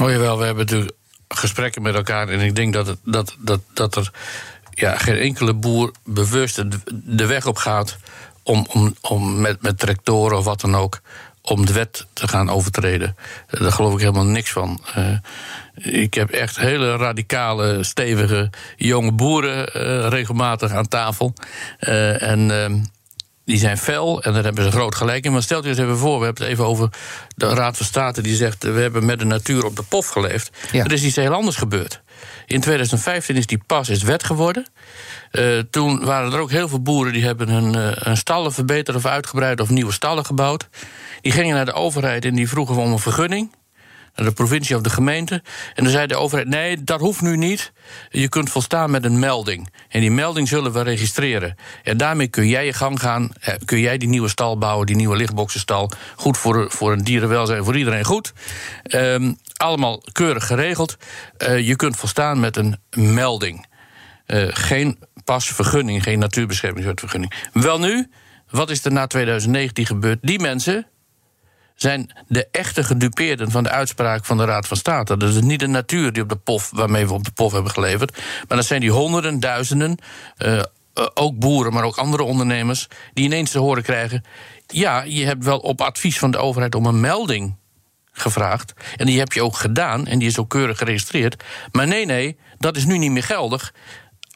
Oh 0.00 0.10
jawel, 0.10 0.38
we 0.38 0.44
hebben 0.44 0.64
natuurlijk 0.64 0.96
gesprekken 1.28 1.82
met 1.82 1.94
elkaar... 1.94 2.28
en 2.28 2.40
ik 2.40 2.56
denk 2.56 2.72
dat, 2.72 2.86
het, 2.86 2.98
dat, 3.04 3.36
dat, 3.38 3.60
dat 3.72 3.96
er 3.96 4.10
ja, 4.70 4.98
geen 4.98 5.16
enkele 5.16 5.54
boer 5.54 5.92
bewust 6.04 6.62
de 7.04 7.26
weg 7.26 7.46
op 7.46 7.56
gaat... 7.56 7.96
om, 8.42 8.66
om, 8.72 8.94
om 9.00 9.40
met, 9.40 9.62
met 9.62 9.78
tractoren 9.78 10.38
of 10.38 10.44
wat 10.44 10.60
dan 10.60 10.74
ook 10.74 11.00
om 11.46 11.66
de 11.66 11.72
wet 11.72 12.06
te 12.12 12.28
gaan 12.28 12.50
overtreden. 12.50 13.16
Daar 13.50 13.72
geloof 13.72 13.92
ik 13.92 14.00
helemaal 14.00 14.24
niks 14.24 14.50
van. 14.50 14.80
Uh, 14.98 15.18
ik 16.00 16.14
heb 16.14 16.30
echt 16.30 16.58
hele 16.58 16.96
radicale, 16.96 17.82
stevige, 17.82 18.50
jonge 18.76 19.12
boeren 19.12 19.58
uh, 19.76 20.08
regelmatig 20.08 20.72
aan 20.72 20.88
tafel. 20.88 21.34
Uh, 21.80 22.22
en 22.22 22.50
ehm, 22.50 22.78
die 23.46 23.58
zijn 23.58 23.78
fel 23.78 24.22
en 24.22 24.32
daar 24.32 24.44
hebben 24.44 24.64
ze 24.64 24.70
groot 24.70 24.94
gelijk 24.94 25.24
in. 25.24 25.32
Maar 25.32 25.42
stelt 25.42 25.64
u 25.64 25.68
eens 25.68 25.78
even 25.78 25.98
voor, 25.98 26.18
we 26.18 26.24
hebben 26.24 26.42
het 26.42 26.52
even 26.52 26.66
over 26.66 26.88
de 27.36 27.46
Raad 27.46 27.76
van 27.76 27.86
State... 27.86 28.22
die 28.22 28.34
zegt, 28.34 28.62
we 28.62 28.80
hebben 28.80 29.04
met 29.04 29.18
de 29.18 29.24
natuur 29.24 29.64
op 29.64 29.76
de 29.76 29.82
pof 29.82 30.08
geleefd. 30.08 30.50
Er 30.72 30.92
is 30.92 31.02
iets 31.02 31.16
heel 31.16 31.32
anders 31.32 31.56
gebeurd. 31.56 32.02
In 32.46 32.60
2015 32.60 33.36
is 33.36 33.46
die 33.46 33.60
pas 33.66 33.88
is 33.88 34.02
wet 34.02 34.24
geworden. 34.24 34.66
Uh, 35.32 35.58
toen 35.70 36.04
waren 36.04 36.32
er 36.32 36.38
ook 36.38 36.50
heel 36.50 36.68
veel 36.68 36.82
boeren 36.82 37.12
die 37.12 37.24
hebben 37.24 37.48
hun, 37.48 37.76
uh, 37.76 37.88
hun 37.94 38.16
stallen 38.16 38.52
verbeterd 38.52 38.96
of 38.96 39.06
uitgebreid... 39.06 39.60
of 39.60 39.70
nieuwe 39.70 39.92
stallen 39.92 40.24
gebouwd. 40.24 40.68
Die 41.20 41.32
gingen 41.32 41.54
naar 41.54 41.64
de 41.64 41.72
overheid 41.72 42.24
en 42.24 42.34
die 42.34 42.48
vroegen 42.48 42.76
om 42.76 42.92
een 42.92 42.98
vergunning. 42.98 43.50
De 44.24 44.32
provincie 44.32 44.76
of 44.76 44.82
de 44.82 44.90
gemeente. 44.90 45.42
En 45.74 45.82
dan 45.84 45.92
zei 45.92 46.06
de 46.06 46.16
overheid: 46.16 46.48
nee, 46.48 46.84
dat 46.84 47.00
hoeft 47.00 47.20
nu 47.20 47.36
niet. 47.36 47.72
Je 48.10 48.28
kunt 48.28 48.50
volstaan 48.50 48.90
met 48.90 49.04
een 49.04 49.18
melding. 49.18 49.72
En 49.88 50.00
die 50.00 50.10
melding 50.10 50.48
zullen 50.48 50.72
we 50.72 50.82
registreren. 50.82 51.56
En 51.82 51.96
daarmee 51.96 52.28
kun 52.28 52.48
jij 52.48 52.66
je 52.66 52.72
gang 52.72 53.00
gaan. 53.00 53.30
eh, 53.40 53.54
Kun 53.64 53.78
jij 53.80 53.98
die 53.98 54.08
nieuwe 54.08 54.28
stal 54.28 54.58
bouwen, 54.58 54.86
die 54.86 54.96
nieuwe 54.96 55.16
lichtboxenstal. 55.16 55.90
Goed 56.16 56.38
voor, 56.38 56.70
voor 56.70 56.92
een 56.92 57.04
dierenwelzijn, 57.04 57.64
voor 57.64 57.76
iedereen 57.76 58.04
goed. 58.04 58.32
Ehm, 58.82 59.32
allemaal 59.56 60.02
keurig 60.12 60.46
geregeld. 60.46 60.96
Eh, 61.36 61.66
je 61.66 61.76
kunt 61.76 61.96
volstaan 61.96 62.40
met 62.40 62.56
een 62.56 62.76
melding. 62.90 63.66
Eh, 64.26 64.44
geen 64.48 64.98
pasvergunning, 65.24 66.02
geen 66.02 66.18
natuurbeschermingswetvergunning. 66.18 67.32
Wel 67.52 67.78
nu, 67.78 68.10
wat 68.50 68.70
is 68.70 68.84
er 68.84 68.92
na 68.92 69.06
2019 69.06 69.86
gebeurd? 69.86 70.18
Die 70.22 70.40
mensen 70.40 70.86
zijn 71.76 72.10
de 72.28 72.48
echte 72.50 72.84
gedupeerden 72.84 73.50
van 73.50 73.62
de 73.62 73.70
uitspraak 73.70 74.24
van 74.24 74.36
de 74.36 74.44
Raad 74.44 74.66
van 74.66 74.76
State. 74.76 75.16
Dat 75.16 75.28
is 75.28 75.40
niet 75.40 75.60
de 75.60 75.66
natuur 75.66 76.12
die 76.12 76.22
op 76.22 76.28
de 76.28 76.36
pof, 76.36 76.70
waarmee 76.70 77.06
we 77.06 77.12
op 77.12 77.24
de 77.24 77.30
pof 77.30 77.52
hebben 77.52 77.72
geleverd. 77.72 78.18
Maar 78.48 78.56
dat 78.56 78.66
zijn 78.66 78.80
die 78.80 78.90
honderden, 78.90 79.40
duizenden, 79.40 79.98
eh, 80.36 80.58
eh, 80.58 80.64
ook 81.14 81.38
boeren, 81.38 81.72
maar 81.72 81.84
ook 81.84 81.96
andere 81.96 82.22
ondernemers, 82.22 82.88
die 83.12 83.24
ineens 83.24 83.50
te 83.50 83.58
horen 83.58 83.82
krijgen: 83.82 84.24
ja, 84.66 85.02
je 85.02 85.24
hebt 85.24 85.44
wel 85.44 85.58
op 85.58 85.80
advies 85.80 86.18
van 86.18 86.30
de 86.30 86.38
overheid 86.38 86.74
om 86.74 86.86
een 86.86 87.00
melding 87.00 87.56
gevraagd. 88.12 88.72
En 88.96 89.06
die 89.06 89.18
heb 89.18 89.32
je 89.32 89.42
ook 89.42 89.56
gedaan 89.56 90.06
en 90.06 90.18
die 90.18 90.28
is 90.28 90.38
ook 90.38 90.50
keurig 90.50 90.78
geregistreerd. 90.78 91.44
Maar 91.72 91.86
nee, 91.86 92.06
nee, 92.06 92.36
dat 92.58 92.76
is 92.76 92.84
nu 92.84 92.98
niet 92.98 93.10
meer 93.10 93.22
geldig. 93.22 93.72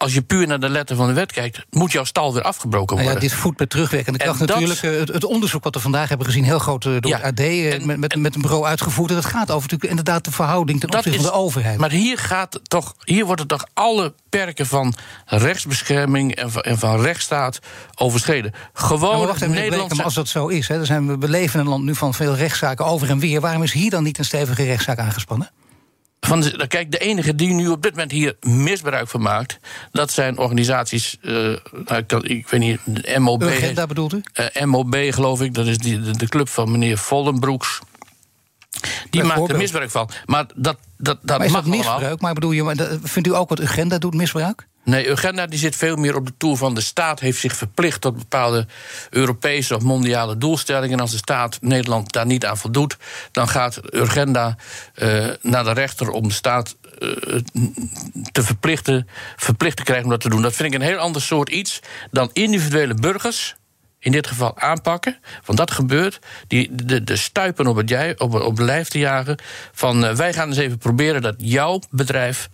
Als 0.00 0.14
je 0.14 0.22
puur 0.22 0.46
naar 0.46 0.60
de 0.60 0.68
letter 0.68 0.96
van 0.96 1.06
de 1.06 1.12
wet 1.12 1.32
kijkt, 1.32 1.60
moet 1.70 1.92
jouw 1.92 2.04
stal 2.04 2.34
weer 2.34 2.42
afgebroken 2.42 2.96
Nou 2.96 3.08
worden. 3.08 3.22
ja, 3.22 3.28
dit 3.28 3.38
voedt 3.38 3.58
met 3.58 3.70
terugwerkende 3.70 4.18
En 4.18 4.24
kracht 4.24 4.40
natuurlijk. 4.40 4.82
Eh, 4.82 5.14
Het, 5.14 5.24
onderzoek 5.24 5.64
wat 5.64 5.74
we 5.74 5.80
vandaag 5.80 6.08
hebben 6.08 6.26
gezien, 6.26 6.44
heel 6.44 6.58
groot 6.58 6.84
eh, 6.84 6.92
door 7.00 7.10
Ja, 7.10 7.16
het 7.16 7.24
AD, 7.24 7.38
eh, 7.40 7.74
en- 7.74 7.86
met, 7.86 7.96
met, 7.98 8.16
met 8.16 8.34
een 8.34 8.40
bureau 8.40 8.64
uitgevoerd. 8.66 9.08
En 9.10 9.16
dat 9.16 9.24
gaat 9.24 9.50
over 9.50 9.62
natuurlijk 9.62 9.90
inderdaad 9.90 10.24
de 10.24 10.30
verhouding 10.30 10.80
ten 10.80 10.88
opzichte 10.94 11.20
van 11.20 11.30
de 11.30 11.32
overheid. 11.38 11.78
Maar 11.78 11.90
hier, 11.90 12.18
gaat 12.18 12.60
toch, 12.62 12.94
hier 13.04 13.24
worden 13.26 13.46
toch 13.46 13.64
alle 13.74 14.14
perken 14.28 14.66
van 14.66 14.94
rechtsbescherming 15.26 16.34
en 16.34 16.50
van, 16.50 16.62
en 16.62 16.78
van 16.78 17.00
rechtsstaat 17.00 17.58
overschreden. 17.94 18.52
Gewoon 18.72 19.00
Nou, 19.14 19.26
wacht 19.26 19.42
even, 19.42 19.54
Nederland. 19.54 20.02
Als 20.02 20.14
dat 20.14 20.28
zo 20.28 20.46
is, 20.46 20.68
hè, 20.68 20.76
dan 20.76 20.86
zijn 20.86 21.06
we, 21.06 21.18
we 21.18 21.28
leven 21.28 21.60
in 21.60 21.66
een 21.66 21.70
land 21.72 21.84
nu 21.84 21.94
van 21.94 22.14
veel 22.14 22.34
rechtszaken 22.34 22.86
over 22.86 23.10
en 23.10 23.18
weer. 23.18 23.40
Waarom 23.40 23.62
is 23.62 23.72
hier 23.72 23.90
dan 23.90 24.02
niet 24.02 24.18
een 24.18 24.24
stevige 24.24 24.64
rechtszaak 24.64 24.98
aangespannen? 24.98 25.50
Van, 26.20 26.40
de- 26.40 26.66
kijk, 26.66 26.90
de 26.90 26.98
enige 26.98 27.34
die 27.34 27.52
nu 27.52 27.68
op 27.68 27.82
dit 27.82 27.90
moment 27.90 28.10
hier 28.10 28.36
misbruik 28.40 29.08
van 29.08 29.20
maakt, 29.22 29.58
dat 29.92 30.10
zijn 30.10 30.38
organisaties. 30.38 31.16
eh, 31.22 31.32
nou, 31.84 32.04
ik, 32.22 32.48
weet 32.48 32.60
niet, 32.60 32.80
MOB. 33.18 33.42
Urgenda 33.42 33.86
bedoelt 33.86 34.12
u? 34.12 34.22
eh, 34.32 34.64
MOB, 34.64 34.94
geloof 35.10 35.42
ik, 35.42 35.54
dat 35.54 35.66
is 35.66 35.78
die, 35.78 36.00
de, 36.00 36.16
de 36.16 36.28
club 36.28 36.48
van 36.48 36.70
meneer 36.70 36.98
Vollenbroeks. 36.98 37.78
Die 39.10 39.22
maakt 39.24 39.48
er 39.48 39.56
misbruik 39.56 39.90
van. 39.90 40.08
Maar 40.26 40.46
dat, 40.54 40.76
dat, 40.96 41.18
dat 41.22 41.38
Maar 41.38 41.46
is 41.46 41.52
mag 41.52 41.64
dat 41.64 41.72
allemaal. 41.72 41.92
misbruik? 41.94 42.20
Maar 42.20 42.34
bedoel 42.34 42.52
je, 42.52 42.98
vindt 43.02 43.28
u 43.28 43.34
ook 43.34 43.48
wat 43.48 43.60
Urgenda 43.60 43.98
doet 43.98 44.14
misbruik? 44.14 44.66
Nee, 44.84 45.08
Urgenda 45.08 45.46
die 45.46 45.58
zit 45.58 45.76
veel 45.76 45.96
meer 45.96 46.16
op 46.16 46.26
de 46.26 46.32
toer 46.36 46.56
van 46.56 46.74
de 46.74 46.80
staat 46.80 47.20
heeft 47.20 47.40
zich 47.40 47.56
verplicht 47.56 48.00
tot 48.00 48.18
bepaalde 48.18 48.66
Europese 49.10 49.76
of 49.76 49.82
mondiale 49.82 50.38
doelstellingen. 50.38 50.96
En 50.96 51.00
als 51.00 51.10
de 51.10 51.16
staat 51.16 51.58
Nederland 51.60 52.12
daar 52.12 52.26
niet 52.26 52.46
aan 52.46 52.58
voldoet, 52.58 52.96
dan 53.32 53.48
gaat 53.48 53.94
Urgenda 53.94 54.56
eh, 54.94 55.26
naar 55.42 55.64
de 55.64 55.72
rechter 55.72 56.10
om 56.10 56.28
de 56.28 56.34
staat 56.34 56.76
eh, 56.98 57.08
te 58.32 58.42
verplichten, 58.42 59.08
verplicht 59.36 59.76
te 59.76 59.82
krijgen 59.82 60.04
om 60.04 60.10
dat 60.10 60.20
te 60.20 60.28
doen. 60.28 60.42
Dat 60.42 60.54
vind 60.54 60.74
ik 60.74 60.80
een 60.80 60.86
heel 60.86 60.98
ander 60.98 61.22
soort 61.22 61.48
iets 61.48 61.80
dan 62.10 62.30
individuele 62.32 62.94
burgers. 62.94 63.58
In 63.98 64.12
dit 64.12 64.26
geval 64.26 64.58
aanpakken, 64.58 65.18
want 65.44 65.58
dat 65.58 65.70
gebeurt. 65.70 66.18
Die, 66.46 66.74
de, 66.84 67.04
de 67.04 67.16
stuipen 67.16 67.66
op 67.66 67.76
het, 67.76 67.88
jij, 67.88 68.18
op, 68.18 68.34
op 68.34 68.58
lijf 68.58 68.88
te 68.88 68.98
jagen. 68.98 69.38
Van 69.72 70.04
eh, 70.04 70.14
wij 70.14 70.32
gaan 70.32 70.48
eens 70.48 70.56
even 70.56 70.78
proberen 70.78 71.22
dat 71.22 71.34
jouw 71.38 71.80
bedrijf 71.90 72.48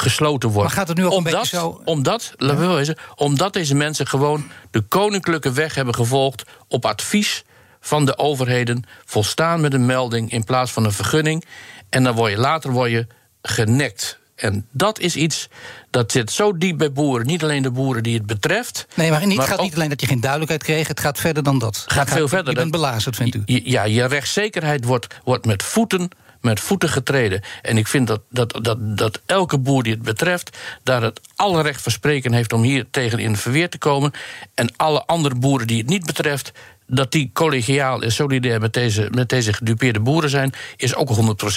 gesloten 0.00 0.48
wordt. 0.48 0.68
Maar 0.68 0.78
gaat 0.78 0.88
het 0.88 0.96
nu 0.96 1.04
ook 1.04 1.10
een 1.10 1.16
omdat, 1.16 1.32
beetje 1.40 1.56
zo- 1.56 1.80
Omdat, 1.84 2.32
laten 2.36 2.58
we 2.60 2.66
wel 2.66 2.74
wezen, 2.76 2.96
omdat 3.14 3.52
deze 3.52 3.74
mensen 3.74 4.06
gewoon 4.06 4.50
de 4.70 4.80
koninklijke 4.80 5.52
weg 5.52 5.74
hebben 5.74 5.94
gevolgd 5.94 6.42
op 6.68 6.84
advies 6.84 7.44
van 7.80 8.04
de 8.06 8.18
overheden, 8.18 8.84
volstaan 9.04 9.60
met 9.60 9.74
een 9.74 9.86
melding 9.86 10.30
in 10.32 10.44
plaats 10.44 10.70
van 10.72 10.84
een 10.84 10.92
vergunning. 10.92 11.44
En 11.88 12.02
dan 12.04 12.14
word 12.14 12.30
je 12.30 12.38
later 12.38 12.70
word 12.70 12.90
je 12.90 13.06
genekt. 13.42 14.18
En 14.34 14.66
dat 14.70 14.98
is 14.98 15.16
iets 15.16 15.48
dat 15.90 16.12
zit 16.12 16.30
zo 16.30 16.56
diep 16.58 16.78
bij 16.78 16.92
boeren. 16.92 17.26
Niet 17.26 17.42
alleen 17.42 17.62
de 17.62 17.70
boeren 17.70 18.02
die 18.02 18.14
het 18.14 18.26
betreft. 18.26 18.86
Nee, 18.94 19.10
maar, 19.10 19.26
niet, 19.26 19.38
het 19.38 19.46
gaat 19.46 19.60
niet 19.60 19.74
alleen 19.74 19.88
dat 19.88 20.00
je 20.00 20.06
geen 20.06 20.20
duidelijkheid 20.20 20.62
kreeg, 20.62 20.88
het 20.88 21.00
gaat 21.00 21.18
verder 21.18 21.42
dan 21.42 21.58
dat. 21.58 21.84
gaat 21.86 22.10
veel 22.10 22.28
verder. 22.28 22.48
Je 22.52 22.58
bent 22.58 22.70
belazerd, 22.70 23.16
vindt 23.16 23.34
u? 23.34 23.42
Ja, 23.46 23.84
je 23.84 24.04
rechtszekerheid 24.04 24.84
wordt, 24.84 25.06
wordt 25.24 25.46
met, 25.46 25.62
voeten, 25.62 26.08
met 26.40 26.60
voeten 26.60 26.88
getreden. 26.88 27.42
En 27.62 27.76
ik 27.76 27.86
vind 27.86 28.06
dat, 28.06 28.20
dat, 28.30 28.58
dat, 28.62 28.78
dat 28.96 29.20
elke 29.26 29.58
boer 29.58 29.82
die 29.82 29.92
het 29.92 30.02
betreft... 30.02 30.58
daar 30.82 31.02
het 31.02 31.20
alle 31.36 31.62
recht 31.62 31.82
van 31.82 31.92
spreken 31.92 32.32
heeft 32.32 32.52
om 32.52 32.62
hier 32.62 32.86
tegen 32.90 33.18
in 33.18 33.36
verweer 33.36 33.68
te 33.70 33.78
komen. 33.78 34.12
En 34.54 34.76
alle 34.76 35.06
andere 35.06 35.34
boeren 35.34 35.66
die 35.66 35.78
het 35.78 35.88
niet 35.88 36.06
betreft... 36.06 36.52
dat 36.90 37.12
die 37.12 37.30
collegiaal 37.32 38.02
en 38.02 38.12
solidair 38.12 38.60
met 38.60 38.72
deze, 38.72 39.08
met 39.10 39.28
deze 39.28 39.52
gedupeerde 39.52 40.00
boeren 40.00 40.30
zijn... 40.30 40.52
is 40.76 40.94
ook 40.94 41.10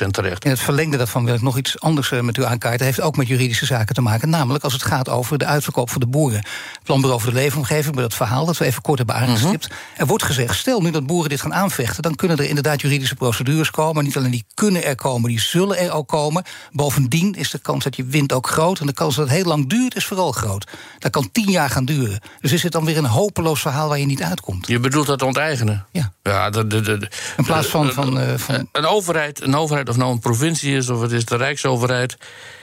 100% 0.05 0.07
terecht. 0.11 0.45
In 0.45 0.49
het 0.49 0.59
verlengde 0.59 0.97
daarvan 0.97 1.25
wil 1.25 1.33
ik 1.33 1.41
nog 1.41 1.57
iets 1.57 1.79
anders 1.79 2.11
eh, 2.11 2.19
met 2.19 2.37
u 2.37 2.43
aankaarten. 2.45 2.85
Het 2.85 2.95
heeft 2.95 3.07
ook 3.07 3.15
met 3.17 3.27
juridische 3.27 3.65
zaken 3.65 3.95
te 3.95 4.01
maken. 4.01 4.29
Namelijk 4.29 4.63
als 4.63 4.73
het 4.73 4.83
gaat 4.83 5.09
over 5.09 5.37
de 5.37 5.45
uitverkoop 5.45 5.89
voor 5.89 5.99
de 5.99 6.07
boeren. 6.07 6.37
Het 6.37 6.83
Planbureau 6.83 7.21
voor 7.21 7.31
de 7.31 7.37
Leefomgeving, 7.37 7.95
met 7.95 8.03
dat 8.03 8.13
verhaal 8.13 8.45
dat 8.45 8.57
we 8.57 8.65
even 8.65 8.81
kort 8.81 8.97
hebben 8.97 9.15
aangestipt. 9.15 9.67
Er 9.97 10.05
wordt 10.05 10.23
gezegd, 10.23 10.57
stel 10.57 10.81
nu 10.81 10.91
dat 10.91 11.05
boeren 11.05 11.29
dit 11.29 11.41
gaan 11.41 11.53
aanvechten... 11.53 12.01
dan 12.03 12.15
kunnen 12.15 12.37
er 12.37 12.47
inderdaad 12.47 12.81
juridische 12.81 13.15
procedures 13.15 13.71
komen. 13.71 14.03
Niet 14.03 14.17
alleen 14.17 14.31
die 14.31 14.45
kunnen 14.53 14.83
er 14.83 14.95
komen, 14.95 15.29
die 15.29 15.39
zullen 15.39 15.77
er 15.77 15.91
ook 15.91 16.07
komen. 16.07 16.43
Bovendien 16.71 17.33
is 17.33 17.51
de 17.51 17.59
kans 17.59 17.83
dat 17.83 17.95
je 17.95 18.05
wint 18.05 18.33
ook 18.33 18.47
groot. 18.47 18.79
En 18.79 18.85
de 18.85 18.93
kans 18.93 19.15
dat 19.15 19.25
het 19.25 19.35
heel 19.35 19.45
lang 19.45 19.69
duurt 19.69 19.95
is 19.95 20.05
vooral 20.05 20.31
groot. 20.31 20.67
Dat 20.99 21.11
kan 21.11 21.31
tien 21.31 21.51
jaar 21.51 21.69
gaan 21.69 21.85
duren. 21.85 22.19
Dus 22.41 22.51
is 22.51 22.63
het 22.63 22.71
dan 22.71 22.85
weer 22.85 22.97
een 22.97 23.05
hopeloos 23.05 23.61
verhaal 23.61 23.87
waar 23.87 23.99
je 23.99 24.05
niet 24.05 24.23
uitkomt. 24.23 24.67
Je 24.67 24.79
bedoelt 24.79 25.07
dat 25.07 25.22
onteigenen? 25.23 25.85
Ja. 25.91 26.13
Ja, 26.23 26.49
de, 26.49 26.67
de, 26.67 26.81
de, 26.81 27.07
In 27.37 27.43
plaats 27.43 27.67
van... 27.67 27.91
van, 27.91 28.19
eh, 28.19 28.37
van 28.37 28.69
Een 28.71 28.85
overheid, 28.85 29.41
een 29.41 29.55
overheid, 29.55 29.89
of 29.89 29.97
nou 29.97 30.11
een 30.11 30.19
provincie 30.19 30.75
is 30.75 30.89
of 30.89 31.01
het 31.01 31.11
is 31.11 31.25
de 31.25 31.35
Rijksoverheid. 31.35 32.17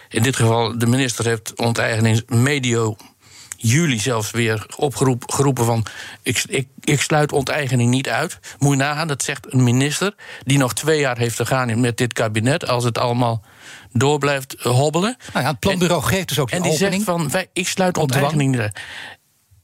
In 0.09 0.23
dit 0.23 0.37
geval, 0.37 0.79
de 0.79 0.87
minister 0.87 1.25
heeft 1.25 1.59
onteigening 1.59 2.23
medio 2.29 2.97
juli 3.57 3.99
zelfs 3.99 4.31
weer 4.31 4.67
opgeroepen 4.77 5.33
geroepen 5.33 5.65
van... 5.65 5.87
Ik, 6.23 6.45
ik, 6.49 6.69
ik 6.81 7.01
sluit 7.01 7.33
onteigening 7.33 7.91
niet 7.91 8.09
uit. 8.09 8.39
Moet 8.59 8.71
je 8.71 8.77
nagaan, 8.77 9.09
dat 9.09 9.23
zegt 9.23 9.53
een 9.53 9.65
minister... 9.65 10.15
die 10.45 10.59
nog 10.59 10.75
twee 10.75 11.01
jaar 11.01 11.19
heeft 11.19 11.37
te 11.37 11.47
gaan 11.47 11.81
met 11.81 11.97
dit 11.97 12.13
kabinet... 12.13 12.69
als 12.69 12.85
het 12.85 12.99
allemaal 12.99 13.45
door 13.93 14.19
blijft 14.19 14.55
eh, 14.55 14.73
hobbelen. 14.73 15.17
nou 15.33 15.45
ja, 15.45 15.51
het 15.51 15.61
planbureau 15.61 16.03
geeft 16.03 16.29
dus 16.29 16.39
ook 16.39 16.51
En 16.51 16.63
die 16.63 16.73
opening. 16.73 16.93
zegt 16.93 17.05
van, 17.05 17.31
wij, 17.31 17.49
ik 17.53 17.69
sluit 17.69 17.99
onteigening 17.99 18.51
niet 18.51 18.61
uit. 18.61 18.81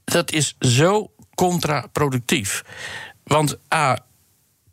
Dat 0.04 0.30
is 0.30 0.56
zo 0.60 1.10
contraproductief. 1.36 2.64
Want 3.24 3.58
A, 3.74 3.98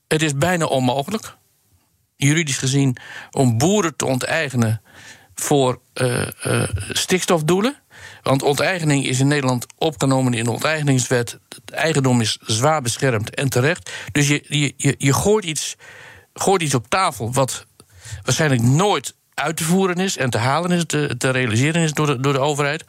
het 0.07 0.21
is 0.21 0.35
bijna 0.35 0.65
onmogelijk, 0.65 1.35
juridisch 2.15 2.57
gezien, 2.57 2.97
om 3.31 3.57
boeren 3.57 3.95
te 3.95 4.05
onteigenen 4.05 4.81
voor 5.33 5.79
eh, 5.93 6.27
eh, 6.45 6.69
stikstofdoelen. 6.89 7.75
Want 8.21 8.41
onteigening 8.41 9.05
is 9.05 9.19
in 9.19 9.27
Nederland 9.27 9.65
opgenomen 9.77 10.33
in 10.33 10.43
de 10.43 10.51
onteigeningswet. 10.51 11.39
Het 11.49 11.71
eigendom 11.71 12.21
is 12.21 12.37
zwaar 12.41 12.81
beschermd 12.81 13.35
en 13.35 13.49
terecht. 13.49 13.91
Dus 14.11 14.27
je, 14.27 14.43
je, 14.77 14.95
je, 14.97 15.13
gooit, 15.13 15.45
iets, 15.45 15.75
gooit 16.33 16.61
iets 16.61 16.73
op 16.73 16.89
tafel 16.89 17.33
wat 17.33 17.65
waarschijnlijk 18.23 18.61
nooit 18.61 19.15
uit 19.33 19.57
te 19.57 19.63
voeren 19.63 19.95
is 19.95 20.17
en 20.17 20.29
te 20.29 20.37
halen 20.37 20.71
is, 20.71 20.85
te, 20.85 21.15
te 21.17 21.29
realiseren 21.29 21.81
is 21.81 21.93
door 21.93 22.05
de, 22.05 22.19
door 22.19 22.33
de 22.33 22.39
overheid. 22.39 22.83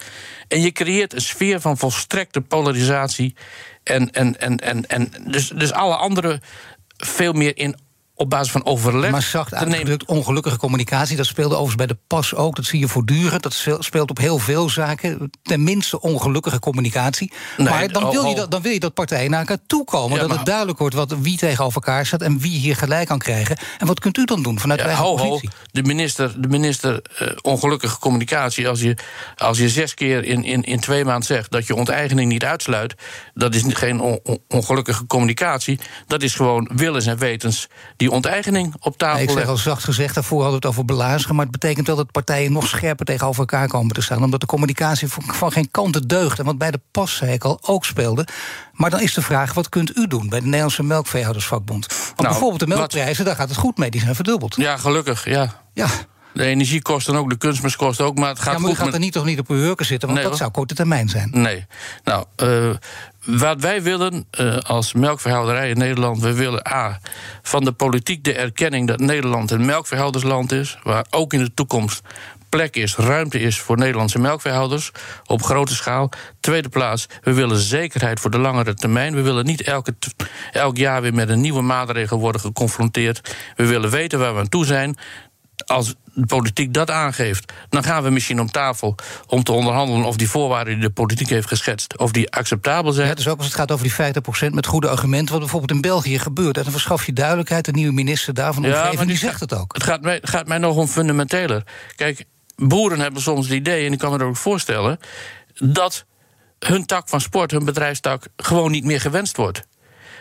En 0.48 0.60
je 0.60 0.72
creëert 0.72 1.12
een 1.12 1.20
sfeer 1.20 1.60
van 1.60 1.78
volstrekte 1.78 2.40
polarisatie. 2.40 3.34
En, 3.82 4.10
en, 4.10 4.40
en, 4.40 4.56
en, 4.56 4.86
en 4.86 5.10
dus, 5.26 5.48
dus 5.48 5.72
alle 5.72 5.96
andere 5.96 6.40
veel 6.96 7.32
meer 7.32 7.56
in, 7.56 7.76
op 8.16 8.30
basis 8.30 8.52
van 8.52 8.64
overleg. 8.64 9.10
Maar 9.10 9.22
zacht 9.22 9.54
uitgedrukt, 9.54 10.04
ongelukkige 10.04 10.56
communicatie. 10.56 11.16
Dat 11.16 11.26
speelde 11.26 11.54
overigens 11.54 11.86
bij 11.86 11.86
de 11.86 11.98
pas 12.06 12.34
ook. 12.34 12.56
Dat 12.56 12.64
zie 12.64 12.80
je 12.80 12.88
voortdurend. 12.88 13.42
Dat 13.42 13.52
speel- 13.52 13.82
speelt 13.82 14.10
op 14.10 14.18
heel 14.18 14.38
veel 14.38 14.68
zaken. 14.68 15.30
Tenminste, 15.42 16.00
ongelukkige 16.00 16.58
communicatie. 16.58 17.32
Nee, 17.56 17.68
maar 17.68 17.88
dan 17.92 18.04
oh, 18.04 18.10
wil, 18.10 18.22
je 18.22 18.28
oh. 18.30 18.36
dat, 18.36 18.50
dan 18.50 18.62
wil 18.62 18.72
je 18.72 18.80
dat 18.80 18.94
partijen 18.94 19.30
naar 19.30 19.40
elkaar 19.40 19.58
toekomen. 19.66 20.12
Ja, 20.14 20.18
dat 20.18 20.28
maar- 20.28 20.36
het 20.36 20.46
duidelijk 20.46 20.78
wordt 20.78 20.94
wat, 20.94 21.14
wie 21.20 21.36
tegenover 21.36 21.74
elkaar 21.74 22.06
staat... 22.06 22.22
en 22.22 22.38
wie 22.38 22.58
hier 22.58 22.76
gelijk 22.76 23.08
kan 23.08 23.18
krijgen. 23.18 23.56
En 23.78 23.86
wat 23.86 24.00
kunt 24.00 24.16
u 24.16 24.24
dan 24.24 24.42
doen 24.42 24.60
vanuit 24.60 24.80
Ja, 24.80 24.86
uw 24.86 24.92
eigen 24.92 25.08
ho, 25.08 25.18
ho. 25.18 25.40
De 25.70 25.82
minister, 25.82 26.40
de 26.40 26.48
minister 26.48 27.02
eh, 27.18 27.28
ongelukkige 27.42 27.98
communicatie. 27.98 28.68
Als 28.68 28.80
je, 28.80 28.96
als 29.36 29.58
je 29.58 29.68
zes 29.68 29.94
keer 29.94 30.24
in, 30.24 30.44
in, 30.44 30.62
in 30.62 30.80
twee 30.80 31.04
maanden 31.04 31.24
zegt 31.26 31.50
dat 31.50 31.66
je 31.66 31.74
onteigening 31.74 32.32
niet 32.32 32.44
uitsluit. 32.44 32.94
dat 33.34 33.54
is 33.54 33.62
geen 33.68 34.00
on- 34.00 34.20
on- 34.22 34.42
ongelukkige 34.48 35.06
communicatie. 35.06 35.78
Dat 36.06 36.22
is 36.22 36.34
gewoon 36.34 36.70
willens 36.74 37.06
en 37.06 37.18
wetens 37.18 37.68
die 37.96 38.03
die 38.04 38.12
onteigening 38.12 38.74
op 38.80 38.98
tafel 38.98 39.14
Nee, 39.14 39.22
ik 39.22 39.28
zeg 39.28 39.36
leggen. 39.38 39.54
al 39.54 39.60
zacht 39.62 39.84
gezegd, 39.84 40.14
daarvoor 40.14 40.42
hadden 40.42 40.60
we 40.60 40.66
het 40.66 40.76
over 40.76 40.84
belazigen... 40.84 41.34
maar 41.34 41.44
het 41.44 41.52
betekent 41.52 41.86
wel 41.86 41.96
dat 41.96 42.10
partijen 42.10 42.52
nog 42.52 42.66
scherper 42.66 43.06
tegenover 43.06 43.40
elkaar 43.40 43.68
komen 43.68 43.94
te 43.94 44.00
staan... 44.02 44.22
omdat 44.24 44.40
de 44.40 44.46
communicatie 44.46 45.08
van, 45.08 45.52
geen 45.52 45.70
kanten 45.70 46.08
deugt. 46.08 46.38
En 46.38 46.44
wat 46.44 46.58
bij 46.58 46.70
de 46.70 46.80
pas, 46.90 47.16
zei 47.16 47.32
ik 47.32 47.44
al, 47.44 47.58
ook 47.62 47.84
speelde. 47.84 48.26
Maar 48.72 48.90
dan 48.90 49.00
is 49.00 49.14
de 49.14 49.22
vraag, 49.22 49.54
wat 49.54 49.68
kunt 49.68 49.96
u 49.96 50.06
doen 50.06 50.28
bij 50.28 50.38
de 50.38 50.44
Nederlandse 50.44 50.82
Melkveehoudersvakbond? 50.82 51.86
Want 51.86 52.16
Nou, 52.16 52.28
bijvoorbeeld 52.28 52.60
de 52.60 52.66
wat- 52.66 52.76
melkprijzen, 52.76 53.24
daar 53.24 53.36
gaat 53.36 53.48
het 53.48 53.58
goed 53.58 53.78
mee, 53.78 53.90
die 53.90 54.00
zijn 54.00 54.14
verdubbeld. 54.14 54.56
Ja, 54.56 54.76
gelukkig, 54.76 55.24
ja. 55.24 55.60
Ja, 55.72 55.86
De 56.32 56.44
energiekosten 56.44 57.14
ook, 57.16 57.30
de 57.30 57.36
kunstmestkosten 57.36 58.04
ook, 58.04 58.18
maar 58.18 58.28
het 58.28 58.38
gaat 58.38 58.52
ja 58.54 58.58
maar 58.58 58.70
u 58.70 58.74
gaat 58.74 58.84
met- 58.84 58.94
er 58.94 59.00
niet 59.00 59.12
toch 59.12 59.24
niet 59.24 59.38
op 59.38 59.48
uw 59.50 59.56
hurken 59.56 59.86
zitten... 59.86 60.08
want 60.08 60.20
Nee, 60.20 60.28
dat 60.30 60.38
hoor. 60.38 60.50
zou 60.50 60.50
korte 60.58 60.74
termijn 60.74 61.08
zijn. 61.08 61.28
Nee. 61.32 61.66
Nou, 62.04 62.24
eh, 62.36 62.70
wat 63.24 63.60
wij 63.60 63.82
willen 63.82 64.26
eh, 64.30 64.56
als 64.56 64.92
melkveehouderij 64.92 65.70
in 65.70 65.78
Nederland... 65.78 66.20
we 66.20 66.32
willen 66.32 66.72
A, 66.72 67.00
van 67.42 67.64
de 67.64 67.72
politiek 67.72 68.24
de 68.24 68.34
erkenning 68.34 68.88
dat 68.88 68.98
Nederland 68.98 69.50
een 69.50 69.64
melkveehoudersland 69.64 70.52
is... 70.52 70.78
waar 70.82 71.06
ook 71.10 71.32
in 71.32 71.38
de 71.38 71.54
toekomst 71.54 72.02
plek 72.48 72.76
is, 72.76 72.96
ruimte 72.96 73.40
is 73.40 73.60
voor 73.60 73.76
Nederlandse 73.76 74.18
melkveehouders... 74.18 74.90
op 75.26 75.42
grote 75.42 75.74
schaal. 75.74 76.10
Tweede 76.40 76.68
plaats, 76.68 77.06
we 77.22 77.32
willen 77.32 77.58
zekerheid 77.58 78.20
voor 78.20 78.30
de 78.30 78.38
langere 78.38 78.74
termijn. 78.74 79.14
We 79.14 79.22
willen 79.22 79.44
niet 79.44 79.62
elke, 79.62 79.94
elk 80.52 80.76
jaar 80.76 81.02
weer 81.02 81.14
met 81.14 81.28
een 81.28 81.40
nieuwe 81.40 81.62
maatregel 81.62 82.18
worden 82.18 82.40
geconfronteerd. 82.40 83.34
We 83.56 83.66
willen 83.66 83.90
weten 83.90 84.18
waar 84.18 84.34
we 84.34 84.40
aan 84.40 84.48
toe 84.48 84.64
zijn 84.64 84.96
als 85.66 85.94
de 86.14 86.26
politiek 86.26 86.74
dat 86.74 86.90
aangeeft, 86.90 87.52
dan 87.68 87.82
gaan 87.82 88.02
we 88.02 88.10
misschien 88.10 88.40
om 88.40 88.50
tafel 88.50 88.94
om 89.26 89.42
te 89.42 89.52
onderhandelen 89.52 90.04
of 90.04 90.16
die 90.16 90.28
voorwaarden 90.28 90.74
die 90.74 90.82
de 90.82 90.90
politiek 90.90 91.28
heeft 91.28 91.48
geschetst, 91.48 91.98
of 91.98 92.10
die 92.10 92.30
acceptabel 92.30 92.92
zijn. 92.92 93.08
Ja, 93.08 93.14
dus 93.14 93.28
ook 93.28 93.36
als 93.36 93.46
het 93.46 93.54
gaat 93.54 93.72
over 93.72 93.84
die 93.84 94.48
50% 94.50 94.50
met 94.50 94.66
goede 94.66 94.88
argumenten... 94.88 95.30
wat 95.30 95.40
bijvoorbeeld 95.40 95.70
in 95.70 95.80
België 95.80 96.18
gebeurt. 96.18 96.56
En 96.56 96.62
dan 96.62 96.72
verschaf 96.72 97.06
je 97.06 97.12
duidelijkheid, 97.12 97.64
de 97.64 97.72
nieuwe 97.72 97.92
minister 97.92 98.34
daar 98.34 98.52
van 98.52 98.62
de 98.62 98.68
omgeving... 98.68 98.98
die 98.98 99.06
die 99.06 99.16
zegt 99.16 99.40
het 99.40 99.54
ook. 99.54 99.74
Het 99.74 99.82
gaat 99.82 100.00
mij, 100.00 100.14
het 100.14 100.30
gaat 100.30 100.46
mij 100.46 100.58
nog 100.58 100.76
om 100.76 100.86
fundamenteler. 100.86 101.62
Kijk, 101.96 102.24
boeren 102.56 103.00
hebben 103.00 103.22
soms 103.22 103.46
het 103.46 103.54
idee, 103.54 103.86
en 103.86 103.92
ik 103.92 103.98
kan 103.98 104.12
me 104.12 104.18
er 104.18 104.24
ook 104.24 104.36
voorstellen, 104.36 104.98
dat 105.54 106.04
hun 106.58 106.86
tak 106.86 107.08
van 107.08 107.20
sport, 107.20 107.50
hun 107.50 107.64
bedrijfstak, 107.64 108.26
gewoon 108.36 108.70
niet 108.70 108.84
meer 108.84 109.00
gewenst 109.00 109.36
wordt. 109.36 109.62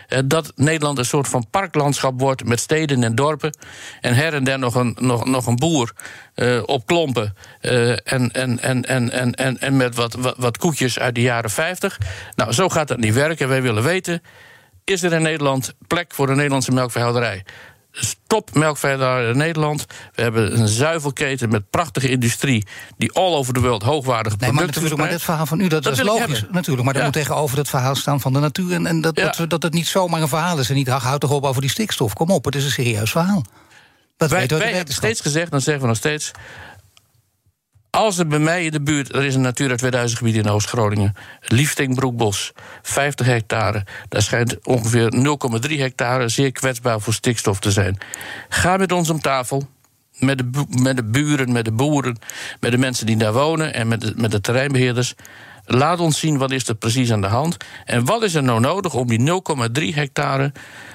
Eh, 0.08 0.18
Dat 0.24 0.52
Nederland 0.56 0.98
een 0.98 1.04
soort 1.04 1.28
van 1.28 1.46
parklandschap 1.50 2.20
wordt 2.20 2.44
met 2.44 2.60
steden 2.60 3.04
en 3.04 3.14
dorpen. 3.14 3.56
En 4.00 4.14
her 4.14 4.34
en 4.34 4.44
der 4.44 4.58
nog 4.58 4.74
een, 4.74 4.96
nog, 5.00 5.24
nog 5.24 5.46
een 5.46 5.56
boer 5.56 5.92
eh, 6.34 6.62
op 6.66 6.86
klompen. 6.86 7.34
eh, 7.60 7.90
en, 7.90 8.32
en, 8.32 8.60
en, 8.60 8.84
en, 8.84 9.34
en, 9.34 9.58
en, 9.58 9.76
met 9.76 9.94
wat, 9.94 10.34
wat, 10.36 10.58
koetjes 10.58 10.98
uit 10.98 11.14
de 11.14 11.20
jaren 11.20 11.50
50. 11.50 11.98
Nou, 12.34 12.52
zo 12.52 12.68
gaat 12.68 12.88
dat 12.88 12.98
niet 12.98 13.14
werken. 13.14 13.48
Wij 13.48 13.62
willen 13.62 13.82
weten: 13.82 14.22
is 14.84 15.02
er 15.02 15.12
in 15.12 15.22
Nederland 15.22 15.74
plek 15.86 16.14
voor 16.14 16.26
de 16.26 16.34
Nederlandse 16.34 16.72
melkveehouderij? 16.72 17.44
Stop 17.96 18.54
melkveehouderij 18.54 19.30
in 19.30 19.36
Nederland. 19.36 19.86
We 20.14 20.22
hebben 20.22 20.60
een 20.60 20.68
zuivelketen 20.68 21.48
met 21.48 21.70
prachtige 21.70 22.08
industrie. 22.10 22.66
die 22.96 23.12
all 23.12 23.34
over 23.34 23.54
the 23.54 23.60
world 23.60 23.82
hoogwaardige 23.82 24.36
Nee, 24.38 24.52
maar 24.52 24.64
producten 24.64 24.82
natuurlijk, 24.82 25.00
maar 25.00 25.10
dit 25.10 25.22
verspreidt. 25.22 25.24
verhaal 25.24 25.46
van 25.46 25.60
u, 25.60 25.68
dat, 25.68 25.82
Dat 25.82 25.92
is 25.92 26.02
logisch. 26.28 26.44
Natuurlijk, 26.52 26.86
maar 26.86 26.96
Ja. 26.96 27.04
moet 27.04 27.12
tegenover 27.12 27.56
het 27.58 27.68
verhaal 27.68 27.94
staan 27.94 28.20
van 28.20 28.32
de 28.32 28.38
natuur... 28.38 28.72
en, 28.74 28.86
en 28.86 29.00
dat, 29.00 29.16
Ja. 29.18 29.32
dat, 29.36 29.50
dat 29.50 29.62
het 29.62 29.72
niet 29.72 29.86
zomaar 29.86 30.22
een 30.22 30.28
verhaal 30.28 30.58
is. 30.58 30.68
En 30.68 30.74
niet, 30.74 30.90
ach, 30.90 31.02
houd 31.02 31.20
toch 31.20 31.30
op 31.30 31.44
over 31.44 31.60
die 31.60 31.70
stikstof. 31.70 32.12
Kom 32.12 32.30
op, 32.30 32.44
het 32.44 32.54
is 32.54 32.64
een 32.64 32.70
serieus 32.70 33.10
verhaal. 33.10 33.44
Dat 34.16 34.30
Wij, 34.30 34.38
weten 34.40 34.56
we 34.56 34.62
wij 34.62 34.70
de 34.72 34.76
hebben 34.76 34.94
steeds 34.94 35.20
gezegd, 35.20 35.50
dan 35.50 35.60
zeggen 35.60 35.82
we 35.82 35.88
nog 35.88 35.96
steeds. 35.96 36.30
Als 37.94 38.18
er 38.18 38.26
bij 38.26 38.38
mij 38.38 38.64
in 38.64 38.70
de 38.70 38.80
buurt, 38.80 39.14
er 39.14 39.24
is 39.24 39.34
een 39.34 39.40
Natura 39.40 39.74
2000 39.74 40.18
gebied 40.18 40.34
in 40.34 40.48
Oost-Groningen, 40.48 41.14
Liefstingbroekbos, 41.40 42.52
50 42.82 43.26
hectare. 43.26 43.84
Daar 44.08 44.22
schijnt 44.22 44.66
ongeveer 44.66 45.12
0,3 45.70 45.78
hectare 45.78 46.28
zeer 46.28 46.52
kwetsbaar 46.52 47.00
voor 47.00 47.12
stikstof 47.12 47.60
te 47.60 47.70
zijn. 47.70 47.98
Ga 48.48 48.76
met 48.76 48.92
ons 48.92 49.10
om 49.10 49.20
tafel. 49.20 49.68
Met 50.18 50.38
de, 50.38 50.64
met 50.82 50.96
de 50.96 51.04
buren, 51.04 51.52
met 51.52 51.64
de 51.64 51.72
boeren, 51.72 52.18
met 52.60 52.70
de 52.70 52.78
mensen 52.78 53.06
die 53.06 53.16
daar 53.16 53.32
wonen 53.32 53.74
en 53.74 53.88
met 53.88 54.00
de, 54.00 54.12
met 54.16 54.30
de 54.30 54.40
terreinbeheerders. 54.40 55.14
Laat 55.66 56.00
ons 56.00 56.18
zien 56.18 56.38
wat 56.38 56.50
is 56.50 56.68
er 56.68 56.74
precies 56.74 57.12
aan 57.12 57.20
de 57.20 57.26
hand. 57.26 57.56
En 57.84 58.04
wat 58.04 58.22
is 58.22 58.34
er 58.34 58.42
nou 58.42 58.60
nodig 58.60 58.94
om 58.94 59.06
die 59.06 59.18
0,3 59.18 59.94
hectare, 59.94 60.52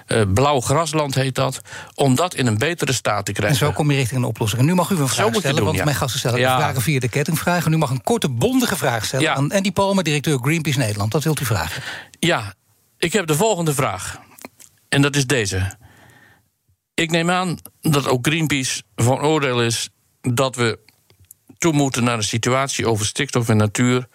eh, 0.07 0.21
blauw 0.33 0.59
grasland 0.59 1.15
heet 1.15 1.35
dat, 1.35 1.61
om 1.95 2.15
dat 2.15 2.33
in 2.35 2.47
een 2.47 2.57
betere 2.57 2.93
staat 2.93 3.25
te 3.25 3.31
En 3.31 3.37
krijgen. 3.37 3.57
zo 3.57 3.71
kom 3.71 3.91
je 3.91 3.97
richting 3.97 4.19
een 4.21 4.27
oplossing. 4.27 4.61
En 4.61 4.67
nu 4.67 4.73
mag 4.75 4.89
u 4.89 4.95
een 4.97 5.07
vraag 5.07 5.35
stellen, 5.35 5.55
doen, 5.55 5.65
want 5.65 5.77
ja. 5.77 5.83
mijn 5.83 5.95
gasten 5.95 6.19
stellen 6.19 6.39
Ja. 6.39 6.57
vragen 6.57 6.81
via 6.81 6.99
de 6.99 7.09
kettingvraag. 7.09 7.65
En 7.65 7.73
u 7.73 7.77
mag 7.77 7.89
een 7.89 8.03
korte, 8.03 8.29
bondige 8.29 8.75
vraag 8.75 9.05
stellen 9.05 9.25
Ja. 9.25 9.33
aan 9.33 9.51
Andy 9.51 9.71
Palmer, 9.71 10.03
directeur 10.03 10.39
Greenpeace 10.41 10.77
Nederland. 10.79 11.13
Wat 11.13 11.23
wilt 11.23 11.39
u 11.39 11.45
vragen? 11.45 11.81
Ja, 12.19 12.53
ik 12.97 13.13
heb 13.13 13.27
de 13.27 13.35
volgende 13.35 13.73
vraag. 13.73 14.19
En 14.89 15.01
dat 15.01 15.15
is 15.15 15.25
deze. 15.27 15.71
Ik 16.93 17.11
neem 17.11 17.29
aan 17.29 17.57
dat 17.81 18.07
ook 18.07 18.27
Greenpeace 18.27 18.83
van 18.95 19.19
oordeel 19.21 19.61
is 19.63 19.89
dat 20.21 20.55
we 20.55 20.79
toe 21.57 21.73
moeten 21.73 22.03
naar 22.03 22.17
een 22.17 22.23
situatie 22.23 22.87
over 22.87 23.05
stikstof 23.05 23.49
en 23.49 23.57
natuur 23.57 24.07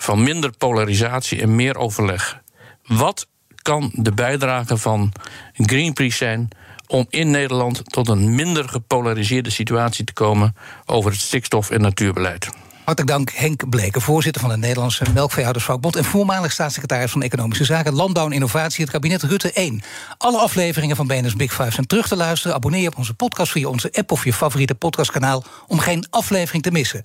van 0.00 0.22
minder 0.22 0.50
polarisatie 0.58 1.40
en 1.40 1.54
meer 1.54 1.76
overleg. 1.76 2.40
Wat 2.84 3.26
kan 3.62 3.90
de 3.94 4.12
bijdrage 4.12 4.76
van 4.76 5.12
Greenpeace 5.52 6.16
zijn 6.16 6.48
om 6.86 7.06
in 7.08 7.30
Nederland 7.30 7.92
tot 7.92 8.08
een 8.08 8.34
minder 8.34 8.68
gepolariseerde 8.68 9.50
situatie 9.50 10.04
te 10.04 10.12
komen 10.12 10.56
over 10.86 11.10
het 11.10 11.20
stikstof- 11.20 11.70
en 11.70 11.80
natuurbeleid? 11.80 12.48
Hartelijk 12.84 13.16
dank 13.16 13.30
Henk 13.30 13.68
Bleken, 13.68 14.00
voorzitter 14.00 14.40
van 14.40 14.50
de 14.50 14.56
Nederlandse 14.56 15.04
Melkveehoudersvakbond... 15.14 15.96
en 15.96 16.04
voormalig 16.04 16.52
staatssecretaris 16.52 17.10
van 17.10 17.22
Economische 17.22 17.64
Zaken, 17.64 17.94
Landbouw 17.94 18.26
en 18.26 18.32
Innovatie... 18.32 18.82
het 18.82 18.92
kabinet 18.92 19.22
Rutte 19.22 19.52
1. 19.52 19.82
Alle 20.18 20.38
afleveringen 20.38 20.96
van 20.96 21.06
BNS 21.06 21.34
Big 21.34 21.54
Five 21.54 21.70
zijn 21.70 21.86
terug 21.86 22.08
te 22.08 22.16
luisteren. 22.16 22.56
Abonneer 22.56 22.80
je 22.80 22.88
op 22.88 22.98
onze 22.98 23.14
podcast 23.14 23.52
via 23.52 23.68
onze 23.68 23.92
app 23.92 24.12
of 24.12 24.24
je 24.24 24.32
favoriete 24.32 24.74
podcastkanaal... 24.74 25.44
om 25.66 25.78
geen 25.78 26.06
aflevering 26.10 26.62
te 26.62 26.70
missen. 26.70 27.04